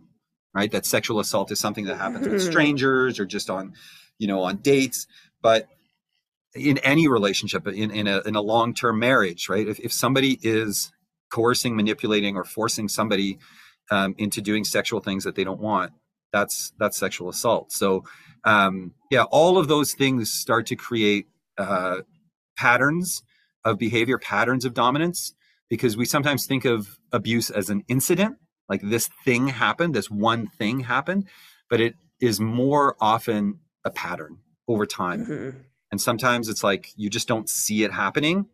right? 0.54 0.70
That 0.70 0.86
sexual 0.86 1.20
assault 1.20 1.50
is 1.50 1.58
something 1.58 1.86
that 1.86 1.96
happens 1.96 2.26
with 2.26 2.40
mm-hmm. 2.40 2.50
strangers 2.50 3.18
or 3.18 3.24
just 3.24 3.50
on, 3.50 3.74
you 4.18 4.28
know, 4.28 4.42
on 4.42 4.58
dates. 4.58 5.06
But 5.40 5.68
in 6.54 6.78
any 6.78 7.08
relationship, 7.08 7.66
in, 7.66 7.90
in 7.90 8.06
a, 8.06 8.20
in 8.20 8.36
a 8.36 8.40
long 8.40 8.74
term 8.74 8.98
marriage, 8.98 9.48
right? 9.48 9.66
If, 9.66 9.80
if 9.80 9.92
somebody 9.92 10.38
is 10.42 10.92
coercing, 11.30 11.74
manipulating, 11.74 12.36
or 12.36 12.44
forcing 12.44 12.88
somebody 12.88 13.38
um, 13.90 14.14
into 14.18 14.40
doing 14.40 14.64
sexual 14.64 15.00
things 15.00 15.24
that 15.24 15.34
they 15.34 15.44
don't 15.44 15.60
want, 15.60 15.92
that's 16.32 16.72
that's 16.78 16.96
sexual 16.96 17.28
assault. 17.28 17.72
So, 17.72 18.04
um, 18.44 18.94
yeah, 19.10 19.24
all 19.24 19.58
of 19.58 19.68
those 19.68 19.92
things 19.92 20.32
start 20.32 20.66
to 20.66 20.76
create 20.76 21.26
uh, 21.58 21.98
patterns 22.56 23.22
of 23.64 23.78
behavior 23.78 24.18
patterns 24.18 24.64
of 24.64 24.74
dominance 24.74 25.34
because 25.68 25.96
we 25.96 26.04
sometimes 26.04 26.46
think 26.46 26.64
of 26.64 26.98
abuse 27.12 27.50
as 27.50 27.70
an 27.70 27.82
incident 27.88 28.36
like 28.68 28.80
this 28.82 29.08
thing 29.24 29.48
happened 29.48 29.94
this 29.94 30.10
one 30.10 30.46
thing 30.46 30.80
happened 30.80 31.26
but 31.70 31.80
it 31.80 31.94
is 32.20 32.40
more 32.40 32.96
often 33.00 33.58
a 33.84 33.90
pattern 33.90 34.38
over 34.68 34.86
time 34.86 35.26
mm-hmm. 35.26 35.58
and 35.90 36.00
sometimes 36.00 36.48
it's 36.48 36.64
like 36.64 36.90
you 36.96 37.08
just 37.08 37.28
don't 37.28 37.48
see 37.48 37.84
it 37.84 37.92
happening 37.92 38.46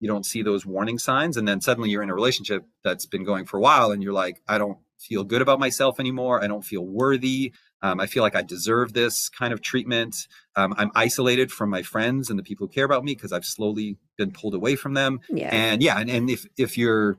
you 0.00 0.08
don't 0.08 0.24
see 0.26 0.42
those 0.42 0.64
warning 0.64 0.98
signs 0.98 1.36
and 1.36 1.46
then 1.46 1.60
suddenly 1.60 1.90
you're 1.90 2.02
in 2.02 2.10
a 2.10 2.14
relationship 2.14 2.64
that's 2.84 3.06
been 3.06 3.24
going 3.24 3.44
for 3.44 3.56
a 3.56 3.60
while 3.60 3.90
and 3.90 4.02
you're 4.02 4.12
like 4.12 4.40
i 4.48 4.58
don't 4.58 4.78
feel 4.98 5.24
good 5.24 5.42
about 5.42 5.58
myself 5.58 5.98
anymore 5.98 6.42
i 6.42 6.46
don't 6.46 6.64
feel 6.64 6.84
worthy 6.84 7.52
um, 7.82 8.00
I 8.00 8.06
feel 8.06 8.22
like 8.22 8.36
I 8.36 8.42
deserve 8.42 8.92
this 8.92 9.28
kind 9.28 9.52
of 9.52 9.62
treatment. 9.62 10.28
Um, 10.56 10.74
I'm 10.76 10.90
isolated 10.94 11.50
from 11.50 11.70
my 11.70 11.82
friends 11.82 12.28
and 12.28 12.38
the 12.38 12.42
people 12.42 12.66
who 12.66 12.72
care 12.72 12.84
about 12.84 13.04
me 13.04 13.14
because 13.14 13.32
I've 13.32 13.44
slowly 13.44 13.96
been 14.20 14.30
pulled 14.30 14.54
away 14.54 14.76
from 14.76 14.94
them. 14.94 15.20
Yeah. 15.30 15.48
And 15.50 15.82
yeah, 15.82 15.98
and, 15.98 16.10
and 16.10 16.30
if 16.30 16.46
if 16.56 16.76
you're 16.76 17.18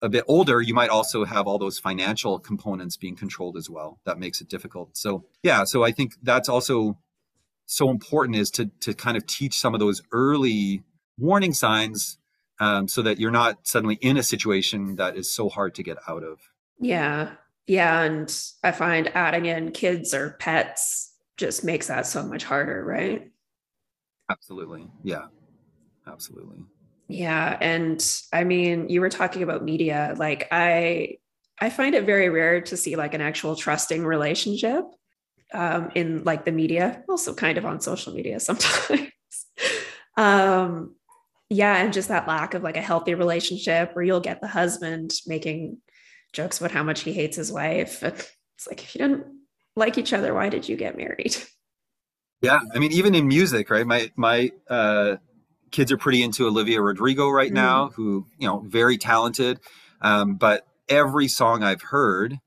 a 0.00 0.08
bit 0.08 0.24
older, 0.26 0.60
you 0.60 0.74
might 0.74 0.88
also 0.88 1.24
have 1.24 1.46
all 1.46 1.58
those 1.58 1.78
financial 1.78 2.40
components 2.40 2.96
being 2.96 3.14
controlled 3.14 3.56
as 3.56 3.70
well. 3.70 4.00
That 4.04 4.18
makes 4.18 4.40
it 4.40 4.48
difficult. 4.48 4.96
So 4.96 5.24
yeah, 5.42 5.64
so 5.64 5.84
I 5.84 5.92
think 5.92 6.14
that's 6.22 6.48
also 6.48 6.98
so 7.66 7.90
important 7.90 8.36
is 8.36 8.50
to 8.52 8.70
to 8.80 8.94
kind 8.94 9.16
of 9.16 9.26
teach 9.26 9.58
some 9.58 9.74
of 9.74 9.80
those 9.80 10.02
early 10.10 10.82
warning 11.18 11.52
signs 11.52 12.18
um, 12.58 12.88
so 12.88 13.02
that 13.02 13.20
you're 13.20 13.30
not 13.30 13.66
suddenly 13.66 13.98
in 14.00 14.16
a 14.16 14.22
situation 14.22 14.96
that 14.96 15.16
is 15.16 15.30
so 15.30 15.48
hard 15.48 15.74
to 15.74 15.82
get 15.82 15.98
out 16.08 16.24
of. 16.24 16.38
Yeah, 16.80 17.32
yeah, 17.66 18.02
and 18.02 18.34
I 18.64 18.72
find 18.72 19.14
adding 19.14 19.46
in 19.46 19.72
kids 19.72 20.14
or 20.14 20.36
pets 20.40 21.12
just 21.36 21.62
makes 21.62 21.88
that 21.88 22.06
so 22.06 22.24
much 22.24 22.44
harder, 22.44 22.84
right? 22.84 23.30
Absolutely. 24.30 24.86
Yeah. 25.02 25.26
Absolutely. 26.06 26.64
Yeah, 27.08 27.56
and 27.60 28.02
I 28.32 28.44
mean, 28.44 28.88
you 28.88 29.00
were 29.00 29.10
talking 29.10 29.42
about 29.42 29.64
media. 29.64 30.14
Like 30.16 30.48
I 30.50 31.18
I 31.60 31.70
find 31.70 31.94
it 31.94 32.04
very 32.04 32.28
rare 32.28 32.60
to 32.62 32.76
see 32.76 32.96
like 32.96 33.14
an 33.14 33.20
actual 33.20 33.54
trusting 33.54 34.04
relationship 34.04 34.84
um, 35.52 35.90
in 35.94 36.24
like 36.24 36.44
the 36.44 36.52
media, 36.52 37.04
also 37.08 37.34
kind 37.34 37.58
of 37.58 37.66
on 37.66 37.80
social 37.80 38.14
media 38.14 38.40
sometimes. 38.40 39.10
um, 40.16 40.96
yeah, 41.50 41.76
and 41.76 41.92
just 41.92 42.08
that 42.08 42.26
lack 42.26 42.54
of 42.54 42.62
like 42.62 42.76
a 42.76 42.82
healthy 42.82 43.14
relationship 43.14 43.94
where 43.94 44.04
you'll 44.04 44.20
get 44.20 44.40
the 44.40 44.48
husband 44.48 45.12
making 45.26 45.78
jokes 46.32 46.58
about 46.58 46.72
how 46.72 46.82
much 46.82 47.02
he 47.02 47.12
hates 47.12 47.36
his 47.36 47.52
wife. 47.52 48.02
It's 48.02 48.68
like, 48.68 48.82
if 48.82 48.94
you 48.94 49.00
didn't 49.00 49.26
like 49.76 49.98
each 49.98 50.12
other, 50.12 50.32
why 50.32 50.48
did 50.48 50.68
you 50.68 50.76
get 50.76 50.96
married? 50.96 51.36
Yeah. 52.40 52.60
I 52.74 52.78
mean, 52.78 52.92
even 52.92 53.14
in 53.14 53.28
music, 53.28 53.70
right? 53.70 53.86
My, 53.86 54.10
my, 54.16 54.50
uh, 54.68 55.16
kids 55.72 55.90
are 55.90 55.98
pretty 55.98 56.22
into 56.22 56.46
Olivia 56.46 56.80
Rodrigo 56.80 57.28
right 57.28 57.50
mm. 57.50 57.54
now, 57.54 57.88
who, 57.88 58.26
you 58.38 58.46
know, 58.46 58.60
very 58.60 58.98
talented. 58.98 59.58
Um, 60.00 60.36
but 60.36 60.66
every 60.88 61.28
song 61.28 61.62
I've 61.62 61.82
heard, 61.82 62.38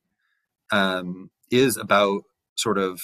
um, 0.71 1.29
is 1.51 1.77
about 1.77 2.23
sort 2.55 2.77
of, 2.77 3.01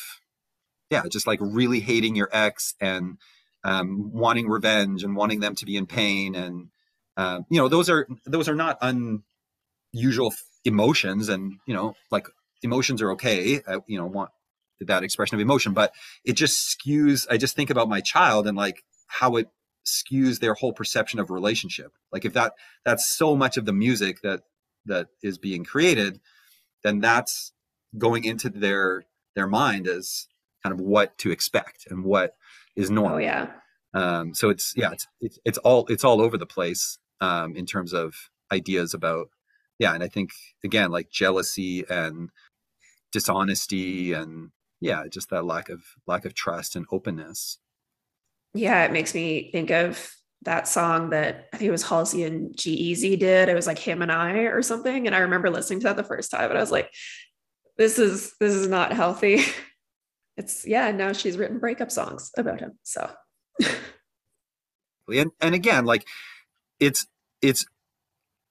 yeah, 0.90 1.04
just 1.10 1.28
like 1.28 1.40
really 1.42 1.80
hating 1.80 2.16
your 2.16 2.30
ex 2.32 2.76
and, 2.80 3.18
um, 3.64 4.12
wanting 4.14 4.48
revenge 4.48 5.04
and 5.04 5.16
wanting 5.16 5.40
them 5.40 5.56
to 5.56 5.66
be 5.66 5.78
in 5.78 5.86
pain. 5.86 6.36
And, 6.36 6.70
uh, 7.18 7.42
you 7.50 7.60
know, 7.60 7.68
those 7.68 7.90
are, 7.90 8.08
those 8.26 8.50
are 8.50 8.56
not 8.56 8.78
unusual 8.82 10.34
emotions 10.66 11.30
and 11.30 11.54
you 11.66 11.74
know 11.74 11.96
like 12.12 12.28
emotions 12.62 13.02
are 13.02 13.12
okay 13.12 13.62
I, 13.68 13.78
you 13.88 13.98
know 13.98 14.06
want 14.06 14.30
that 14.80 15.04
expression 15.04 15.36
of 15.36 15.42
emotion 15.42 15.74
but 15.74 15.94
it 16.24 16.34
just 16.34 16.78
skews 16.78 17.28
i 17.30 17.38
just 17.38 17.56
think 17.56 17.70
about 17.70 17.90
my 17.90 18.02
child 18.02 18.48
and 18.48 18.58
like 18.58 18.84
how 19.08 19.38
it 19.38 19.48
skews 19.86 20.40
their 20.40 20.54
whole 20.54 20.74
perception 20.74 21.20
of 21.20 21.30
relationship. 21.30 21.94
Like 22.12 22.26
if 22.26 22.34
that 22.34 22.54
that's 22.86 23.08
so 23.08 23.36
much 23.36 23.58
of 23.58 23.66
the 23.66 23.74
music 23.74 24.22
that 24.22 24.42
that 24.86 25.08
is 25.22 25.38
being 25.38 25.64
created 25.64 26.20
then 26.84 27.00
that's 27.00 27.54
going 27.98 28.24
into 28.24 28.50
their 28.50 29.04
their 29.36 29.48
mind 29.48 29.88
as 29.88 30.28
kind 30.64 30.74
of 30.74 30.80
what 30.80 31.18
to 31.18 31.32
expect 31.32 31.86
and 31.90 32.04
what 32.04 32.36
is 32.76 32.90
normal. 32.90 33.18
oh 33.18 33.20
yeah. 33.20 33.48
Um 33.94 34.34
so 34.34 34.50
it's 34.50 34.74
yeah 34.76 34.92
it's 34.92 35.08
it's, 35.20 35.40
it's 35.46 35.58
all 35.60 35.86
it's 35.88 36.04
all 36.04 36.22
over 36.22 36.38
the 36.38 36.46
place 36.46 36.98
um 37.20 37.56
in 37.56 37.66
terms 37.66 37.94
of 37.94 38.16
ideas 38.52 38.94
about 38.94 39.30
yeah 39.80 39.94
and 39.94 40.04
i 40.04 40.08
think 40.08 40.32
again 40.64 40.92
like 40.92 41.10
jealousy 41.10 41.84
and 41.90 42.30
dishonesty 43.12 44.14
and 44.14 44.52
yeah 44.80 45.04
just 45.10 45.30
that 45.30 45.46
lack 45.46 45.70
of 45.70 45.82
lack 46.08 46.26
of 46.26 46.34
trust 46.34 46.76
and 46.76 46.86
openness 46.92 47.60
yeah 48.54 48.84
it 48.86 48.92
makes 48.92 49.14
me 49.14 49.50
think 49.52 49.72
of 49.72 50.12
that 50.44 50.68
song 50.68 51.12
that 51.12 51.48
i 51.54 51.58
think 51.58 51.68
it 51.68 51.72
was 51.72 51.84
halsey 51.84 52.24
and 52.24 52.58
G-Eazy 52.58 53.18
did 53.20 53.48
it 53.48 53.54
was 53.54 53.68
like 53.68 53.80
him 53.80 54.02
and 54.02 54.12
i 54.12 54.32
or 54.40 54.62
something 54.62 55.06
and 55.06 55.16
i 55.16 55.20
remember 55.20 55.50
listening 55.50 55.80
to 55.82 55.88
that 55.88 55.98
the 55.98 56.04
first 56.04 56.32
time 56.32 56.50
and 56.50 56.58
i 56.58 56.62
was 56.62 56.72
like 56.72 56.92
this 57.82 57.98
is 57.98 58.36
this 58.40 58.54
is 58.54 58.68
not 58.68 58.94
healthy. 58.94 59.42
It's 60.38 60.66
yeah, 60.66 60.90
now 60.92 61.12
she's 61.12 61.38
written 61.38 61.60
breakup 61.60 61.92
songs 61.92 62.32
about 62.38 62.62
him. 62.62 62.80
So 62.84 63.12
and 65.14 65.30
and 65.42 65.54
again, 65.54 65.84
like 65.86 66.08
it's 66.80 67.06
it's 67.42 67.66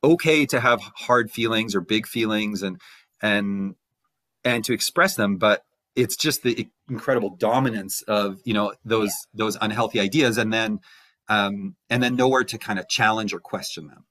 okay 0.05 0.45
to 0.47 0.61
have 0.61 0.81
hard 0.95 1.31
feelings 1.31 1.75
or 1.75 1.81
big 1.81 2.07
feelings 2.07 2.63
and 2.63 2.79
and 3.23 3.77
and 4.45 4.63
to 4.65 4.75
express 4.75 5.17
them, 5.17 5.39
but 5.39 5.65
it's 6.01 6.17
just 6.17 6.43
the 6.43 6.69
incredible 6.89 7.37
dominance 7.37 8.03
of 8.03 8.39
you 8.45 8.55
know 8.55 8.75
those 8.85 9.09
yeah. 9.09 9.45
those 9.45 9.57
unhealthy 9.61 10.01
ideas 10.01 10.39
and 10.39 10.53
then 10.53 10.81
um 11.29 11.77
and 11.89 12.03
then 12.03 12.17
nowhere 12.17 12.45
to 12.45 12.59
kind 12.59 12.79
of 12.79 12.89
challenge 12.89 13.33
or 13.33 13.41
question 13.41 13.87
them 13.89 14.05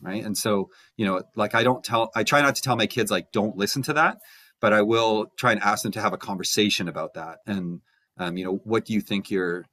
right 0.00 0.24
and 0.24 0.36
so 0.36 0.68
you 0.96 1.06
know 1.06 1.22
like 1.34 1.54
i 1.54 1.62
don't 1.62 1.84
tell 1.84 2.10
i 2.14 2.22
try 2.22 2.40
not 2.42 2.54
to 2.56 2.62
tell 2.62 2.76
my 2.76 2.86
kids 2.86 3.10
like 3.10 3.32
don't 3.32 3.56
listen 3.56 3.82
to 3.82 3.92
that 3.92 4.18
but 4.60 4.72
i 4.72 4.82
will 4.82 5.26
try 5.38 5.52
and 5.52 5.62
ask 5.62 5.82
them 5.82 5.92
to 5.92 6.00
have 6.00 6.12
a 6.12 6.18
conversation 6.18 6.88
about 6.88 7.14
that 7.14 7.38
and 7.46 7.80
um, 8.18 8.36
you 8.36 8.44
know 8.44 8.60
what 8.64 8.84
do 8.84 8.92
you 8.92 9.00
think 9.00 9.30
you're 9.30 9.64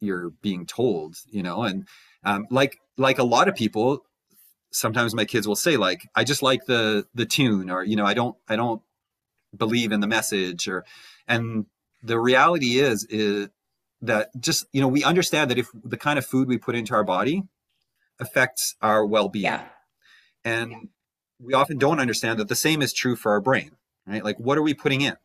you're 0.00 0.30
being 0.42 0.66
told 0.66 1.16
you 1.30 1.42
know 1.42 1.62
and 1.62 1.86
um, 2.24 2.46
like 2.50 2.78
like 2.96 3.18
a 3.18 3.24
lot 3.24 3.48
of 3.48 3.54
people 3.54 4.00
sometimes 4.72 5.14
my 5.14 5.24
kids 5.24 5.46
will 5.46 5.56
say 5.56 5.76
like 5.76 6.00
i 6.16 6.24
just 6.24 6.42
like 6.42 6.64
the 6.66 7.04
the 7.14 7.26
tune 7.26 7.70
or 7.70 7.84
you 7.84 7.94
know 7.94 8.04
i 8.04 8.14
don't 8.14 8.36
i 8.48 8.56
don't 8.56 8.82
believe 9.56 9.92
in 9.92 10.00
the 10.00 10.06
message 10.06 10.68
or 10.68 10.84
and 11.26 11.66
the 12.02 12.18
reality 12.18 12.78
is 12.78 13.04
is 13.10 13.48
that 14.02 14.28
just 14.38 14.66
you 14.72 14.80
know 14.80 14.88
we 14.88 15.02
understand 15.04 15.50
that 15.50 15.58
if 15.58 15.68
the 15.84 15.96
kind 15.96 16.18
of 16.18 16.26
food 16.26 16.48
we 16.48 16.58
put 16.58 16.74
into 16.74 16.94
our 16.94 17.04
body 17.04 17.42
affects 18.20 18.76
our 18.82 19.04
well-being 19.04 19.44
yeah. 19.44 19.64
and 20.44 20.70
yeah. 20.70 20.78
we 21.38 21.54
often 21.54 21.78
don't 21.78 22.00
understand 22.00 22.38
that 22.38 22.48
the 22.48 22.54
same 22.54 22.82
is 22.82 22.92
true 22.92 23.16
for 23.16 23.32
our 23.32 23.40
brain 23.40 23.72
right 24.06 24.24
like 24.24 24.38
what 24.38 24.58
are 24.58 24.62
we 24.62 24.74
putting 24.74 25.00
in 25.00 25.16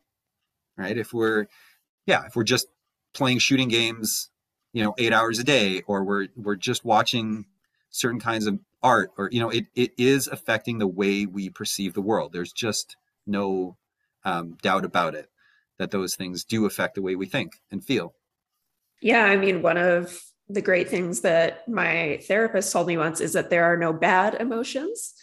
right 0.76 0.96
if 0.96 1.12
we're 1.12 1.46
yeah 2.06 2.24
if 2.26 2.34
we're 2.34 2.42
just 2.42 2.66
playing 3.12 3.38
shooting 3.38 3.68
games 3.68 4.30
you 4.72 4.82
know 4.82 4.94
eight 4.98 5.12
hours 5.12 5.38
a 5.38 5.44
day 5.44 5.82
or 5.86 6.04
we're 6.04 6.28
we're 6.36 6.56
just 6.56 6.84
watching 6.84 7.44
certain 7.90 8.20
kinds 8.20 8.46
of 8.46 8.58
art 8.82 9.10
or 9.18 9.28
you 9.32 9.40
know 9.40 9.50
it, 9.50 9.66
it 9.74 9.92
is 9.98 10.26
affecting 10.26 10.78
the 10.78 10.86
way 10.86 11.26
we 11.26 11.50
perceive 11.50 11.92
the 11.92 12.00
world 12.00 12.32
there's 12.32 12.52
just 12.52 12.96
no 13.26 13.76
um, 14.24 14.56
doubt 14.62 14.84
about 14.84 15.14
it 15.14 15.30
that 15.78 15.90
those 15.90 16.14
things 16.14 16.44
do 16.44 16.66
affect 16.66 16.94
the 16.94 17.02
way 17.02 17.16
we 17.16 17.26
think 17.26 17.60
and 17.70 17.84
feel. 17.84 18.14
Yeah, 19.00 19.24
I 19.24 19.36
mean, 19.36 19.62
one 19.62 19.78
of 19.78 20.20
the 20.48 20.60
great 20.60 20.88
things 20.88 21.22
that 21.22 21.66
my 21.68 22.20
therapist 22.26 22.72
told 22.72 22.86
me 22.86 22.98
once 22.98 23.20
is 23.20 23.32
that 23.32 23.50
there 23.50 23.64
are 23.64 23.76
no 23.76 23.92
bad 23.92 24.34
emotions. 24.34 25.14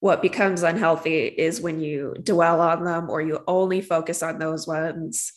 What 0.00 0.22
becomes 0.22 0.62
unhealthy 0.62 1.26
is 1.26 1.60
when 1.60 1.80
you 1.80 2.14
dwell 2.22 2.60
on 2.60 2.84
them 2.84 3.10
or 3.10 3.20
you 3.20 3.42
only 3.48 3.80
focus 3.80 4.22
on 4.22 4.38
those 4.38 4.68
ones. 4.68 5.32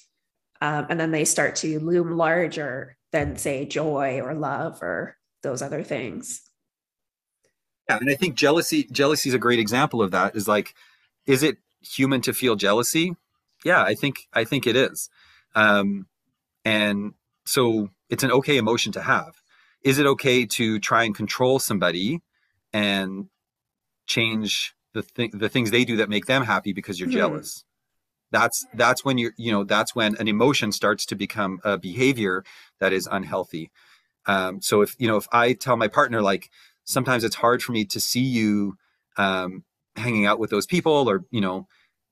Um, 0.61 0.85
and 0.89 0.99
then 0.99 1.09
they 1.09 1.25
start 1.25 1.55
to 1.57 1.79
loom 1.79 2.15
larger 2.17 2.97
than, 3.11 3.37
say, 3.37 3.65
joy 3.65 4.21
or 4.21 4.35
love 4.35 4.83
or 4.83 5.17
those 5.41 5.63
other 5.63 5.83
things. 5.83 6.41
Yeah, 7.89 7.97
and 7.99 8.11
I 8.11 8.15
think 8.15 8.35
jealousy 8.35 8.83
jealousy 8.91 9.29
is 9.29 9.35
a 9.35 9.39
great 9.39 9.59
example 9.59 10.03
of 10.03 10.11
that. 10.11 10.35
Is 10.35 10.47
like, 10.47 10.75
is 11.25 11.41
it 11.41 11.57
human 11.81 12.21
to 12.21 12.33
feel 12.33 12.55
jealousy? 12.55 13.15
Yeah, 13.63 13.83
I 13.83 13.93
think 13.93 14.27
I 14.33 14.43
think 14.43 14.65
it 14.67 14.75
is. 14.75 15.09
Um, 15.55 16.07
and 16.65 17.13
so 17.45 17.89
it's 18.09 18.23
an 18.23 18.31
okay 18.31 18.57
emotion 18.57 18.91
to 18.93 19.01
have. 19.01 19.41
Is 19.83 19.97
it 19.97 20.05
okay 20.05 20.45
to 20.45 20.79
try 20.79 21.03
and 21.03 21.15
control 21.15 21.59
somebody 21.59 22.21
and 22.71 23.27
change 24.05 24.75
the 24.93 25.01
thing 25.01 25.31
the 25.33 25.49
things 25.49 25.71
they 25.71 25.85
do 25.85 25.97
that 25.97 26.09
make 26.09 26.25
them 26.25 26.43
happy 26.43 26.73
because 26.73 26.99
you're 26.99 27.09
mm-hmm. 27.09 27.17
jealous? 27.17 27.65
That's 28.31 28.65
that's 28.73 29.03
when 29.03 29.17
you're 29.17 29.33
you 29.37 29.51
know 29.51 29.63
that's 29.63 29.95
when 29.95 30.15
an 30.17 30.27
emotion 30.27 30.71
starts 30.71 31.05
to 31.07 31.15
become 31.15 31.59
a 31.63 31.77
behavior 31.77 32.43
that 32.79 32.93
is 32.93 33.07
unhealthy. 33.11 33.71
Um, 34.25 34.61
so 34.61 34.81
if 34.81 34.95
you 34.99 35.07
know 35.07 35.17
if 35.17 35.27
I 35.31 35.53
tell 35.53 35.77
my 35.77 35.87
partner 35.87 36.21
like 36.21 36.49
sometimes 36.83 37.23
it's 37.23 37.35
hard 37.35 37.61
for 37.61 37.71
me 37.71 37.85
to 37.85 37.99
see 37.99 38.21
you 38.21 38.77
um, 39.17 39.63
hanging 39.95 40.25
out 40.25 40.39
with 40.39 40.49
those 40.49 40.65
people 40.65 41.09
or 41.09 41.25
you 41.31 41.41
know 41.41 41.67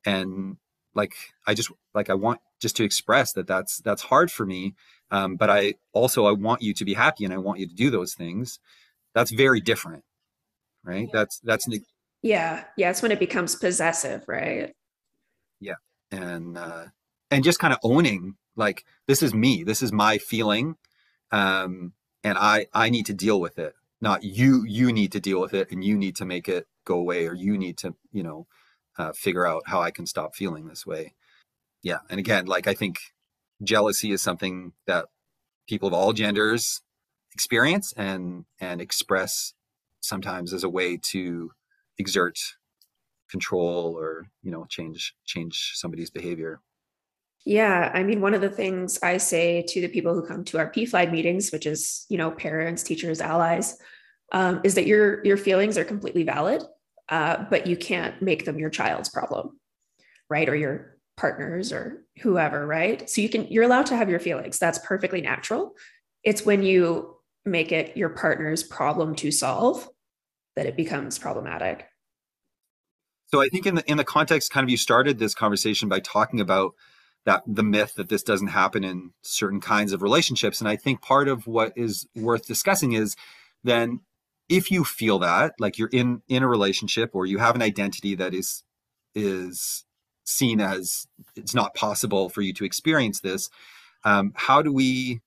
and 0.05 0.57
like 0.95 1.13
i 1.47 1.53
just 1.53 1.71
like 1.93 2.09
i 2.09 2.13
want 2.13 2.39
just 2.59 2.75
to 2.75 2.83
express 2.83 3.33
that 3.33 3.47
that's 3.47 3.77
that's 3.77 4.01
hard 4.03 4.31
for 4.31 4.45
me 4.45 4.75
um, 5.11 5.37
but 5.37 5.49
i 5.49 5.73
also 5.93 6.25
i 6.25 6.31
want 6.31 6.61
you 6.61 6.73
to 6.73 6.85
be 6.85 6.93
happy 6.93 7.23
and 7.23 7.33
i 7.33 7.37
want 7.37 7.59
you 7.59 7.67
to 7.67 7.75
do 7.75 7.89
those 7.89 8.13
things. 8.13 8.59
That's 9.15 9.31
very 9.31 9.59
different 9.59 10.03
right? 10.83 11.03
Yeah. 11.03 11.09
that's 11.13 11.39
that's 11.39 11.67
yeah. 12.21 12.63
Yeah 12.77 12.89
it's 12.89 13.01
when 13.01 13.11
it 13.11 13.19
becomes 13.19 13.55
possessive 13.55 14.23
right? 14.27 14.73
Yeah. 15.59 15.75
And 16.11 16.57
uh 16.57 16.85
and 17.31 17.43
just 17.43 17.59
kind 17.59 17.73
of 17.73 17.79
owning 17.83 18.35
like 18.55 18.85
this 19.07 19.21
is 19.21 19.33
me 19.33 19.63
this 19.63 19.81
is 19.81 19.91
my 19.91 20.17
feeling 20.17 20.75
um 21.31 21.93
and 22.23 22.37
i 22.37 22.65
i 22.73 22.89
need 22.89 23.05
to 23.05 23.13
deal 23.13 23.39
with 23.39 23.59
it 23.59 23.75
not 24.01 24.23
you 24.23 24.63
you 24.65 24.91
need 24.91 25.11
to 25.11 25.19
deal 25.19 25.39
with 25.39 25.53
it 25.53 25.69
and 25.71 25.83
you 25.83 25.95
need 25.95 26.15
to 26.15 26.25
make 26.25 26.49
it 26.49 26.65
go 26.89 26.97
away 26.97 27.27
or 27.27 27.33
you 27.33 27.57
need 27.57 27.77
to 27.77 27.95
you 28.11 28.23
know 28.23 28.47
uh, 28.97 29.13
figure 29.13 29.45
out 29.45 29.61
how 29.67 29.79
i 29.81 29.91
can 29.91 30.05
stop 30.05 30.35
feeling 30.35 30.67
this 30.67 30.85
way. 30.85 31.13
Yeah 31.83 31.99
and 32.09 32.19
again 32.19 32.45
like 32.45 32.67
i 32.67 32.73
think 32.73 32.97
jealousy 33.63 34.11
is 34.11 34.21
something 34.21 34.73
that 34.87 35.05
people 35.67 35.87
of 35.87 35.93
all 35.93 36.11
genders 36.13 36.81
experience 37.33 37.93
and 37.95 38.45
and 38.59 38.81
express 38.81 39.53
sometimes 40.01 40.53
as 40.53 40.63
a 40.63 40.69
way 40.69 40.97
to 40.97 41.51
exert 41.97 42.37
control 43.29 43.95
or 43.97 44.27
you 44.41 44.51
know 44.51 44.65
change 44.65 45.13
change 45.25 45.71
somebody's 45.75 46.09
behavior. 46.09 46.59
Yeah 47.45 47.91
i 47.93 48.03
mean 48.03 48.19
one 48.19 48.33
of 48.33 48.41
the 48.41 48.49
things 48.49 48.99
i 49.01 49.17
say 49.17 49.63
to 49.69 49.79
the 49.81 49.87
people 49.87 50.13
who 50.13 50.27
come 50.27 50.43
to 50.45 50.57
our 50.57 50.71
pflag 50.71 51.11
meetings 51.11 51.51
which 51.51 51.65
is 51.65 52.05
you 52.09 52.17
know 52.17 52.31
parents 52.31 52.83
teachers 52.83 53.21
allies 53.21 53.77
um, 54.31 54.61
is 54.63 54.75
that 54.75 54.85
your 54.85 55.23
your 55.25 55.37
feelings 55.37 55.77
are 55.77 55.85
completely 55.85 56.23
valid 56.23 56.63
uh, 57.09 57.45
but 57.49 57.67
you 57.67 57.75
can't 57.75 58.21
make 58.21 58.45
them 58.45 58.59
your 58.59 58.69
child's 58.69 59.09
problem, 59.09 59.59
right? 60.29 60.47
Or 60.47 60.55
your 60.55 60.97
partners 61.17 61.73
or 61.73 62.03
whoever, 62.21 62.65
right? 62.65 63.09
So 63.09 63.21
you 63.21 63.29
can, 63.29 63.47
you're 63.47 63.63
allowed 63.63 63.87
to 63.87 63.95
have 63.95 64.09
your 64.09 64.19
feelings. 64.19 64.59
That's 64.59 64.79
perfectly 64.79 65.21
natural. 65.21 65.75
It's 66.23 66.45
when 66.45 66.63
you 66.63 67.15
make 67.45 67.71
it 67.71 67.97
your 67.97 68.09
partner's 68.09 68.63
problem 68.63 69.15
to 69.15 69.31
solve 69.31 69.87
that 70.55 70.65
it 70.65 70.75
becomes 70.75 71.17
problematic. 71.17 71.85
So 73.27 73.41
I 73.41 73.47
think 73.49 73.65
in 73.65 73.75
the 73.75 73.89
in 73.89 73.97
the 73.97 74.03
context, 74.03 74.51
kind 74.51 74.63
of 74.63 74.69
you 74.69 74.77
started 74.77 75.19
this 75.19 75.35
conversation 75.35 75.87
by 75.87 75.99
talking 75.99 76.41
about 76.41 76.73
that 77.25 77.43
the 77.45 77.63
myth 77.63 77.93
that 77.95 78.09
this 78.09 78.23
doesn't 78.23 78.47
happen 78.47 78.83
in 78.83 79.11
certain 79.21 79.61
kinds 79.61 79.93
of 79.93 80.01
relationships. 80.01 80.59
And 80.59 80.67
I 80.67 80.75
think 80.75 81.01
part 81.01 81.27
of 81.27 81.45
what 81.45 81.73
is 81.75 82.07
worth 82.15 82.47
discussing 82.47 82.93
is 82.93 83.15
then 83.63 84.01
if 84.49 84.71
you 84.71 84.83
feel 84.83 85.19
that 85.19 85.53
like 85.59 85.77
you're 85.77 85.89
in 85.91 86.21
in 86.27 86.43
a 86.43 86.47
relationship 86.47 87.11
or 87.13 87.25
you 87.25 87.37
have 87.37 87.55
an 87.55 87.61
identity 87.61 88.15
that 88.15 88.33
is 88.33 88.63
is 89.15 89.85
seen 90.25 90.59
as 90.59 91.07
it's 91.35 91.55
not 91.55 91.73
possible 91.73 92.29
for 92.29 92.41
you 92.41 92.53
to 92.53 92.65
experience 92.65 93.21
this 93.21 93.49
um, 94.03 94.33
how 94.35 94.61
do 94.61 94.71
we 94.71 95.21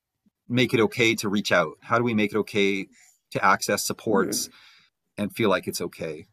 make 0.49 0.75
it 0.75 0.81
okay 0.81 1.15
to 1.17 1.29
reach 1.29 1.53
out? 1.53 1.79
How 1.81 1.99
do 1.99 2.05
we 2.05 2.15
make 2.15 2.33
it 2.33 2.39
okay 2.39 2.87
to 3.31 3.45
access 3.45 3.85
supports 3.85 4.49
mm-hmm. 4.49 5.23
and 5.23 5.37
feel 5.37 5.51
like 5.51 5.67
it's 5.67 5.81
okay? 5.81 6.27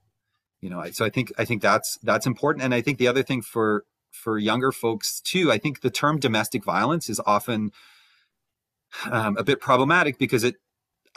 You 0.62 0.70
know 0.70 0.84
so 0.92 1.06
i 1.06 1.10
think 1.10 1.32
i 1.38 1.46
think 1.46 1.62
that's 1.62 1.98
that's 2.04 2.26
important. 2.26 2.66
And 2.66 2.74
i 2.74 2.82
think 2.82 2.98
the 2.98 3.08
other 3.08 3.24
thing 3.24 3.42
for 3.42 3.86
for 4.12 4.38
younger 4.38 4.72
folks 4.74 5.22
too 5.22 5.52
i 5.52 5.58
think 5.58 5.80
the 5.82 5.90
term 5.90 6.20
domestic 6.20 6.66
violence 6.66 7.10
is 7.10 7.22
often 7.26 7.72
um, 9.10 9.38
a 9.38 9.44
bit 9.44 9.62
problematic 9.62 10.18
because 10.18 10.44
it 10.44 10.56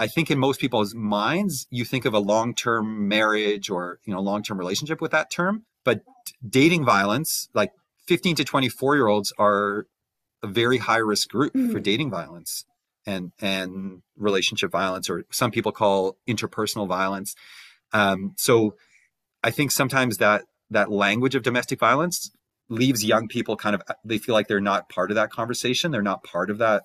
I 0.02 0.08
think 0.08 0.32
in 0.32 0.38
most 0.40 0.58
people's 0.58 0.96
minds, 0.96 1.68
you 1.70 1.84
think 1.84 2.06
of 2.06 2.12
a 2.12 2.18
long-term 2.18 3.06
marriage 3.06 3.70
or 3.70 4.00
you 4.04 4.12
know 4.12 4.20
long-term 4.20 4.58
relationship 4.58 5.00
with 5.00 5.12
that 5.12 5.30
term. 5.30 5.64
But 5.84 6.00
dating 6.46 6.84
violence, 6.84 7.48
like 7.54 7.70
15 8.08 8.34
to 8.36 8.44
24 8.44 8.96
year 8.96 9.06
olds, 9.06 9.32
are 9.38 9.86
a 10.42 10.48
very 10.48 10.78
high 10.78 10.96
risk 10.96 11.28
group 11.28 11.54
mm-hmm. 11.54 11.70
for 11.70 11.78
dating 11.78 12.10
violence 12.10 12.64
and 13.06 13.30
and 13.40 14.02
relationship 14.16 14.72
violence, 14.72 15.08
or 15.08 15.24
some 15.30 15.52
people 15.52 15.70
call 15.70 16.16
interpersonal 16.28 16.88
violence. 16.88 17.36
Um, 17.92 18.34
so 18.36 18.74
I 19.44 19.52
think 19.52 19.70
sometimes 19.70 20.16
that 20.16 20.42
that 20.70 20.90
language 20.90 21.36
of 21.36 21.44
domestic 21.44 21.78
violence 21.78 22.32
leaves 22.68 23.04
young 23.04 23.28
people 23.28 23.56
kind 23.56 23.76
of 23.76 23.82
they 24.04 24.18
feel 24.18 24.34
like 24.34 24.48
they're 24.48 24.60
not 24.60 24.88
part 24.88 25.12
of 25.12 25.14
that 25.14 25.30
conversation, 25.30 25.92
they're 25.92 26.02
not 26.02 26.24
part 26.24 26.50
of 26.50 26.58
that 26.58 26.82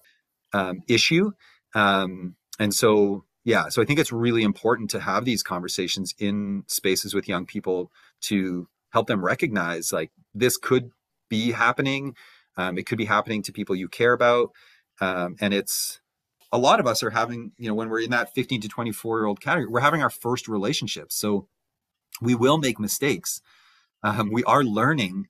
um, 0.53 0.83
issue. 0.87 1.31
Um, 1.73 2.35
and 2.59 2.73
so 2.73 3.23
yeah 3.43 3.69
so 3.69 3.81
i 3.81 3.85
think 3.85 3.99
it's 3.99 4.11
really 4.11 4.43
important 4.43 4.89
to 4.89 4.99
have 4.99 5.25
these 5.25 5.43
conversations 5.43 6.13
in 6.19 6.63
spaces 6.67 7.13
with 7.13 7.27
young 7.27 7.45
people 7.45 7.91
to 8.21 8.67
help 8.91 9.07
them 9.07 9.23
recognize 9.23 9.91
like 9.91 10.11
this 10.33 10.57
could 10.57 10.91
be 11.29 11.51
happening 11.51 12.15
um, 12.57 12.77
it 12.77 12.85
could 12.85 12.97
be 12.97 13.05
happening 13.05 13.43
to 13.43 13.51
people 13.51 13.75
you 13.75 13.87
care 13.87 14.13
about 14.13 14.51
um, 15.01 15.35
and 15.39 15.53
it's 15.53 15.99
a 16.51 16.57
lot 16.57 16.79
of 16.79 16.87
us 16.87 17.03
are 17.03 17.09
having 17.09 17.51
you 17.57 17.67
know 17.67 17.75
when 17.75 17.89
we're 17.89 18.01
in 18.01 18.11
that 18.11 18.33
15 18.33 18.61
to 18.61 18.67
24 18.67 19.19
year 19.19 19.25
old 19.25 19.41
category 19.41 19.69
we're 19.69 19.79
having 19.79 20.01
our 20.01 20.09
first 20.09 20.47
relationships 20.47 21.15
so 21.15 21.47
we 22.21 22.35
will 22.35 22.57
make 22.57 22.79
mistakes. 22.79 23.41
Um, 24.03 24.31
we 24.31 24.43
are 24.43 24.63
learning 24.63 25.27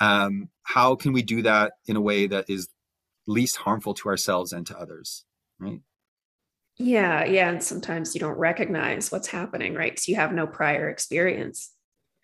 um, 0.00 0.50
how 0.62 0.94
can 0.94 1.12
we 1.12 1.22
do 1.22 1.42
that 1.42 1.72
in 1.86 1.96
a 1.96 2.00
way 2.00 2.26
that 2.26 2.48
is 2.48 2.68
least 3.26 3.58
harmful 3.58 3.94
to 3.94 4.08
ourselves 4.08 4.52
and 4.52 4.66
to 4.66 4.78
others 4.78 5.24
right 5.58 5.80
yeah 6.78 7.24
yeah 7.24 7.50
and 7.50 7.62
sometimes 7.62 8.14
you 8.14 8.20
don't 8.20 8.38
recognize 8.38 9.10
what's 9.10 9.28
happening 9.28 9.74
right? 9.74 9.92
Because 9.92 10.08
you 10.08 10.16
have 10.16 10.32
no 10.32 10.46
prior 10.46 10.88
experience. 10.88 11.72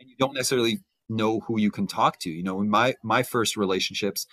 And 0.01 0.09
you 0.09 0.17
don't 0.19 0.35
necessarily 0.35 0.81
know 1.09 1.40
who 1.40 1.61
you 1.61 1.71
can 1.71 1.87
talk 1.87 2.19
to 2.21 2.31
you 2.31 2.43
know 2.43 2.61
in 2.61 2.69
my 2.69 2.95
my 3.03 3.23
first 3.23 3.59
relationships 3.59 4.27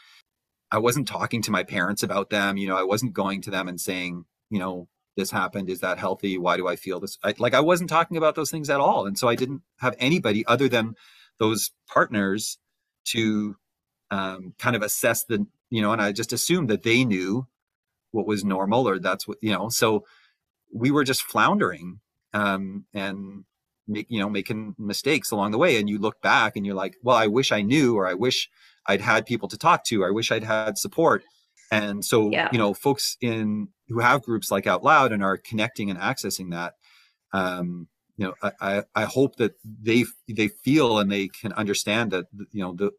i 0.71 0.77
wasn't 0.77 1.05
talking 1.05 1.41
to 1.41 1.51
my 1.51 1.63
parents 1.63 2.01
about 2.01 2.29
them 2.29 2.55
you 2.55 2.65
know 2.65 2.77
i 2.77 2.83
wasn't 2.83 3.11
going 3.11 3.41
to 3.41 3.51
them 3.51 3.67
and 3.67 3.81
saying 3.81 4.23
you 4.49 4.57
know 4.57 4.87
this 5.17 5.31
happened 5.31 5.69
is 5.69 5.81
that 5.81 5.97
healthy? 5.97 6.37
Why 6.37 6.57
do 6.57 6.67
i 6.67 6.75
feel 6.75 6.99
this? 6.99 7.17
I, 7.23 7.33
like 7.37 7.53
i 7.53 7.59
wasn't 7.59 7.89
talking 7.89 8.17
about 8.17 8.35
those 8.35 8.51
things 8.51 8.69
at 8.69 8.79
all 8.79 9.05
and 9.05 9.17
so 9.17 9.27
i 9.27 9.35
didn't 9.35 9.61
have 9.79 9.95
anybody 9.99 10.45
other 10.45 10.69
than 10.69 10.95
those 11.39 11.71
partners 11.87 12.57
to 13.05 13.55
um, 14.11 14.53
kind 14.59 14.75
of 14.75 14.83
assess 14.83 15.23
the 15.25 15.45
you 15.69 15.81
know 15.81 15.91
and 15.91 16.01
i 16.01 16.11
just 16.11 16.33
assumed 16.33 16.69
that 16.69 16.83
they 16.83 17.03
knew 17.03 17.47
what 18.11 18.27
was 18.27 18.43
normal 18.43 18.87
or 18.87 18.99
that's 18.99 19.27
what 19.27 19.37
you 19.41 19.51
know 19.51 19.69
so 19.69 20.03
we 20.73 20.91
were 20.91 21.03
just 21.03 21.23
floundering 21.23 21.99
um, 22.33 22.85
and 22.93 23.43
make 23.87 24.07
you 24.09 24.19
know 24.19 24.29
making 24.29 24.75
mistakes 24.77 25.31
along 25.31 25.51
the 25.51 25.57
way 25.57 25.79
and 25.79 25.89
you 25.89 25.97
look 25.97 26.21
back 26.21 26.55
and 26.55 26.65
you're 26.65 26.75
like 26.75 26.95
well 27.03 27.17
i 27.17 27.27
wish 27.27 27.51
i 27.51 27.61
knew 27.61 27.95
or 27.95 28.07
i 28.07 28.13
wish 28.13 28.49
i'd 28.87 29.01
had 29.01 29.25
people 29.25 29.47
to 29.47 29.57
talk 29.57 29.83
to 29.83 30.05
i 30.05 30.09
wish 30.09 30.31
i'd 30.31 30.43
had 30.43 30.77
support 30.77 31.23
and 31.71 32.05
so 32.05 32.29
yeah. 32.29 32.49
you 32.51 32.57
know 32.57 32.73
folks 32.73 33.17
in 33.21 33.67
who 33.87 33.99
have 33.99 34.21
groups 34.21 34.51
like 34.51 34.67
out 34.67 34.83
loud 34.83 35.11
and 35.11 35.23
are 35.23 35.37
connecting 35.37 35.89
and 35.89 35.99
accessing 35.99 36.51
that 36.51 36.73
um, 37.33 37.87
you 38.17 38.25
know 38.25 38.51
I, 38.61 38.83
I 38.93 39.05
hope 39.05 39.37
that 39.37 39.53
they 39.63 40.05
they 40.27 40.49
feel 40.49 40.99
and 40.99 41.11
they 41.11 41.27
can 41.27 41.53
understand 41.53 42.11
that 42.11 42.25
you 42.51 42.61
know 42.61 42.73
the, 42.73 42.91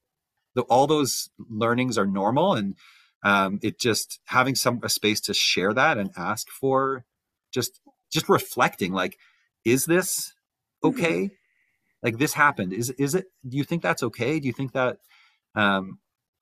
the 0.54 0.62
all 0.62 0.86
those 0.86 1.30
learnings 1.38 1.96
are 1.96 2.06
normal 2.06 2.54
and 2.54 2.74
um, 3.22 3.58
it 3.62 3.78
just 3.78 4.20
having 4.24 4.54
some 4.54 4.80
a 4.82 4.88
space 4.88 5.20
to 5.22 5.34
share 5.34 5.72
that 5.72 5.98
and 5.98 6.10
ask 6.16 6.48
for 6.48 7.04
just 7.52 7.80
just 8.10 8.28
reflecting 8.28 8.92
like 8.92 9.18
is 9.64 9.84
this 9.84 10.32
mm-hmm. 10.84 10.88
okay? 10.88 11.22
Mm-hmm. 11.24 11.34
like 12.02 12.18
this 12.18 12.34
happened. 12.34 12.72
Is 12.72 12.90
is 12.90 13.14
it 13.14 13.26
do 13.48 13.56
you 13.56 13.64
think 13.64 13.82
that's 13.82 14.02
okay? 14.02 14.40
Do 14.40 14.46
you 14.46 14.52
think 14.52 14.72
that 14.72 14.98
um 15.54 15.98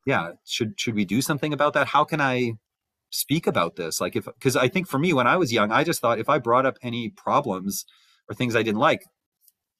yeah 0.06 0.32
should 0.44 0.78
should 0.78 0.94
we 0.94 1.04
do 1.04 1.20
something 1.20 1.52
about 1.52 1.74
that? 1.74 1.88
How 1.88 2.04
can 2.04 2.20
i 2.20 2.52
speak 3.10 3.46
about 3.46 3.76
this? 3.76 4.00
Like 4.00 4.16
if 4.16 4.24
because 4.24 4.56
i 4.56 4.68
think 4.68 4.86
for 4.86 4.98
me 4.98 5.12
when 5.12 5.26
i 5.26 5.36
was 5.36 5.52
young 5.52 5.72
i 5.72 5.82
just 5.82 6.00
thought 6.00 6.20
if 6.20 6.28
i 6.28 6.38
brought 6.38 6.64
up 6.64 6.78
any 6.80 7.08
problems 7.10 7.84
or 8.28 8.34
things 8.34 8.54
i 8.54 8.62
didn't 8.62 8.78
like 8.78 9.04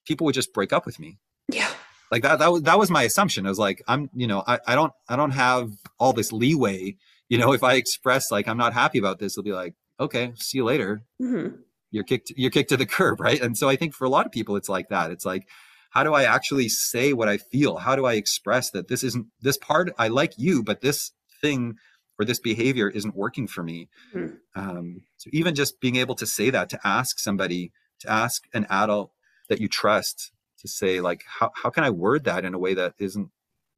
people 0.06 0.24
would 0.24 0.34
just 0.34 0.52
break 0.52 0.72
up 0.72 0.84
with 0.84 0.98
me. 0.98 1.18
Yeah 1.52 1.70
like 2.10 2.22
that 2.22 2.38
that 2.38 2.52
was 2.52 2.62
that 2.62 2.78
was 2.78 2.90
my 2.90 3.04
assumption. 3.04 3.46
I 3.46 3.48
was 3.48 3.58
like 3.58 3.82
i'm 3.88 4.10
you 4.14 4.26
know 4.26 4.42
i, 4.46 4.58
I 4.66 4.74
don't 4.74 4.92
i 5.08 5.16
don't 5.16 5.30
have 5.32 5.70
all 5.98 6.12
this 6.12 6.32
leeway. 6.32 6.96
You 7.28 7.38
know 7.38 7.52
if 7.52 7.62
i 7.62 7.74
express 7.74 8.30
like 8.30 8.48
i'm 8.48 8.58
not 8.58 8.72
happy 8.72 8.98
about 8.98 9.18
this 9.18 9.34
they'll 9.34 9.44
be 9.44 9.52
like 9.52 9.74
okay 9.98 10.32
see 10.36 10.58
you 10.58 10.64
later. 10.64 11.02
Mm-hmm. 11.20 11.56
you're 11.90 12.04
kicked 12.04 12.32
you're 12.36 12.50
kicked 12.50 12.70
to 12.70 12.76
the 12.76 12.86
curb 12.96 13.20
right? 13.20 13.40
And 13.40 13.56
so 13.56 13.68
i 13.68 13.76
think 13.76 13.94
for 13.94 14.04
a 14.04 14.10
lot 14.10 14.26
of 14.26 14.32
people 14.32 14.56
it's 14.56 14.68
like 14.68 14.88
that. 14.88 15.10
It's 15.10 15.24
like 15.24 15.46
how 15.90 16.04
do 16.04 16.14
i 16.14 16.24
actually 16.24 16.68
say 16.68 17.12
what 17.12 17.28
i 17.28 17.36
feel? 17.36 17.78
How 17.78 17.96
do 17.96 18.06
i 18.06 18.14
express 18.14 18.70
that 18.70 18.88
this 18.88 19.04
isn't 19.04 19.26
this 19.40 19.56
part 19.58 19.92
i 19.98 20.08
like 20.08 20.34
you 20.36 20.62
but 20.62 20.80
this 20.80 21.12
thing 21.40 21.76
or 22.18 22.24
this 22.24 22.40
behavior 22.40 22.88
isn't 22.90 23.16
working 23.16 23.46
for 23.46 23.62
me? 23.62 23.88
Mm-hmm. 24.14 24.60
um, 24.60 25.02
so 25.16 25.30
even 25.32 25.54
just 25.54 25.80
being 25.80 25.96
able 25.96 26.14
to 26.16 26.26
say 26.26 26.50
that 26.50 26.68
to 26.70 26.80
ask 26.84 27.18
somebody 27.18 27.72
to 28.00 28.10
ask 28.10 28.44
an 28.52 28.66
adult 28.68 29.12
that 29.48 29.60
you 29.60 29.68
trust 29.68 30.32
to 30.60 30.68
say 30.68 31.00
like 31.00 31.24
how, 31.26 31.50
how 31.54 31.70
can 31.70 31.84
i 31.84 31.90
word 31.90 32.24
that 32.24 32.44
in 32.44 32.54
a 32.54 32.58
way 32.58 32.74
that 32.74 32.94
isn't 32.98 33.30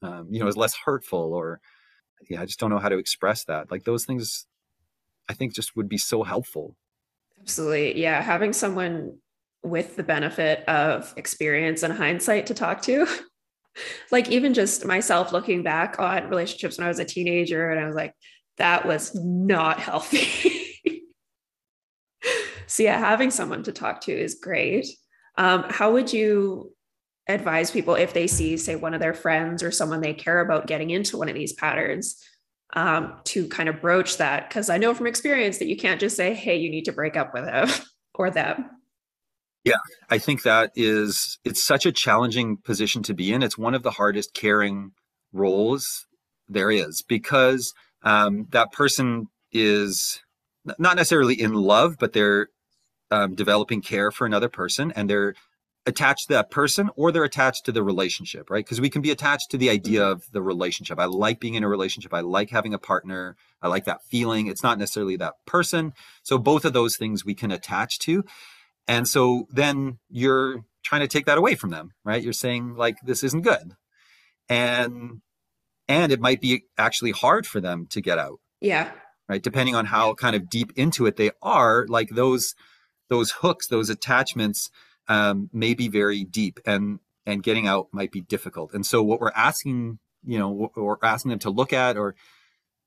um, 0.03 0.27
you 0.31 0.41
know 0.41 0.49
is 0.49 0.57
less 0.57 0.75
hurtful 0.75 1.33
or 1.33 1.61
yeah 2.29 2.41
i 2.41 2.45
just 2.45 2.59
don't 2.59 2.71
know 2.71 2.79
how 2.79 2.89
to 2.89 2.99
express 2.99 3.45
that. 3.45 3.71
Like 3.71 3.85
those 3.85 4.05
things 4.05 4.47
i 5.29 5.35
think 5.35 5.55
just 5.55 5.77
would 5.77 5.89
be 5.89 5.99
so 5.99 6.23
helpful. 6.23 6.77
Absolutely. 7.41 8.01
Yeah 8.01 8.21
having 8.21 8.53
someone 8.53 9.19
with 9.63 9.97
the 9.97 10.03
benefit 10.03 10.69
of 10.69 11.13
experience 11.17 11.83
and 11.83 11.93
hindsight 11.93 12.47
to 12.47 12.55
talk 12.55 12.83
to. 12.83 13.07
Like 14.11 14.29
even 14.29 14.53
just 14.53 14.85
myself 14.85 15.33
looking 15.33 15.63
back 15.63 15.99
on 15.99 16.29
relationships 16.29 16.77
when 16.77 16.85
i 16.85 16.89
was 16.89 16.99
a 16.99 17.07
teenager 17.07 17.71
and 17.71 17.81
i 17.81 17.87
was 17.87 17.97
like 17.97 18.13
that 18.59 18.85
was 18.85 19.15
not 19.15 19.79
healthy. 19.79 20.59
So 22.67 22.83
yeah 22.83 22.99
having 22.99 23.31
someone 23.31 23.63
to 23.65 23.73
talk 23.73 24.03
to 24.03 24.13
is 24.13 24.35
great 24.35 24.87
um, 25.37 25.65
how 25.69 25.93
would 25.93 26.13
you 26.13 26.73
advise 27.29 27.71
people 27.71 27.95
if 27.95 28.13
they 28.15 28.27
see, 28.27 28.57
say, 28.57 28.77
one 28.77 28.95
of 28.95 29.01
their 29.01 29.15
friends 29.15 29.63
or 29.63 29.71
someone 29.71 30.01
they 30.01 30.15
care 30.15 30.41
about 30.41 30.67
getting 30.67 30.91
into 30.91 31.17
one 31.17 31.29
of 31.29 31.35
these 31.35 31.53
patterns 31.53 32.23
um, 32.75 33.15
to 33.25 33.49
kind 33.49 33.69
of 33.69 33.81
broach 33.81 34.19
that? 34.19 34.49
Because 34.49 34.69
I 34.69 34.79
know 34.79 34.95
from 34.95 35.07
experience 35.07 35.59
that 35.59 35.69
you 35.69 35.77
can't 35.77 36.01
just 36.01 36.17
say, 36.17 36.35
hey, 36.35 36.57
you 36.57 36.71
need 36.71 36.85
to 36.85 36.93
break 36.93 37.17
up 37.17 37.33
with 37.33 37.47
him 37.47 37.69
or 38.15 38.31
them. 38.31 38.71
Yeah, 39.65 39.77
I 40.11 40.19
think 40.19 40.43
that 40.43 40.73
is, 40.75 41.39
it's 41.45 41.63
such 41.63 41.87
a 41.87 41.93
challenging 41.93 42.57
position 42.57 43.03
to 43.05 43.15
be 43.15 43.33
in. 43.33 43.43
It's 43.43 43.57
one 43.57 43.75
of 43.75 43.85
the 43.85 43.93
hardest 43.93 44.35
caring 44.35 44.91
roles 45.33 46.07
there 46.49 46.71
is 46.71 47.03
because 47.03 47.73
um, 48.03 48.47
that 48.51 48.73
person 48.73 49.29
is 49.53 50.21
not 50.79 50.97
necessarily 50.97 51.41
in 51.41 51.55
love, 51.55 51.97
but 51.99 52.13
they're 52.13 52.49
um, 53.13 53.35
developing 53.35 53.83
care 53.83 54.11
for 54.11 54.27
another 54.27 54.49
person 54.49 54.91
and 54.97 55.09
they're 55.09 55.35
attached 55.85 56.29
to 56.29 56.35
that 56.35 56.51
person 56.51 56.91
or 56.97 57.13
they're 57.13 57.25
attached 57.25 57.67
to 57.67 57.73
the 57.73 57.83
relationship, 57.83 58.51
right? 58.51 58.65
Because 58.65 58.81
we 58.81 58.89
can 58.89 59.03
be 59.03 59.11
attached 59.11 59.51
to 59.51 59.59
the 59.59 59.69
idea 59.69 60.01
mm-hmm. 60.01 60.13
of 60.13 60.25
the 60.33 60.43
relationship. 60.43 60.99
I 60.99 61.05
like 61.05 61.39
being 61.39 61.55
in 61.55 61.65
a 61.65 61.69
relationship. 61.69 62.15
I 62.15 62.21
like 62.21 62.51
having 62.51 62.73
a 62.73 62.79
partner. 62.79 63.37
I 63.61 63.69
like 63.69 63.85
that 63.85 64.03
feeling. 64.05 64.47
It's 64.47 64.63
not 64.63 64.79
necessarily 64.79 65.17
that 65.17 65.35
person. 65.47 65.93
So 66.23 66.39
both 66.39 66.65
of 66.65 66.73
those 66.73 66.97
things 66.97 67.25
we 67.25 67.35
can 67.35 67.51
attach 67.51 67.99
to. 68.01 68.25
And 68.89 69.07
so 69.07 69.47
then 69.51 69.99
you're 70.09 70.65
trying 70.83 71.03
to 71.03 71.09
take 71.09 71.27
that 71.27 71.39
away 71.39 71.55
from 71.55 71.71
them, 71.71 71.91
right? 72.05 72.23
You're 72.23 72.33
saying 72.33 72.77
like 72.77 72.97
this 73.05 73.23
isn't 73.23 73.43
good. 73.43 73.75
And 74.49 75.21
and 75.89 76.13
it 76.13 76.21
might 76.21 76.41
be 76.41 76.63
actually 76.79 77.11
hard 77.11 77.47
for 77.47 77.61
them 77.61 77.87
to 77.91 78.01
get 78.01 78.19
out. 78.19 78.39
Yeah. 78.61 78.91
Right? 79.29 79.43
Depending 79.43 79.75
on 79.75 79.87
how 79.87 80.15
kind 80.15 80.37
of 80.37 80.49
deep 80.49 80.73
into 80.77 81.07
it 81.07 81.17
they 81.17 81.33
are, 81.43 81.87
like 81.89 82.11
those 82.11 82.55
those 83.13 83.31
hooks, 83.31 83.67
those 83.67 83.91
attachments 83.91 84.71
um, 85.07 85.51
may 85.53 85.75
be 85.75 85.89
very 85.89 86.25
deep 86.25 86.59
and 86.65 86.99
and 87.27 87.43
getting 87.43 87.69
out 87.69 87.89
might 87.93 88.11
be 88.11 88.23
difficult. 88.23 88.73
And 88.73 88.85
so 88.87 89.03
what 89.03 89.21
we're 89.21 89.31
asking, 89.37 89.99
you 90.25 90.39
know, 90.39 90.73
or 90.75 90.99
asking 91.05 91.29
them 91.29 91.39
to 91.41 91.51
look 91.51 91.75
at 91.75 91.99
or 91.99 92.15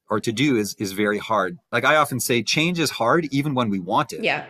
or 0.10 0.20
to 0.20 0.32
do 0.32 0.58
is 0.58 0.76
is 0.80 0.94
very 0.94 1.20
hard. 1.20 1.60
Like 1.72 1.86
I 1.86 1.98
often 1.98 2.20
say, 2.20 2.42
change 2.42 2.80
is 2.80 2.90
hard 2.90 3.26
even 3.32 3.54
when 3.54 3.70
we 3.70 3.80
want 3.80 4.14
it. 4.14 4.24
Yeah. 4.24 4.46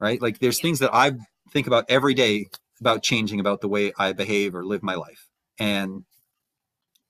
Right. 0.00 0.20
Like 0.22 0.38
there's 0.38 0.60
things 0.60 0.78
that 0.78 0.94
I 0.94 1.12
think 1.52 1.66
about 1.66 1.84
every 1.90 2.14
day 2.14 2.46
about 2.80 3.02
changing 3.02 3.38
about 3.38 3.60
the 3.60 3.68
way 3.68 3.92
I 3.98 4.12
behave 4.12 4.54
or 4.54 4.64
live 4.64 4.82
my 4.82 4.94
life. 4.94 5.28
And 5.58 6.04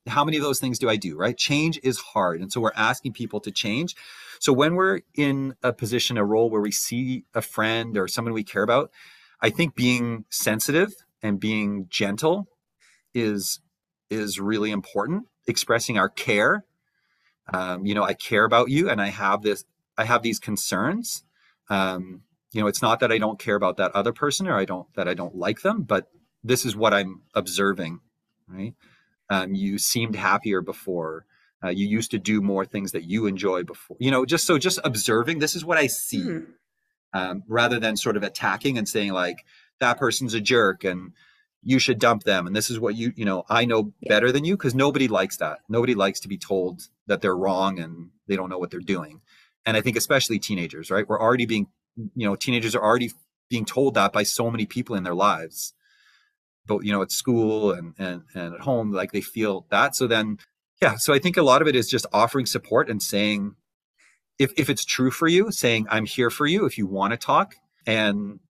how 0.08 0.24
many 0.24 0.36
of 0.36 0.42
those 0.42 0.60
things 0.60 0.78
do 0.78 0.88
I 0.88 0.96
do? 0.96 1.16
Right. 1.16 1.36
Change 1.36 1.78
is 1.82 1.98
hard. 1.98 2.40
And 2.40 2.52
so 2.52 2.60
we're 2.60 2.72
asking 2.76 3.12
people 3.12 3.40
to 3.40 3.50
change. 3.50 3.94
So 4.40 4.52
when 4.52 4.74
we're 4.74 5.00
in 5.14 5.54
a 5.62 5.72
position, 5.72 6.16
a 6.16 6.24
role 6.24 6.50
where 6.50 6.60
we 6.60 6.72
see 6.72 7.24
a 7.34 7.42
friend 7.42 7.96
or 7.96 8.08
someone 8.08 8.34
we 8.34 8.44
care 8.44 8.62
about, 8.62 8.90
I 9.40 9.50
think 9.50 9.74
being 9.74 10.24
sensitive 10.30 10.92
and 11.22 11.40
being 11.40 11.86
gentle 11.88 12.48
is 13.14 13.60
is 14.10 14.40
really 14.40 14.70
important. 14.70 15.26
Expressing 15.46 15.98
our 15.98 16.08
care. 16.08 16.64
Um, 17.52 17.86
you 17.86 17.94
know, 17.94 18.02
I 18.02 18.14
care 18.14 18.44
about 18.44 18.68
you, 18.70 18.90
and 18.90 19.00
I 19.00 19.08
have 19.08 19.42
this. 19.42 19.64
I 19.96 20.04
have 20.04 20.22
these 20.22 20.38
concerns. 20.38 21.24
Um, 21.70 22.22
you 22.52 22.60
know, 22.60 22.66
it's 22.66 22.82
not 22.82 23.00
that 23.00 23.12
I 23.12 23.18
don't 23.18 23.38
care 23.38 23.56
about 23.56 23.76
that 23.76 23.92
other 23.92 24.12
person 24.12 24.46
or 24.46 24.56
I 24.56 24.64
don't 24.64 24.92
that 24.94 25.08
I 25.08 25.14
don't 25.14 25.34
like 25.34 25.62
them, 25.62 25.82
but 25.82 26.08
this 26.42 26.64
is 26.64 26.76
what 26.76 26.94
I'm 26.94 27.22
observing. 27.34 28.00
Right? 28.46 28.74
Um, 29.30 29.54
you 29.54 29.78
seemed 29.78 30.16
happier 30.16 30.60
before. 30.60 31.26
Uh, 31.62 31.68
you 31.68 31.86
used 31.86 32.12
to 32.12 32.18
do 32.18 32.40
more 32.40 32.64
things 32.64 32.92
that 32.92 33.04
you 33.04 33.26
enjoy 33.26 33.64
before. 33.64 33.96
You 34.00 34.10
know, 34.10 34.24
just 34.24 34.46
so 34.46 34.58
just 34.58 34.78
observing. 34.84 35.40
This 35.40 35.56
is 35.56 35.64
what 35.64 35.76
I 35.76 35.86
see. 35.88 36.22
Mm-hmm 36.22 36.52
um, 37.12 37.42
rather 37.48 37.78
than 37.78 37.96
sort 37.96 38.16
of 38.16 38.22
attacking 38.22 38.78
and 38.78 38.88
saying 38.88 39.12
like 39.12 39.44
that 39.80 39.98
person's 39.98 40.34
a 40.34 40.40
jerk 40.40 40.84
and 40.84 41.12
you 41.62 41.78
should 41.78 41.98
dump 41.98 42.22
them 42.22 42.46
and 42.46 42.54
this 42.54 42.70
is 42.70 42.78
what 42.78 42.94
you 42.94 43.12
you 43.16 43.24
know 43.24 43.44
i 43.48 43.64
know 43.64 43.92
yeah. 44.00 44.08
better 44.08 44.30
than 44.30 44.44
you 44.44 44.56
because 44.56 44.74
nobody 44.74 45.08
likes 45.08 45.38
that 45.38 45.58
nobody 45.68 45.94
likes 45.94 46.20
to 46.20 46.28
be 46.28 46.38
told 46.38 46.88
that 47.06 47.20
they're 47.20 47.36
wrong 47.36 47.78
and 47.78 48.10
they 48.26 48.36
don't 48.36 48.48
know 48.48 48.58
what 48.58 48.70
they're 48.70 48.80
doing 48.80 49.20
and 49.66 49.76
i 49.76 49.80
think 49.80 49.96
especially 49.96 50.38
teenagers 50.38 50.90
right 50.90 51.08
we're 51.08 51.20
already 51.20 51.46
being 51.46 51.66
you 51.96 52.26
know 52.26 52.36
teenagers 52.36 52.74
are 52.74 52.84
already 52.84 53.10
being 53.50 53.64
told 53.64 53.94
that 53.94 54.12
by 54.12 54.22
so 54.22 54.50
many 54.50 54.66
people 54.66 54.94
in 54.94 55.02
their 55.02 55.14
lives 55.14 55.74
but 56.68 56.84
you 56.84 56.92
know 56.92 57.02
at 57.02 57.10
school 57.10 57.72
and 57.72 57.94
and, 57.98 58.22
and 58.34 58.54
at 58.54 58.60
home 58.60 58.92
like 58.92 59.10
they 59.10 59.20
feel 59.20 59.66
that 59.70 59.96
so 59.96 60.06
then 60.06 60.38
yeah 60.80 60.94
so 60.96 61.12
i 61.12 61.18
think 61.18 61.36
a 61.36 61.42
lot 61.42 61.62
of 61.62 61.66
it 61.66 61.74
is 61.74 61.88
just 61.88 62.06
offering 62.12 62.46
support 62.46 62.88
and 62.88 63.02
saying 63.02 63.56
if, 64.38 64.52
if 64.56 64.70
it's 64.70 64.84
true 64.84 65.10
for 65.10 65.26
you, 65.28 65.50
saying, 65.50 65.86
I'm 65.90 66.06
here 66.06 66.30
for 66.30 66.46
you 66.46 66.64
if 66.64 66.78
you 66.78 66.86
want 66.86 67.12
to 67.12 67.16
talk. 67.16 67.56
And 67.86 68.40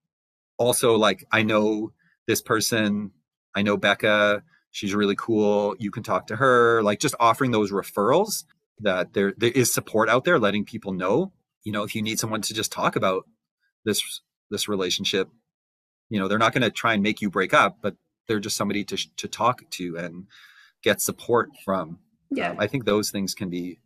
also, 0.58 0.96
like, 0.96 1.26
I 1.32 1.42
know 1.42 1.92
this 2.26 2.42
person, 2.42 3.12
I 3.54 3.62
know 3.62 3.78
Bekah, 3.78 4.42
she's 4.70 4.94
really 4.94 5.16
cool. 5.16 5.74
You 5.78 5.90
can 5.90 6.02
talk 6.02 6.26
to 6.26 6.36
her. 6.36 6.82
Like 6.82 7.00
just 7.00 7.14
offering 7.18 7.52
those 7.52 7.72
referrals 7.72 8.44
that 8.80 9.14
there 9.14 9.34
there 9.36 9.50
is 9.50 9.72
support 9.72 10.08
out 10.08 10.24
there, 10.24 10.38
letting 10.38 10.64
people 10.64 10.92
know. 10.92 11.32
You 11.64 11.72
know, 11.72 11.82
if 11.82 11.94
you 11.94 12.02
need 12.02 12.18
someone 12.18 12.42
to 12.42 12.54
just 12.54 12.70
talk 12.70 12.94
about 12.94 13.24
this 13.84 14.20
this 14.50 14.68
relationship, 14.68 15.28
you 16.10 16.20
know, 16.20 16.28
they're 16.28 16.38
not 16.38 16.52
going 16.52 16.62
to 16.62 16.70
try 16.70 16.92
and 16.92 17.02
make 17.02 17.20
you 17.22 17.30
break 17.30 17.54
up, 17.54 17.78
but 17.82 17.96
they're 18.28 18.40
just 18.40 18.56
somebody 18.56 18.84
to 18.84 18.96
to 19.16 19.28
talk 19.28 19.68
to 19.70 19.96
and 19.96 20.26
get 20.82 21.00
support 21.00 21.50
from. 21.64 21.98
Yeah, 22.30 22.50
um, 22.50 22.56
I 22.60 22.66
think 22.66 22.84
those 22.84 23.10
things 23.10 23.34
can 23.34 23.50
be 23.50 23.78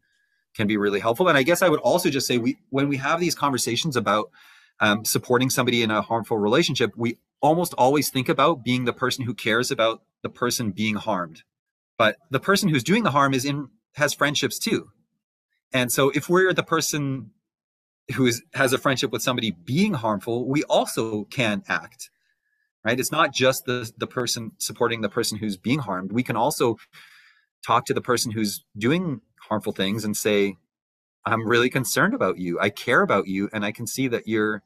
can 0.55 0.67
be 0.67 0.77
really 0.77 1.01
helpful. 1.01 1.29
And 1.29 1.39
I 1.39 1.43
guess 1.43 1.63
I 1.63 1.69
would 1.69 1.81
also 1.81 2.11
just 2.11 2.27
say 2.27 2.39
we 2.39 2.59
when 2.71 2.89
we 2.89 2.97
have 2.99 3.21
these 3.21 3.35
conversations 3.35 3.97
about 3.97 4.31
um, 4.81 5.05
supporting 5.05 5.49
somebody 5.49 5.83
in 5.83 5.91
a 5.91 6.03
harmful 6.03 6.39
relationship, 6.39 6.93
we 6.97 7.19
almost 7.41 7.75
always 7.75 8.11
think 8.11 8.29
about 8.29 8.65
being 8.65 8.85
the 8.85 8.93
person 8.93 9.25
who 9.25 9.35
cares 9.35 9.71
about 9.71 10.03
the 10.23 10.29
person 10.29 10.71
being 10.71 10.97
harmed. 10.97 11.43
But 11.99 12.17
the 12.31 12.41
person 12.41 12.69
who's 12.69 12.85
doing 12.85 13.03
the 13.03 13.11
harm 13.11 13.35
is 13.35 13.45
in 13.45 13.69
has 13.95 14.15
friendships 14.15 14.59
too. 14.59 14.89
And 15.73 15.91
so 15.91 16.11
if 16.11 16.29
we're 16.29 16.53
the 16.53 16.63
person 16.63 17.31
who 18.15 18.27
is, 18.27 18.43
has 18.55 18.73
a 18.73 18.79
friendship 18.79 19.11
with 19.11 19.23
somebody 19.23 19.51
being 19.51 19.95
harmful, 19.95 20.49
we 20.49 20.65
also 20.65 21.25
can 21.25 21.63
act. 21.69 22.11
Right? 22.85 22.99
It's 22.99 23.13
not 23.13 23.33
just 23.33 23.65
the 23.65 23.91
the 23.97 24.07
person 24.07 24.53
supporting 24.59 25.03
the 25.03 25.09
person 25.09 25.39
who's 25.39 25.57
being 25.57 25.79
harmed. 25.79 26.13
We 26.13 26.23
can 26.23 26.37
also 26.37 26.79
talk 27.65 27.87
to 27.87 27.95
the 27.95 28.01
person 28.01 28.33
who's 28.33 28.65
doing 28.77 29.21
harmful 29.49 29.73
things 29.73 30.05
and 30.05 30.17
say, 30.17 30.57
I'm 31.25 31.47
really 31.47 31.71
concerned 31.71 32.15
about 32.15 32.39
you. 32.39 32.59
I 32.61 32.71
care 32.71 33.03
about 33.03 33.29
you 33.29 33.49
and 33.53 33.65
I 33.65 33.73
can 33.73 33.87
see 33.87 34.09
that 34.09 34.27
you're 34.27 34.63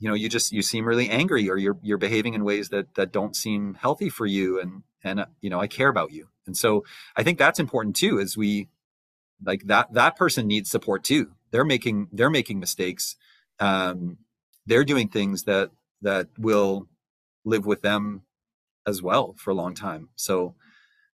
you 0.00 0.08
know 0.08 0.14
you 0.14 0.28
just 0.28 0.50
you 0.50 0.62
seem 0.62 0.86
really 0.86 1.08
angry 1.08 1.48
or 1.48 1.56
you're 1.56 1.78
you're 1.82 1.98
behaving 1.98 2.34
in 2.34 2.42
ways 2.42 2.70
that 2.70 2.94
that 2.94 3.12
don't 3.12 3.36
seem 3.36 3.74
healthy 3.74 4.08
for 4.08 4.26
you 4.26 4.60
and 4.60 4.82
and 5.04 5.20
uh, 5.20 5.26
you 5.40 5.50
know 5.50 5.60
I 5.60 5.66
care 5.66 5.88
about 5.88 6.10
you. 6.10 6.28
And 6.46 6.56
so 6.56 6.84
I 7.16 7.22
think 7.22 7.38
that's 7.38 7.60
important 7.60 7.96
too 7.96 8.18
as 8.18 8.36
we 8.36 8.68
like 9.44 9.62
that 9.66 9.92
that 9.92 10.16
person 10.16 10.46
needs 10.46 10.70
support 10.70 11.04
too. 11.04 11.32
They're 11.52 11.64
making 11.64 12.08
they're 12.12 12.30
making 12.30 12.58
mistakes. 12.58 13.16
Um 13.60 14.18
they're 14.66 14.84
doing 14.84 15.08
things 15.08 15.44
that 15.44 15.70
that 16.02 16.28
will 16.38 16.88
live 17.44 17.66
with 17.66 17.82
them 17.82 18.22
as 18.86 19.02
well 19.02 19.34
for 19.38 19.50
a 19.50 19.54
long 19.54 19.74
time. 19.74 20.08
So 20.16 20.54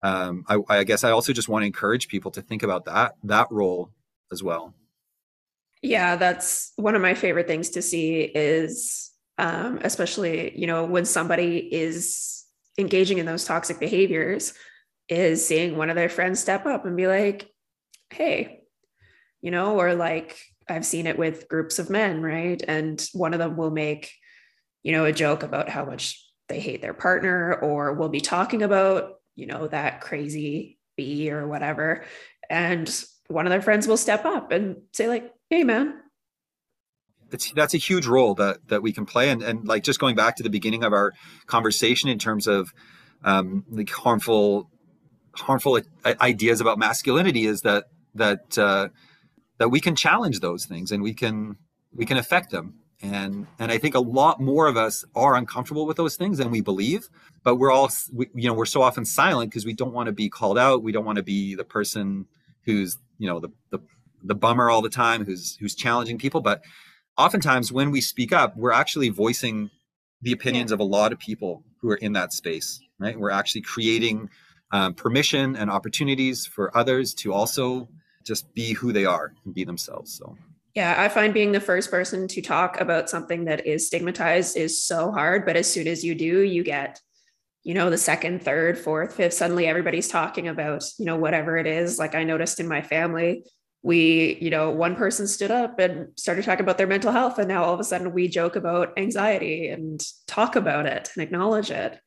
um, 0.03 0.45
I, 0.49 0.59
I 0.69 0.85
guess 0.85 1.05
I 1.05 1.11
also 1.11 1.33
just 1.33 1.49
want 1.49 1.63
to 1.63 1.67
encourage 1.67 2.09
people 2.09 2.31
to 2.33 2.43
think 2.43 2.63
about 2.63 2.87
that 2.87 3.15
that 3.25 3.49
role 3.51 3.91
as 4.33 4.43
well. 4.43 4.75
Yeah, 5.83 6.17
that's 6.17 6.73
one 6.77 6.95
of 6.95 7.03
my 7.03 7.15
favorite 7.15 7.47
things 7.47 7.71
to 7.71 7.83
see 7.83 8.21
is 8.21 9.11
um, 9.39 9.79
especially, 9.83 10.59
you 10.59 10.67
know, 10.67 10.85
when 10.85 11.07
somebody 11.07 11.57
is 11.57 12.45
engaging 12.79 13.19
in 13.19 13.27
those 13.27 13.47
toxic 13.47 13.81
behaviors, 13.81 14.53
is 15.09 15.45
seeing 15.45 15.77
one 15.77 15.89
of 15.89 15.97
their 15.97 16.11
friends 16.11 16.39
step 16.39 16.67
up 16.67 16.85
and 16.85 16.97
be 16.97 17.07
like, 17.07 17.49
hey, 18.11 18.61
you 19.41 19.51
know, 19.51 19.81
or 19.81 19.95
like 19.95 20.39
I've 20.69 20.85
seen 20.85 21.07
it 21.07 21.19
with 21.19 21.49
groups 21.49 21.79
of 21.79 21.91
men, 21.91 22.23
right? 22.23 22.63
And 22.69 23.05
one 23.13 23.33
of 23.33 23.39
them 23.39 23.57
will 23.57 23.71
make, 23.71 24.13
you 24.83 24.93
know, 24.93 25.05
a 25.05 25.13
joke 25.13 25.43
about 25.43 25.69
how 25.69 25.85
much 25.85 26.25
they 26.49 26.61
hate 26.61 26.83
their 26.83 26.95
partner, 26.95 27.55
or 27.55 27.93
we'll 27.93 28.09
be 28.09 28.21
talking 28.21 28.63
about, 28.63 29.15
you 29.37 29.47
know, 29.47 29.69
that 29.69 30.01
crazy 30.01 30.79
bee 30.97 31.31
or 31.31 31.47
whatever. 31.47 32.05
And 32.49 32.93
one 33.29 33.47
of 33.47 33.51
their 33.51 33.63
friends 33.63 33.87
will 33.87 33.97
step 33.97 34.25
up 34.25 34.51
and 34.51 34.77
say, 34.93 35.09
like, 35.09 35.33
hey 35.49 35.65
man. 35.65 35.95
It's, 37.33 37.53
that's 37.53 37.75
a 37.75 37.79
huge 37.79 38.07
role 38.07 38.35
that 38.35 38.67
that 38.69 38.83
we 38.83 38.93
can 38.93 39.07
play. 39.07 39.31
And 39.31 39.43
and 39.43 39.67
like 39.67 39.85
just 39.85 40.01
going 40.01 40.17
back 40.17 40.37
to 40.37 40.43
the 40.43 40.51
beginning 40.51 40.83
of 40.83 40.93
our 40.93 41.13
conversation 41.47 42.09
in 42.09 42.19
terms 42.19 42.49
of 42.49 42.73
um, 43.23 43.65
like 43.71 43.91
harmful 43.91 44.69
harmful 45.35 45.81
ideas 46.05 46.61
about 46.61 46.79
masculinity 46.79 47.47
is 47.47 47.61
that 47.61 47.85
that 48.15 48.59
uh, 48.59 48.89
that 49.59 49.69
we 49.69 49.81
can 49.81 49.95
challenge 49.95 50.41
those 50.41 50.67
things 50.67 50.91
and 50.91 51.03
we 51.03 51.15
can 51.15 51.57
we 51.93 52.05
can 52.05 52.17
affect 52.17 52.51
them 52.51 52.81
and 53.03 53.47
and 53.59 53.73
I 53.73 53.79
think 53.79 53.95
a 53.95 54.01
lot 54.01 54.41
more 54.41 54.67
of 54.67 54.77
us 54.77 55.05
are 55.15 55.35
uncomfortable 55.35 55.87
with 55.87 55.97
those 55.97 56.17
things 56.17 56.39
than 56.39 56.51
we 56.51 56.61
believe 56.61 57.09
but 57.43 57.57
we're 57.57 57.73
all 57.73 57.91
we, 58.13 58.29
you 58.35 58.49
know 58.49 58.55
we're 58.55 58.67
so 58.67 58.83
often 58.83 59.05
silent 59.05 59.51
because 59.51 59.65
we 59.65 59.73
don't 59.73 59.93
want 59.93 60.07
to 60.07 60.13
be 60.13 60.29
called 60.29 60.59
out. 60.59 60.83
We 60.83 60.93
don't 60.93 61.05
want 61.05 61.17
to 61.17 61.23
be 61.23 61.55
the 61.55 61.65
person 61.65 62.27
who's 62.65 62.99
you 63.19 63.29
know 63.29 63.41
the 63.41 63.49
the 63.71 63.79
the 64.23 64.35
bummer 64.35 64.71
all 64.71 64.83
the 64.83 64.91
time 64.91 65.25
who's 65.25 65.57
who's 65.57 65.75
challenging 65.75 66.19
people. 66.19 66.41
But 66.41 66.63
oftentimes 67.17 67.73
when 67.73 67.91
we 67.91 68.01
speak 68.01 68.33
up 68.33 68.57
we're 68.57 68.73
actually 68.73 69.09
voicing 69.09 69.71
the 70.23 70.33
opinions 70.33 70.71
yeah. 70.71 70.75
of 70.75 70.81
a 70.81 70.85
lot 70.85 71.13
of 71.13 71.19
people 71.19 71.65
who 71.81 71.91
are 71.91 71.97
in 71.97 72.13
that 72.13 72.33
space 72.33 72.81
right? 72.99 73.19
We're 73.19 73.31
actually 73.31 73.63
creating 73.63 74.29
um, 74.73 74.93
permission 74.95 75.57
and 75.57 75.71
opportunities 75.71 76.47
for 76.47 76.77
others 76.77 77.15
to 77.15 77.33
also 77.33 77.89
just 78.25 78.53
be 78.55 78.75
who 78.75 78.93
they 78.93 79.07
are 79.07 79.33
and 79.45 79.55
be 79.55 79.65
themselves 79.65 80.13
so 80.13 80.37
yeah 80.75 80.95
i 80.99 81.09
find 81.09 81.35
being 81.35 81.53
the 81.53 81.61
first 81.61 81.91
person 81.91 82.29
to 82.29 82.41
talk 82.41 82.81
about 82.81 83.11
something 83.11 83.45
that 83.45 83.67
is 83.67 83.87
stigmatized 83.87 84.57
is 84.57 84.83
so 84.83 85.11
hard 85.11 85.45
but 85.45 85.57
as 85.57 85.71
soon 85.71 85.87
as 85.87 86.05
you 86.05 86.15
do 86.15 86.41
you 86.41 86.63
get 86.63 87.01
you 87.63 87.75
know 87.75 87.91
the 87.91 87.99
second 87.99 88.43
third 88.43 88.79
fourth 88.79 89.15
fifth 89.15 89.35
suddenly 89.35 89.67
everybody's 89.67 90.09
talking 90.09 90.49
about 90.49 90.85
you 90.99 91.05
know 91.05 91.17
whatever 91.17 91.59
it 91.59 91.67
is. 91.67 91.99
Like 91.99 92.15
i 92.15 92.25
noticed 92.25 92.61
in 92.61 92.69
my 92.69 92.83
family 92.83 93.45
we 93.83 94.39
you 94.41 94.51
know 94.51 94.71
one 94.71 94.97
person 94.97 95.27
stood 95.27 95.51
up 95.51 95.79
and 95.79 96.09
started 96.19 96.45
talking 96.45 96.65
about 96.65 96.79
their 96.79 96.87
mental 96.87 97.13
health 97.13 97.39
and 97.39 97.49
now 97.49 97.65
all 97.65 97.75
of 97.75 97.81
a 97.81 97.85
sudden 97.85 98.13
we 98.13 98.29
joke 98.29 98.57
about 98.57 98.93
anxiety 98.99 99.69
and 99.69 100.03
talk 100.27 100.57
about 100.57 100.87
it 100.87 101.11
and 101.15 101.23
acknowledge 101.23 101.71
it. 101.71 101.99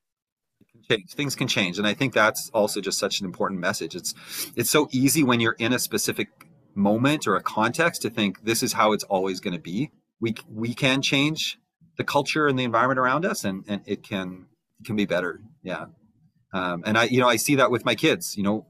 Things 1.09 1.35
can 1.35 1.47
change 1.47 1.77
and 1.77 1.87
i 1.87 1.93
think 1.93 2.13
that's 2.13 2.49
also 2.53 2.81
just 2.81 2.99
such 2.99 3.19
an 3.19 3.25
important 3.25 3.59
message. 3.59 3.95
It's 3.95 4.13
it's 4.55 4.69
so 4.69 4.87
easy 4.91 5.23
when 5.23 5.39
you're 5.39 5.55
in 5.59 5.73
a 5.73 5.79
specific 5.79 6.29
moment 6.75 7.27
or 7.27 7.35
a 7.35 7.41
context 7.41 8.01
to 8.03 8.09
think 8.09 8.43
this 8.43 8.63
is 8.63 8.73
how 8.73 8.91
it's 8.93 9.03
always 9.05 9.39
going 9.39 9.53
to 9.53 9.61
be. 9.61 9.91
We 10.19 10.35
we 10.49 10.73
can 10.73 11.01
change 11.01 11.57
the 11.97 12.03
culture 12.03 12.47
and 12.47 12.57
the 12.57 12.63
environment 12.63 12.99
around 12.99 13.25
us 13.25 13.43
and 13.43 13.63
and 13.67 13.81
it 13.85 14.03
can 14.03 14.47
it 14.79 14.85
can 14.85 14.95
be 14.95 15.05
better 15.05 15.41
yeah. 15.61 15.85
Um, 16.53 16.83
and 16.85 16.97
i 16.97 17.05
you 17.05 17.19
know 17.19 17.27
i 17.27 17.35
see 17.35 17.55
that 17.55 17.71
with 17.71 17.85
my 17.85 17.95
kids 17.95 18.35
you 18.37 18.43
know 18.43 18.67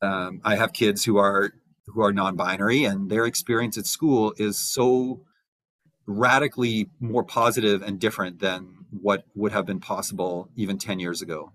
um, 0.00 0.40
i 0.44 0.56
have 0.56 0.72
kids 0.72 1.04
who 1.04 1.16
are 1.16 1.52
who 1.86 2.02
are 2.02 2.12
non-binary 2.12 2.84
and 2.84 3.10
their 3.10 3.26
experience 3.26 3.76
at 3.76 3.86
school 3.86 4.34
is 4.38 4.58
so 4.58 5.22
radically 6.06 6.88
more 7.00 7.24
positive 7.24 7.82
and 7.82 7.98
different 7.98 8.40
than 8.40 8.86
what 8.90 9.24
would 9.34 9.52
have 9.52 9.66
been 9.66 9.80
possible 9.80 10.48
even 10.56 10.78
10 10.78 11.00
years 11.00 11.22
ago. 11.22 11.52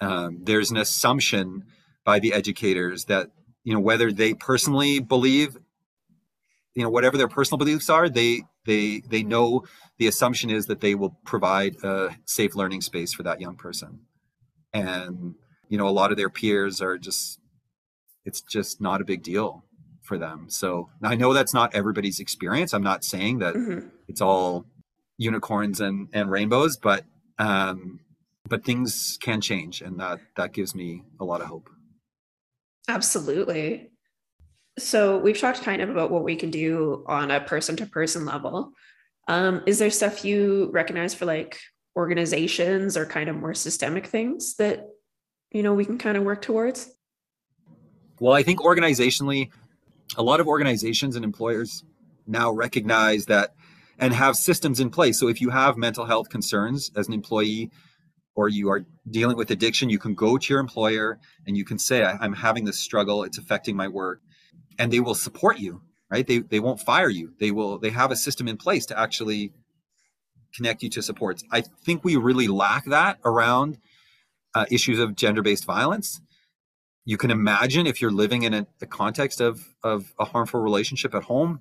Um, 0.00 0.40
there's 0.42 0.70
an 0.70 0.76
assumption 0.76 1.64
by 2.04 2.18
the 2.18 2.32
educators 2.32 3.06
that 3.06 3.30
you 3.64 3.74
know 3.74 3.80
whether 3.80 4.12
they 4.12 4.34
personally 4.34 4.98
believe 4.98 5.56
you 6.74 6.82
know 6.82 6.90
whatever 6.90 7.16
their 7.16 7.28
personal 7.28 7.58
beliefs 7.58 7.90
are 7.90 8.08
they 8.08 8.42
they 8.66 9.02
they 9.08 9.22
know 9.22 9.64
the 9.98 10.06
assumption 10.06 10.50
is 10.50 10.66
that 10.66 10.80
they 10.80 10.94
will 10.94 11.16
provide 11.24 11.74
a 11.82 12.16
safe 12.26 12.54
learning 12.54 12.80
space 12.80 13.12
for 13.12 13.22
that 13.22 13.40
young 13.40 13.56
person 13.56 14.00
and 14.72 15.34
you 15.68 15.78
know 15.78 15.88
a 15.88 15.90
lot 15.90 16.10
of 16.10 16.16
their 16.16 16.30
peers 16.30 16.80
are 16.80 16.98
just 16.98 17.40
it's 18.24 18.40
just 18.40 18.80
not 18.80 19.00
a 19.00 19.04
big 19.04 19.22
deal 19.22 19.64
for 20.02 20.18
them. 20.18 20.46
So 20.48 20.90
I 21.02 21.14
know 21.14 21.32
that's 21.32 21.54
not 21.54 21.74
everybody's 21.74 22.20
experience. 22.20 22.74
I'm 22.74 22.82
not 22.82 23.04
saying 23.04 23.38
that 23.38 23.54
mm-hmm. 23.54 23.88
it's 24.08 24.20
all 24.20 24.66
unicorns 25.18 25.80
and, 25.80 26.08
and 26.12 26.30
rainbows, 26.30 26.76
but 26.76 27.04
um, 27.38 28.00
but 28.48 28.64
things 28.64 29.16
can 29.22 29.40
change, 29.40 29.80
and 29.80 30.00
that 30.00 30.18
that 30.36 30.52
gives 30.52 30.74
me 30.74 31.04
a 31.20 31.24
lot 31.24 31.40
of 31.40 31.46
hope. 31.46 31.70
Absolutely. 32.90 33.88
So 34.76 35.18
we've 35.18 35.38
talked 35.38 35.62
kind 35.62 35.80
of 35.80 35.90
about 35.90 36.10
what 36.10 36.24
we 36.24 36.34
can 36.34 36.50
do 36.50 37.04
on 37.06 37.30
a 37.30 37.40
person 37.40 37.76
to 37.76 37.86
person 37.86 38.24
level. 38.24 38.72
Um, 39.28 39.62
is 39.64 39.78
there 39.78 39.90
stuff 39.90 40.24
you 40.24 40.70
recognize 40.72 41.14
for 41.14 41.24
like 41.24 41.60
organizations 41.94 42.96
or 42.96 43.06
kind 43.06 43.28
of 43.28 43.36
more 43.36 43.54
systemic 43.54 44.08
things 44.08 44.56
that 44.56 44.88
you 45.52 45.62
know 45.62 45.72
we 45.72 45.84
can 45.84 45.98
kind 45.98 46.16
of 46.16 46.24
work 46.24 46.42
towards? 46.42 46.90
Well, 48.18 48.32
I 48.32 48.42
think 48.42 48.58
organizationally, 48.58 49.50
a 50.16 50.22
lot 50.24 50.40
of 50.40 50.48
organizations 50.48 51.14
and 51.14 51.24
employers 51.24 51.84
now 52.26 52.50
recognize 52.50 53.26
that 53.26 53.54
and 54.00 54.12
have 54.12 54.34
systems 54.34 54.80
in 54.80 54.90
place. 54.90 55.20
So 55.20 55.28
if 55.28 55.40
you 55.40 55.50
have 55.50 55.76
mental 55.76 56.06
health 56.06 56.28
concerns 56.28 56.90
as 56.96 57.06
an 57.06 57.14
employee 57.14 57.70
or 58.40 58.48
you 58.48 58.70
are 58.70 58.86
dealing 59.10 59.36
with 59.36 59.50
addiction, 59.50 59.90
you 59.90 59.98
can 59.98 60.14
go 60.14 60.38
to 60.38 60.52
your 60.52 60.60
employer 60.60 61.18
and 61.46 61.56
you 61.58 61.64
can 61.64 61.78
say, 61.78 62.02
I'm 62.02 62.32
having 62.32 62.64
this 62.64 62.78
struggle, 62.78 63.22
it's 63.22 63.36
affecting 63.36 63.76
my 63.76 63.88
work. 63.88 64.22
And 64.78 64.90
they 64.90 65.00
will 65.00 65.14
support 65.14 65.58
you, 65.58 65.82
right? 66.10 66.26
They, 66.26 66.38
they 66.38 66.58
won't 66.58 66.80
fire 66.80 67.10
you. 67.10 67.34
They 67.38 67.50
will, 67.50 67.78
they 67.78 67.90
have 67.90 68.10
a 68.10 68.16
system 68.16 68.48
in 68.48 68.56
place 68.56 68.86
to 68.86 68.98
actually 68.98 69.52
connect 70.54 70.82
you 70.82 70.88
to 70.90 71.02
supports. 71.02 71.44
I 71.52 71.60
think 71.60 72.02
we 72.02 72.16
really 72.16 72.48
lack 72.48 72.86
that 72.86 73.18
around 73.26 73.76
uh, 74.54 74.64
issues 74.70 74.98
of 74.98 75.14
gender 75.14 75.42
based 75.42 75.66
violence 75.66 76.22
you 77.04 77.16
can 77.16 77.30
imagine 77.30 77.86
if 77.86 78.00
you're 78.00 78.10
living 78.10 78.42
in 78.42 78.52
a, 78.52 78.66
a 78.82 78.86
context 78.86 79.40
of 79.40 79.74
of 79.82 80.12
a 80.18 80.24
harmful 80.24 80.60
relationship 80.60 81.14
at 81.14 81.24
home 81.24 81.60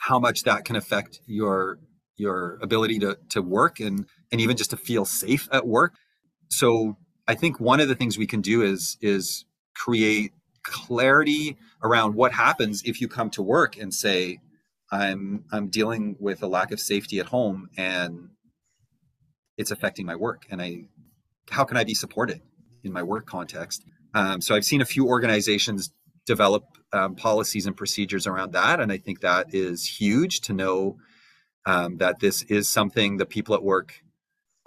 how 0.00 0.18
much 0.18 0.42
that 0.44 0.64
can 0.64 0.76
affect 0.76 1.20
your 1.26 1.78
your 2.16 2.58
ability 2.62 2.98
to 2.98 3.18
to 3.28 3.42
work 3.42 3.80
and 3.80 4.06
and 4.30 4.40
even 4.40 4.56
just 4.56 4.70
to 4.70 4.76
feel 4.76 5.04
safe 5.04 5.48
at 5.52 5.66
work 5.66 5.94
so 6.48 6.96
I 7.26 7.34
think 7.34 7.58
one 7.58 7.80
of 7.80 7.88
the 7.88 7.94
things 7.94 8.18
we 8.18 8.26
can 8.26 8.40
do 8.40 8.62
is 8.62 8.96
is 9.00 9.44
create 9.74 10.32
clarity 10.62 11.56
around 11.82 12.14
what 12.14 12.32
happens 12.32 12.82
if 12.84 13.00
you 13.00 13.08
come 13.08 13.30
to 13.30 13.42
work 13.42 13.76
and 13.76 13.92
say, 13.92 14.38
I'm 14.90 15.44
I'm 15.50 15.68
dealing 15.68 16.16
with 16.20 16.42
a 16.42 16.46
lack 16.46 16.70
of 16.70 16.80
safety 16.80 17.18
at 17.18 17.26
home 17.26 17.70
and 17.76 18.28
it's 19.56 19.70
affecting 19.70 20.06
my 20.06 20.16
work 20.16 20.46
and 20.50 20.60
I 20.60 20.84
how 21.50 21.64
can 21.64 21.76
I 21.76 21.84
be 21.84 21.94
supported 21.94 22.40
in 22.82 22.92
my 22.92 23.02
work 23.02 23.26
context? 23.26 23.84
Um, 24.14 24.40
so 24.40 24.54
I've 24.54 24.64
seen 24.64 24.80
a 24.80 24.86
few 24.86 25.06
organizations 25.06 25.92
develop 26.26 26.64
um, 26.92 27.16
policies 27.16 27.66
and 27.66 27.76
procedures 27.76 28.26
around 28.26 28.52
that, 28.52 28.80
and 28.80 28.92
I 28.92 28.98
think 28.98 29.20
that 29.20 29.52
is 29.52 29.84
huge 29.84 30.40
to 30.42 30.52
know 30.52 30.96
um, 31.66 31.98
that 31.98 32.20
this 32.20 32.42
is 32.44 32.68
something 32.68 33.16
the 33.16 33.26
people 33.26 33.54
at 33.54 33.62
work 33.62 34.02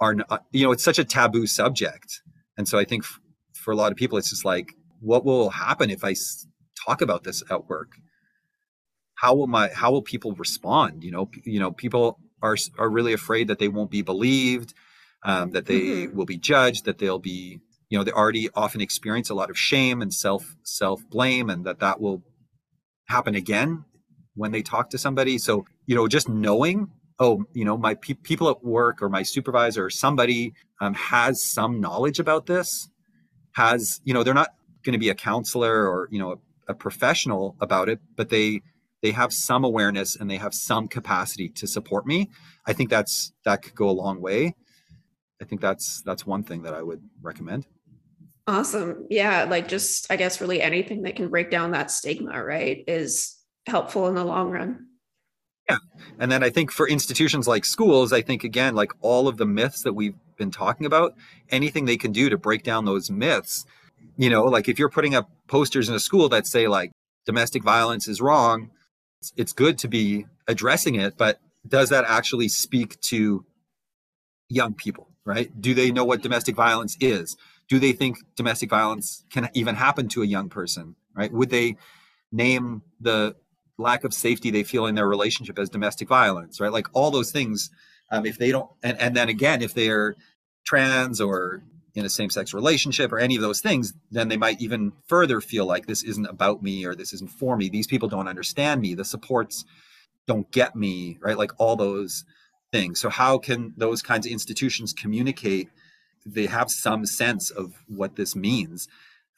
are 0.00 0.14
not, 0.14 0.44
you 0.52 0.64
know 0.64 0.72
it's 0.72 0.84
such 0.84 0.98
a 0.98 1.04
taboo 1.04 1.46
subject. 1.46 2.22
And 2.56 2.68
so 2.68 2.78
i 2.78 2.84
think 2.84 3.04
f- 3.04 3.20
for 3.54 3.72
a 3.72 3.76
lot 3.76 3.92
of 3.92 3.98
people 3.98 4.18
it's 4.18 4.30
just 4.30 4.44
like 4.44 4.72
what 5.00 5.24
will 5.24 5.50
happen 5.50 5.90
if 5.90 6.02
I 6.04 6.10
s- 6.12 6.46
talk 6.86 7.00
about 7.02 7.22
this 7.24 7.42
at 7.50 7.68
work? 7.68 7.92
How 9.14 9.34
will 9.34 9.46
my 9.46 9.68
how 9.68 9.90
will 9.92 10.02
people 10.02 10.32
respond? 10.32 11.04
You 11.04 11.10
know 11.12 11.26
P- 11.26 11.42
you 11.44 11.60
know 11.60 11.72
people 11.72 12.18
are 12.42 12.56
are 12.78 12.88
really 12.90 13.12
afraid 13.12 13.48
that 13.48 13.58
they 13.58 13.68
won't 13.68 13.90
be 13.90 14.02
believed 14.02 14.74
um, 15.24 15.50
that 15.50 15.66
they 15.66 15.80
Mhm. 15.80 16.14
will 16.14 16.26
be 16.26 16.38
judged 16.38 16.84
that 16.84 16.98
they'll 16.98 17.18
be 17.18 17.60
you 17.88 17.98
know 17.98 18.04
they 18.04 18.12
already 18.12 18.48
often 18.54 18.80
experience 18.80 19.30
a 19.30 19.34
lot 19.34 19.50
of 19.50 19.58
shame 19.58 20.02
and 20.02 20.12
self 20.14 20.56
self 20.62 21.08
blame 21.10 21.50
and 21.50 21.64
that 21.66 21.80
that 21.80 22.00
will 22.00 22.22
happen 23.08 23.34
again 23.34 23.84
when 24.38 24.52
they 24.52 24.62
talk 24.62 24.90
to 24.90 24.98
somebody 24.98 25.36
so 25.38 25.64
you 25.86 25.94
know 25.94 26.08
just 26.08 26.28
knowing 26.28 26.88
oh 27.18 27.44
you 27.52 27.64
know 27.64 27.76
my 27.76 27.94
pe- 27.94 28.14
people 28.14 28.48
at 28.48 28.62
work 28.64 29.02
or 29.02 29.08
my 29.08 29.22
supervisor 29.22 29.84
or 29.84 29.90
somebody 29.90 30.52
um, 30.80 30.94
has 30.94 31.44
some 31.44 31.80
knowledge 31.80 32.18
about 32.18 32.46
this 32.46 32.88
has 33.52 34.00
you 34.04 34.14
know 34.14 34.22
they're 34.22 34.34
not 34.34 34.54
going 34.84 34.92
to 34.92 34.98
be 34.98 35.10
a 35.10 35.14
counselor 35.14 35.88
or 35.88 36.08
you 36.10 36.18
know 36.18 36.32
a, 36.32 36.72
a 36.72 36.74
professional 36.74 37.56
about 37.60 37.88
it 37.88 38.00
but 38.16 38.28
they 38.28 38.60
they 39.02 39.10
have 39.10 39.32
some 39.32 39.64
awareness 39.64 40.16
and 40.16 40.30
they 40.30 40.36
have 40.36 40.54
some 40.54 40.88
capacity 40.88 41.48
to 41.48 41.66
support 41.66 42.06
me 42.06 42.30
i 42.66 42.72
think 42.72 42.88
that's 42.88 43.32
that 43.44 43.62
could 43.62 43.74
go 43.74 43.90
a 43.90 43.92
long 43.92 44.20
way 44.20 44.54
i 45.42 45.44
think 45.44 45.60
that's 45.60 46.00
that's 46.02 46.24
one 46.24 46.42
thing 46.42 46.62
that 46.62 46.74
i 46.74 46.82
would 46.82 47.02
recommend 47.20 47.66
Awesome. 48.48 49.06
Yeah. 49.10 49.44
Like 49.44 49.68
just, 49.68 50.10
I 50.10 50.16
guess, 50.16 50.40
really 50.40 50.62
anything 50.62 51.02
that 51.02 51.16
can 51.16 51.28
break 51.28 51.50
down 51.50 51.72
that 51.72 51.90
stigma, 51.90 52.42
right, 52.42 52.82
is 52.88 53.37
helpful 53.68 54.06
in 54.08 54.14
the 54.14 54.24
long 54.24 54.50
run. 54.50 54.86
Yeah. 55.68 55.78
And 56.18 56.32
then 56.32 56.42
I 56.42 56.50
think 56.50 56.70
for 56.70 56.88
institutions 56.88 57.46
like 57.46 57.64
schools, 57.64 58.12
I 58.12 58.22
think 58.22 58.42
again, 58.42 58.74
like 58.74 58.92
all 59.00 59.28
of 59.28 59.36
the 59.36 59.46
myths 59.46 59.82
that 59.82 59.92
we've 59.92 60.14
been 60.36 60.50
talking 60.50 60.86
about, 60.86 61.14
anything 61.50 61.84
they 61.84 61.96
can 61.96 62.12
do 62.12 62.30
to 62.30 62.38
break 62.38 62.62
down 62.62 62.84
those 62.84 63.10
myths, 63.10 63.66
you 64.16 64.30
know, 64.30 64.44
like 64.44 64.68
if 64.68 64.78
you're 64.78 64.88
putting 64.88 65.14
up 65.14 65.30
posters 65.46 65.88
in 65.88 65.94
a 65.94 66.00
school 66.00 66.28
that 66.30 66.46
say 66.46 66.68
like 66.68 66.92
domestic 67.26 67.62
violence 67.62 68.08
is 68.08 68.20
wrong, 68.20 68.70
it's, 69.36 69.52
good 69.52 69.78
to 69.78 69.88
be 69.88 70.26
addressing 70.46 70.94
it, 70.94 71.18
but 71.18 71.40
does 71.66 71.88
that 71.90 72.04
actually 72.06 72.48
speak 72.48 72.98
to 73.00 73.44
young 74.48 74.72
people, 74.72 75.08
right? 75.24 75.50
Do 75.60 75.74
they 75.74 75.90
know 75.90 76.04
what 76.04 76.22
domestic 76.22 76.54
violence 76.54 76.96
is? 77.00 77.36
Do 77.68 77.78
they 77.78 77.92
think 77.92 78.18
domestic 78.36 78.70
violence 78.70 79.24
can 79.30 79.50
even 79.54 79.74
happen 79.74 80.08
to 80.10 80.22
a 80.22 80.26
young 80.26 80.48
person, 80.48 80.94
right? 81.14 81.32
Would 81.32 81.50
they 81.50 81.76
name 82.32 82.82
the 83.00 83.36
lack 83.78 84.04
of 84.04 84.12
safety 84.12 84.50
they 84.50 84.64
feel 84.64 84.86
in 84.86 84.94
their 84.94 85.08
relationship 85.08 85.58
as 85.58 85.70
domestic 85.70 86.08
violence, 86.08 86.60
right? 86.60 86.72
Like 86.72 86.88
all 86.92 87.10
those 87.10 87.30
things. 87.30 87.70
Um, 88.10 88.24
if 88.24 88.38
they 88.38 88.50
don't, 88.50 88.70
and, 88.82 88.98
and 88.98 89.14
then 89.14 89.28
again, 89.28 89.60
if 89.60 89.74
they're 89.74 90.16
trans 90.64 91.20
or 91.20 91.62
in 91.94 92.04
a 92.04 92.08
same 92.10 92.30
sex 92.30 92.54
relationship 92.54 93.12
or 93.12 93.18
any 93.18 93.36
of 93.36 93.42
those 93.42 93.60
things, 93.60 93.92
then 94.10 94.28
they 94.28 94.36
might 94.36 94.60
even 94.60 94.92
further 95.06 95.40
feel 95.40 95.66
like 95.66 95.86
this 95.86 96.02
isn't 96.02 96.26
about 96.26 96.62
me 96.62 96.84
or 96.86 96.94
this 96.94 97.12
isn't 97.12 97.30
for 97.30 97.56
me. 97.56 97.68
These 97.68 97.86
people 97.86 98.08
don't 98.08 98.28
understand 98.28 98.80
me. 98.80 98.94
The 98.94 99.04
supports 99.04 99.64
don't 100.26 100.50
get 100.50 100.76
me, 100.76 101.18
right? 101.20 101.36
Like 101.36 101.52
all 101.58 101.76
those 101.76 102.24
things. 102.72 103.00
So, 103.00 103.08
how 103.08 103.38
can 103.38 103.74
those 103.76 104.02
kinds 104.02 104.26
of 104.26 104.32
institutions 104.32 104.92
communicate? 104.92 105.68
They 106.24 106.46
have 106.46 106.70
some 106.70 107.06
sense 107.06 107.50
of 107.50 107.72
what 107.88 108.16
this 108.16 108.36
means. 108.36 108.88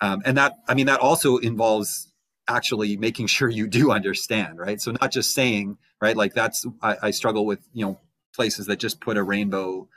Um, 0.01 0.23
and 0.25 0.37
that, 0.37 0.59
I 0.69 0.75
mean, 0.75 0.87
that 0.87 1.01
also 1.01 1.37
involves 1.39 2.10
actually 2.51 2.97
making 2.97 3.27
sure 3.27 3.49
you 3.49 3.67
do 3.67 3.91
understand 3.91 4.59
right? 4.59 4.81
So 4.81 4.93
not 4.93 5.13
just 5.13 5.35
saying 5.35 5.79
right? 6.01 6.17
Like 6.17 6.35
that's 6.35 6.67
I, 6.83 6.97
I, 7.03 7.11
struggle 7.11 7.47
with 7.47 7.61
you 7.73 7.85
know 7.85 8.01
places 8.35 8.67
that 8.67 8.79
just 8.79 9.01
put 9.01 9.17
a 9.17 9.23
rainbow 9.23 9.89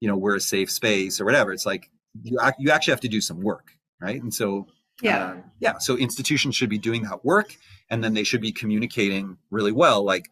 you 0.00 0.08
know 0.08 0.16
we're 0.16 0.36
a 0.36 0.40
safe 0.40 0.70
space 0.70 1.20
or 1.20 1.24
whatever. 1.24 1.52
It's 1.52 1.66
like 1.66 1.90
you 2.22 2.38
you 2.58 2.70
actually 2.70 2.92
have 2.92 3.00
to 3.00 3.08
do 3.08 3.20
some 3.20 3.40
work 3.40 3.72
right? 4.00 4.22
And 4.22 4.32
so 4.32 4.66
yeah. 5.02 5.24
uh, 5.24 5.36
yeah 5.60 5.78
so 5.78 5.96
institutions 5.96 6.56
should 6.56 6.70
be 6.70 6.78
doing 6.78 7.02
that 7.02 7.24
work 7.24 7.56
and 7.90 8.02
then 8.02 8.14
they 8.14 8.24
should 8.24 8.40
be 8.40 8.52
communicating 8.52 9.38
really 9.50 9.72
well 9.72 10.04
like 10.04 10.30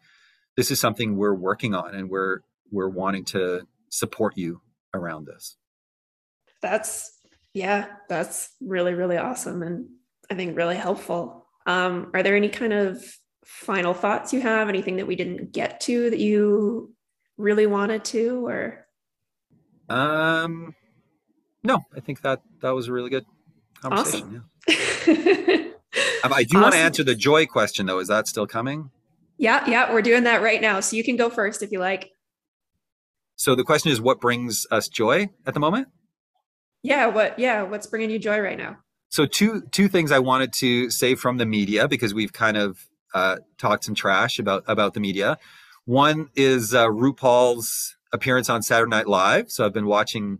this 0.55 0.69
is 0.71 0.79
something 0.79 1.17
we're 1.17 1.33
working 1.33 1.73
on 1.73 1.95
and 1.95 2.09
we're 2.09 2.41
we're 2.71 2.89
wanting 2.89 3.25
to 3.25 3.65
support 3.89 4.37
you 4.37 4.61
around 4.93 5.25
this. 5.25 5.55
That's 6.61 7.19
yeah 7.53 7.87
that's 8.07 8.51
really 8.61 8.93
really 8.93 9.17
awesome 9.17 9.63
and 9.63 9.87
i 10.29 10.35
think 10.35 10.55
really 10.55 10.75
helpful 10.75 11.38
um, 11.69 12.09
are 12.15 12.23
there 12.23 12.35
any 12.35 12.49
kind 12.49 12.73
of 12.73 13.05
final 13.45 13.93
thoughts 13.93 14.33
you 14.33 14.41
have? 14.41 14.69
Anything 14.69 14.95
that 14.95 15.05
we 15.05 15.15
didn't 15.15 15.51
get 15.51 15.79
to 15.81 16.09
that 16.09 16.19
you 16.19 16.95
really 17.37 17.67
wanted 17.67 18.03
to, 18.05 18.47
or? 18.47 18.87
Um, 19.87 20.73
no, 21.63 21.79
I 21.95 21.99
think 21.99 22.21
that 22.21 22.41
that 22.61 22.71
was 22.71 22.87
a 22.87 22.91
really 22.91 23.11
good 23.11 23.25
conversation. 23.81 24.43
Awesome. 24.67 24.75
Yeah. 25.07 25.63
um, 26.23 26.33
I 26.33 26.43
do 26.43 26.57
awesome. 26.57 26.61
want 26.61 26.73
to 26.73 26.79
answer 26.79 27.03
the 27.03 27.13
joy 27.13 27.45
question 27.45 27.85
though. 27.85 27.99
Is 27.99 28.07
that 28.07 28.27
still 28.27 28.47
coming? 28.47 28.89
Yeah, 29.37 29.69
yeah, 29.69 29.93
we're 29.93 30.01
doing 30.01 30.23
that 30.23 30.41
right 30.41 30.61
now. 30.61 30.79
So 30.79 30.95
you 30.95 31.03
can 31.03 31.17
go 31.17 31.29
first 31.29 31.61
if 31.61 31.71
you 31.71 31.79
like. 31.79 32.09
So 33.35 33.53
the 33.53 33.63
question 33.63 33.91
is, 33.91 34.01
what 34.01 34.19
brings 34.19 34.65
us 34.71 34.89
joy 34.89 35.29
at 35.45 35.53
the 35.53 35.59
moment? 35.59 35.87
Yeah, 36.81 37.07
what? 37.07 37.37
Yeah, 37.37 37.61
what's 37.61 37.85
bringing 37.85 38.09
you 38.09 38.17
joy 38.17 38.39
right 38.39 38.57
now? 38.57 38.77
So 39.09 39.25
two 39.25 39.61
two 39.71 39.87
things 39.87 40.11
I 40.11 40.19
wanted 40.19 40.53
to 40.53 40.89
say 40.89 41.15
from 41.15 41.37
the 41.37 41.45
media 41.45 41.87
because 41.87 42.13
we've 42.13 42.33
kind 42.33 42.57
of 42.57 42.87
uh, 43.13 43.37
talked 43.57 43.83
some 43.83 43.95
trash 43.95 44.39
about 44.39 44.63
about 44.67 44.93
the 44.93 44.99
media. 44.99 45.37
One 45.85 46.29
is 46.35 46.73
uh, 46.73 46.85
RuPaul's 46.87 47.97
appearance 48.13 48.49
on 48.49 48.61
Saturday 48.61 48.89
Night 48.89 49.07
Live. 49.07 49.51
So 49.51 49.65
I've 49.65 49.73
been 49.73 49.87
watching 49.87 50.39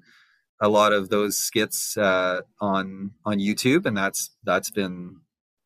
a 0.62 0.70
lot 0.70 0.94
of 0.94 1.10
those 1.10 1.38
skits 1.38 1.98
uh, 1.98 2.42
on 2.62 3.12
on 3.26 3.40
YouTube, 3.40 3.86
and 3.86 3.98
that's 3.98 4.32
that's 4.44 4.70
been 4.70 5.22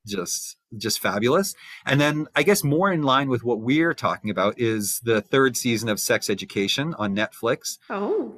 just 0.08 0.58
just 0.78 1.00
fabulous. 1.00 1.56
And 1.86 2.00
then 2.00 2.28
I 2.36 2.44
guess 2.44 2.64
more 2.64 2.92
in 2.92 3.04
line 3.04 3.30
with 3.30 3.44
what 3.44 3.60
we're 3.60 3.94
talking 3.94 4.30
about 4.30 4.60
is 4.60 5.02
the 5.04 5.22
third 5.22 5.58
season 5.58 5.90
of 5.90 6.00
Sex 6.00 6.30
Education 6.30 6.94
on 6.98 7.16
Netflix. 7.16 7.78
Oh. 7.90 8.36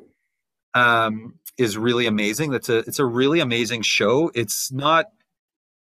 Um, 0.76 1.40
is 1.58 1.78
really 1.78 2.06
amazing. 2.06 2.52
That's 2.52 2.70
a 2.70 2.80
it's 2.80 3.00
a 3.00 3.06
really 3.06 3.40
amazing 3.40 3.82
show. 3.82 4.30
It's 4.36 4.72
not 4.72 5.08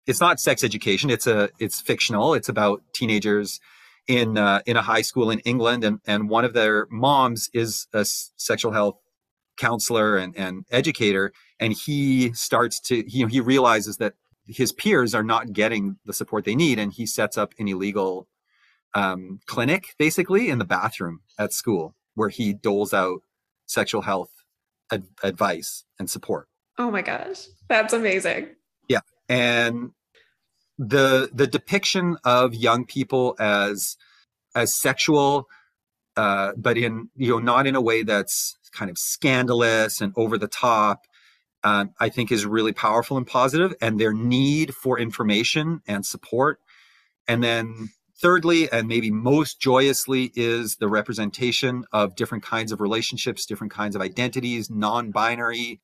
it's 0.06 0.20
not 0.20 0.40
sex 0.40 0.64
education. 0.64 1.10
It's 1.10 1.26
a 1.26 1.50
it's 1.58 1.80
fictional. 1.80 2.34
It's 2.34 2.48
about 2.48 2.82
teenagers 2.94 3.60
in 4.06 4.38
uh, 4.38 4.62
in 4.66 4.76
a 4.76 4.82
high 4.82 5.02
school 5.02 5.30
in 5.30 5.40
England, 5.40 5.84
and 5.84 6.00
and 6.06 6.30
one 6.30 6.44
of 6.44 6.54
their 6.54 6.86
moms 6.90 7.50
is 7.52 7.86
a 7.92 8.04
sexual 8.04 8.72
health 8.72 8.96
counselor 9.58 10.16
and, 10.16 10.36
and 10.36 10.64
educator, 10.70 11.32
and 11.60 11.72
he 11.72 12.32
starts 12.32 12.80
to 12.80 13.04
you 13.10 13.24
know 13.24 13.28
he 13.28 13.40
realizes 13.40 13.98
that 13.98 14.14
his 14.46 14.72
peers 14.72 15.14
are 15.14 15.22
not 15.22 15.52
getting 15.52 15.98
the 16.06 16.12
support 16.14 16.44
they 16.44 16.54
need, 16.54 16.78
and 16.78 16.92
he 16.92 17.04
sets 17.04 17.36
up 17.36 17.52
an 17.58 17.68
illegal 17.68 18.28
um, 18.94 19.40
clinic 19.46 19.94
basically 19.98 20.48
in 20.48 20.58
the 20.58 20.64
bathroom 20.64 21.20
at 21.38 21.52
school 21.52 21.94
where 22.14 22.30
he 22.30 22.54
doles 22.54 22.94
out 22.94 23.20
sexual 23.66 24.00
health 24.02 24.30
ad- 24.92 25.08
advice 25.22 25.84
and 25.98 26.08
support. 26.10 26.48
Oh 26.78 26.90
my 26.90 27.02
gosh, 27.02 27.46
that's 27.68 27.92
amazing. 27.92 28.48
Yeah, 28.88 29.00
and 29.28 29.90
the 30.78 31.30
the 31.32 31.46
depiction 31.46 32.16
of 32.24 32.54
young 32.54 32.84
people 32.84 33.34
as 33.38 33.96
as 34.54 34.74
sexual, 34.74 35.48
uh, 36.16 36.52
but 36.56 36.78
in 36.78 37.10
you 37.16 37.30
know 37.30 37.38
not 37.38 37.66
in 37.66 37.74
a 37.74 37.80
way 37.80 38.02
that's 38.02 38.56
kind 38.72 38.90
of 38.90 38.98
scandalous 38.98 40.00
and 40.00 40.12
over 40.16 40.38
the 40.38 40.48
top. 40.48 41.06
Um, 41.64 41.90
I 41.98 42.08
think 42.08 42.30
is 42.30 42.46
really 42.46 42.72
powerful 42.72 43.16
and 43.16 43.26
positive, 43.26 43.74
and 43.80 43.98
their 43.98 44.12
need 44.12 44.74
for 44.74 44.96
information 44.96 45.82
and 45.88 46.06
support. 46.06 46.60
And 47.26 47.42
then 47.42 47.88
thirdly, 48.20 48.70
and 48.70 48.88
maybe 48.88 49.10
most 49.10 49.60
joyously, 49.60 50.32
is 50.34 50.76
the 50.76 50.88
representation 50.88 51.84
of 51.92 52.16
different 52.16 52.44
kinds 52.44 52.72
of 52.72 52.80
relationships, 52.80 53.46
different 53.46 53.72
kinds 53.72 53.94
of 53.94 54.02
identities, 54.02 54.70
non-binary 54.70 55.80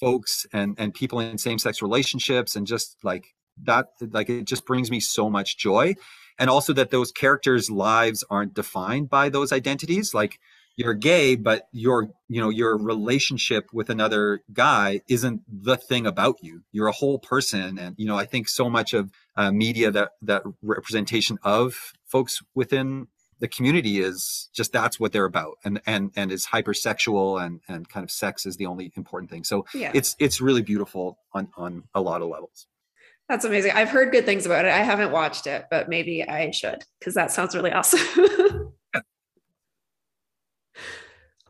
folks, 0.00 0.46
and 0.52 0.74
and 0.78 0.94
people 0.94 1.20
in 1.20 1.38
same-sex 1.38 1.82
relationships, 1.82 2.56
and 2.56 2.66
just 2.66 2.96
like 3.02 3.26
that, 3.64 3.88
like 4.10 4.30
it 4.30 4.44
just 4.44 4.66
brings 4.66 4.90
me 4.90 5.00
so 5.00 5.28
much 5.28 5.58
joy, 5.58 5.94
and 6.38 6.50
also 6.50 6.72
that 6.72 6.90
those 6.90 7.12
characters' 7.12 7.70
lives 7.70 8.24
aren't 8.30 8.54
defined 8.54 9.08
by 9.10 9.28
those 9.28 9.52
identities. 9.52 10.14
Like 10.14 10.38
you're 10.76 10.94
gay, 10.94 11.34
but 11.34 11.68
your 11.72 12.10
you 12.28 12.40
know 12.40 12.50
your 12.50 12.78
relationship 12.78 13.66
with 13.72 13.90
another 13.90 14.42
guy 14.52 15.00
isn't 15.08 15.42
the 15.62 15.76
thing 15.76 16.06
about 16.06 16.36
you. 16.42 16.62
You're 16.72 16.88
a 16.88 16.92
whole 16.92 17.18
person, 17.18 17.78
and 17.78 17.94
you 17.98 18.06
know 18.06 18.16
I 18.16 18.24
think 18.24 18.48
so 18.48 18.68
much 18.68 18.94
of 18.94 19.10
uh, 19.36 19.52
media 19.52 19.90
that 19.90 20.12
that 20.22 20.42
representation 20.62 21.38
of 21.42 21.92
folks 22.06 22.40
within 22.54 23.08
the 23.40 23.48
community 23.48 24.00
is 24.00 24.48
just 24.52 24.72
that's 24.72 24.98
what 24.98 25.12
they're 25.12 25.24
about 25.24 25.58
and 25.64 25.80
and 25.86 26.10
and 26.16 26.32
is 26.32 26.46
hypersexual 26.46 27.44
and 27.44 27.60
and 27.68 27.88
kind 27.88 28.02
of 28.04 28.10
sex 28.10 28.46
is 28.46 28.56
the 28.56 28.66
only 28.66 28.92
important 28.96 29.30
thing. 29.30 29.44
So 29.44 29.64
yeah. 29.74 29.92
it's 29.94 30.16
it's 30.18 30.40
really 30.40 30.62
beautiful 30.62 31.18
on 31.32 31.48
on 31.56 31.84
a 31.94 32.00
lot 32.00 32.22
of 32.22 32.28
levels. 32.28 32.66
That's 33.28 33.44
amazing. 33.44 33.72
I've 33.72 33.90
heard 33.90 34.10
good 34.10 34.24
things 34.24 34.46
about 34.46 34.64
it. 34.64 34.72
I 34.72 34.78
haven't 34.78 35.12
watched 35.12 35.46
it 35.46 35.66
but 35.70 35.88
maybe 35.88 36.26
i 36.26 36.50
should 36.50 36.84
because 36.98 37.14
that 37.14 37.30
sounds 37.30 37.54
really 37.54 37.72
awesome. 37.72 38.72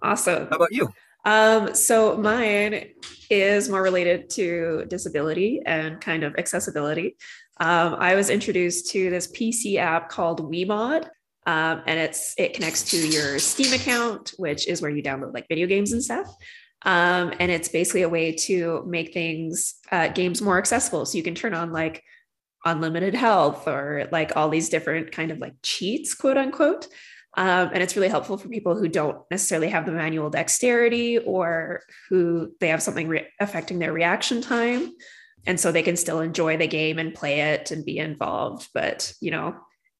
Awesome. 0.02 0.46
How 0.48 0.56
about 0.56 0.72
you 0.72 0.88
um, 1.28 1.74
so 1.74 2.16
mine 2.16 2.88
is 3.28 3.68
more 3.68 3.82
related 3.82 4.30
to 4.30 4.86
disability 4.88 5.60
and 5.66 6.00
kind 6.00 6.24
of 6.24 6.34
accessibility. 6.38 7.18
Um, 7.60 7.96
I 7.98 8.14
was 8.14 8.30
introduced 8.30 8.90
to 8.92 9.10
this 9.10 9.30
PC 9.30 9.76
app 9.76 10.08
called 10.08 10.50
WeMod, 10.50 11.04
um, 11.46 11.82
and 11.86 12.00
it's 12.00 12.34
it 12.38 12.54
connects 12.54 12.82
to 12.92 12.96
your 12.96 13.38
Steam 13.38 13.74
account, 13.74 14.32
which 14.38 14.66
is 14.66 14.80
where 14.80 14.90
you 14.90 15.02
download 15.02 15.34
like 15.34 15.46
video 15.48 15.66
games 15.66 15.92
and 15.92 16.02
stuff. 16.02 16.34
Um, 16.86 17.34
and 17.38 17.52
it's 17.52 17.68
basically 17.68 18.02
a 18.02 18.08
way 18.08 18.32
to 18.32 18.82
make 18.86 19.12
things 19.12 19.74
uh, 19.92 20.08
games 20.08 20.40
more 20.40 20.56
accessible. 20.56 21.04
So 21.04 21.18
you 21.18 21.24
can 21.24 21.34
turn 21.34 21.52
on 21.52 21.72
like 21.72 22.02
unlimited 22.64 23.14
health 23.14 23.68
or 23.68 24.08
like 24.10 24.34
all 24.34 24.48
these 24.48 24.70
different 24.70 25.12
kind 25.12 25.30
of 25.30 25.40
like 25.40 25.56
cheats, 25.62 26.14
quote 26.14 26.38
unquote. 26.38 26.88
Um, 27.38 27.70
and 27.72 27.84
it's 27.84 27.94
really 27.94 28.08
helpful 28.08 28.36
for 28.36 28.48
people 28.48 28.76
who 28.76 28.88
don't 28.88 29.18
necessarily 29.30 29.68
have 29.68 29.86
the 29.86 29.92
manual 29.92 30.28
dexterity 30.28 31.18
or 31.18 31.82
who 32.08 32.52
they 32.58 32.66
have 32.66 32.82
something 32.82 33.06
re- 33.06 33.28
affecting 33.38 33.78
their 33.78 33.92
reaction 33.92 34.42
time. 34.42 34.90
And 35.46 35.60
so 35.60 35.70
they 35.70 35.84
can 35.84 35.94
still 35.94 36.18
enjoy 36.18 36.56
the 36.56 36.66
game 36.66 36.98
and 36.98 37.14
play 37.14 37.52
it 37.52 37.70
and 37.70 37.84
be 37.84 37.98
involved. 37.98 38.68
But, 38.74 39.12
you 39.20 39.30
know, 39.30 39.54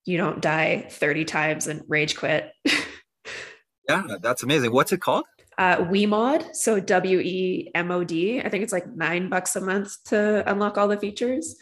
you 0.04 0.16
don't 0.16 0.42
die 0.42 0.88
30 0.90 1.26
times 1.26 1.68
and 1.68 1.82
rage 1.86 2.16
quit. 2.16 2.50
yeah, 3.88 4.02
that's 4.20 4.42
amazing. 4.42 4.72
What's 4.72 4.90
it 4.90 5.00
called? 5.00 5.24
Uh, 5.56 5.76
WeMod. 5.76 6.56
So 6.56 6.80
W 6.80 7.20
E 7.20 7.70
M 7.72 7.92
O 7.92 8.02
D. 8.02 8.40
I 8.40 8.48
think 8.48 8.64
it's 8.64 8.72
like 8.72 8.88
nine 8.88 9.28
bucks 9.28 9.54
a 9.54 9.60
month 9.60 9.92
to 10.06 10.42
unlock 10.50 10.76
all 10.76 10.88
the 10.88 10.98
features, 10.98 11.54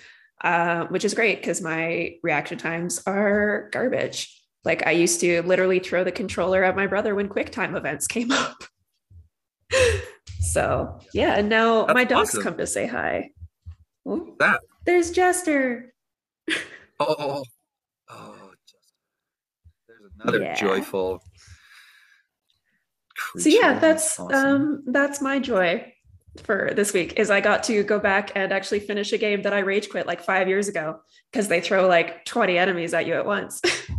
uh, 0.43 0.87
which 0.87 1.05
is 1.05 1.13
great 1.13 1.43
because 1.43 1.61
my 1.61 2.15
reaction 2.23 2.57
times 2.57 3.03
are 3.07 3.69
garbage. 3.73 4.33
Like 4.67 4.85
I 4.85 4.91
used 4.91 5.21
to 5.21 5.43
literally 5.43 5.79
throw 5.79 6.03
the 6.03 6.11
controller 6.11 6.65
at 6.65 6.75
my 6.75 6.89
brother 6.89 7.15
when 7.15 7.29
quick 7.29 7.53
time 7.53 7.77
events 7.77 8.09
came 8.09 8.33
up. 8.33 8.65
so 10.41 10.99
yeah, 11.15 11.39
and 11.39 11.49
now 11.49 11.87
That's 11.87 11.95
my 11.95 12.05
dogs 12.05 12.31
awesome. 12.31 12.43
come 12.43 12.59
to 12.59 12.67
say 12.67 12.87
hi. 12.87 13.31
that 14.05 14.61
there's 14.85 15.13
Jester. 15.13 15.95
oh, 17.01 17.45
Oh, 18.09 18.51
just 18.69 18.93
there's 19.89 20.11
another 20.21 20.43
yeah. 20.43 20.55
joyful. 20.55 21.23
So 23.39 23.49
yeah, 23.49 23.79
that's 23.79 24.19
awesome. 24.19 24.35
um 24.35 24.83
that's 24.87 25.21
my 25.21 25.39
joy 25.39 25.93
for 26.43 26.73
this 26.75 26.93
week 26.93 27.19
is 27.19 27.31
I 27.31 27.41
got 27.41 27.63
to 27.65 27.83
go 27.83 27.99
back 27.99 28.33
and 28.35 28.53
actually 28.53 28.81
finish 28.81 29.13
a 29.13 29.19
game 29.19 29.43
that 29.43 29.53
I 29.53 29.61
rage 29.61 29.89
quit 29.91 30.07
like 30.07 30.21
five 30.21 30.49
years 30.49 30.69
ago 30.69 31.01
because 31.31 31.49
they 31.49 31.61
throw 31.61 31.87
like 31.87 32.25
20 32.25 32.59
enemies 32.59 32.95
at 32.95 33.07
you 33.07 33.15
at 33.15 33.27
once. 33.27 33.61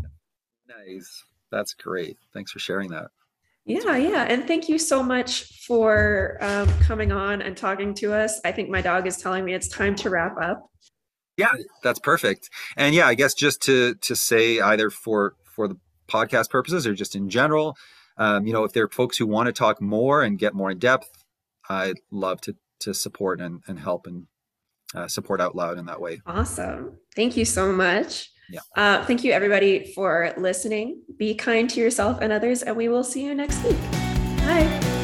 That's 1.52 1.74
great. 1.74 2.18
Thanks 2.34 2.52
for 2.52 2.60
sharing 2.60 2.90
that. 2.90 3.08
Yeah, 3.66 3.98
yeah. 3.98 4.24
And 4.24 4.48
thank 4.48 4.70
you 4.70 4.80
so 4.80 5.04
much 5.04 5.66
for 5.66 6.38
um, 6.40 6.70
coming 6.80 7.12
on 7.12 7.42
and 7.42 7.56
talking 7.56 7.94
to 7.96 8.14
us. 8.14 8.40
I 8.46 8.54
think 8.54 8.70
my 8.70 8.82
dog 8.82 9.08
is 9.08 9.18
telling 9.18 9.44
me 9.44 9.54
it's 9.54 9.68
time 9.68 9.96
to 9.98 10.10
wrap 10.10 10.38
up. 10.42 10.70
Yeah, 11.36 11.52
that's 11.84 12.00
perfect. 12.00 12.50
And 12.78 12.96
yeah, 12.96 13.08
I 13.08 13.14
guess 13.14 13.34
just 13.34 13.62
to 13.64 13.96
to 13.96 14.16
say 14.16 14.60
either 14.60 14.90
for 14.90 15.36
for 15.44 15.68
the 15.68 15.78
podcast 16.08 16.50
purposes 16.50 16.88
or 16.88 16.94
just 16.94 17.16
in 17.16 17.30
general, 17.30 17.78
um, 18.18 18.48
you 18.48 18.54
know, 18.54 18.64
if 18.64 18.72
there 18.72 18.86
are 18.86 18.90
folks 18.90 19.18
who 19.18 19.28
want 19.28 19.48
to 19.48 19.54
talk 19.54 19.82
more 19.82 20.24
and 20.24 20.40
get 20.40 20.54
more 20.54 20.72
in 20.72 20.80
depth, 20.80 21.26
I'd 21.70 22.00
love 22.10 22.42
to 22.42 22.56
to 22.80 22.94
support 22.94 23.42
and, 23.42 23.62
and 23.68 23.80
help 23.80 24.08
and 24.08 24.28
uh, 24.96 25.08
support 25.08 25.42
out 25.42 25.56
loud 25.56 25.78
in 25.78 25.86
that 25.88 26.00
way. 26.00 26.22
Awesome. 26.26 26.98
Thank 27.16 27.36
you 27.36 27.46
so 27.46 27.74
much. 27.74 28.32
Yeah. 28.50 28.60
Uh, 28.76 29.06
thank 29.06 29.24
you 29.24 29.32
everybody 29.32 29.92
for 29.94 30.34
listening. 30.38 31.02
Be 31.18 31.36
kind 31.36 31.70
to 31.70 31.80
yourself 31.80 32.20
and 32.22 32.32
others, 32.32 32.64
and 32.64 32.76
we 32.76 32.88
will 32.88 33.04
see 33.04 33.24
you 33.24 33.36
next 33.36 33.64
week. 33.64 33.78
Bye. 34.40 34.97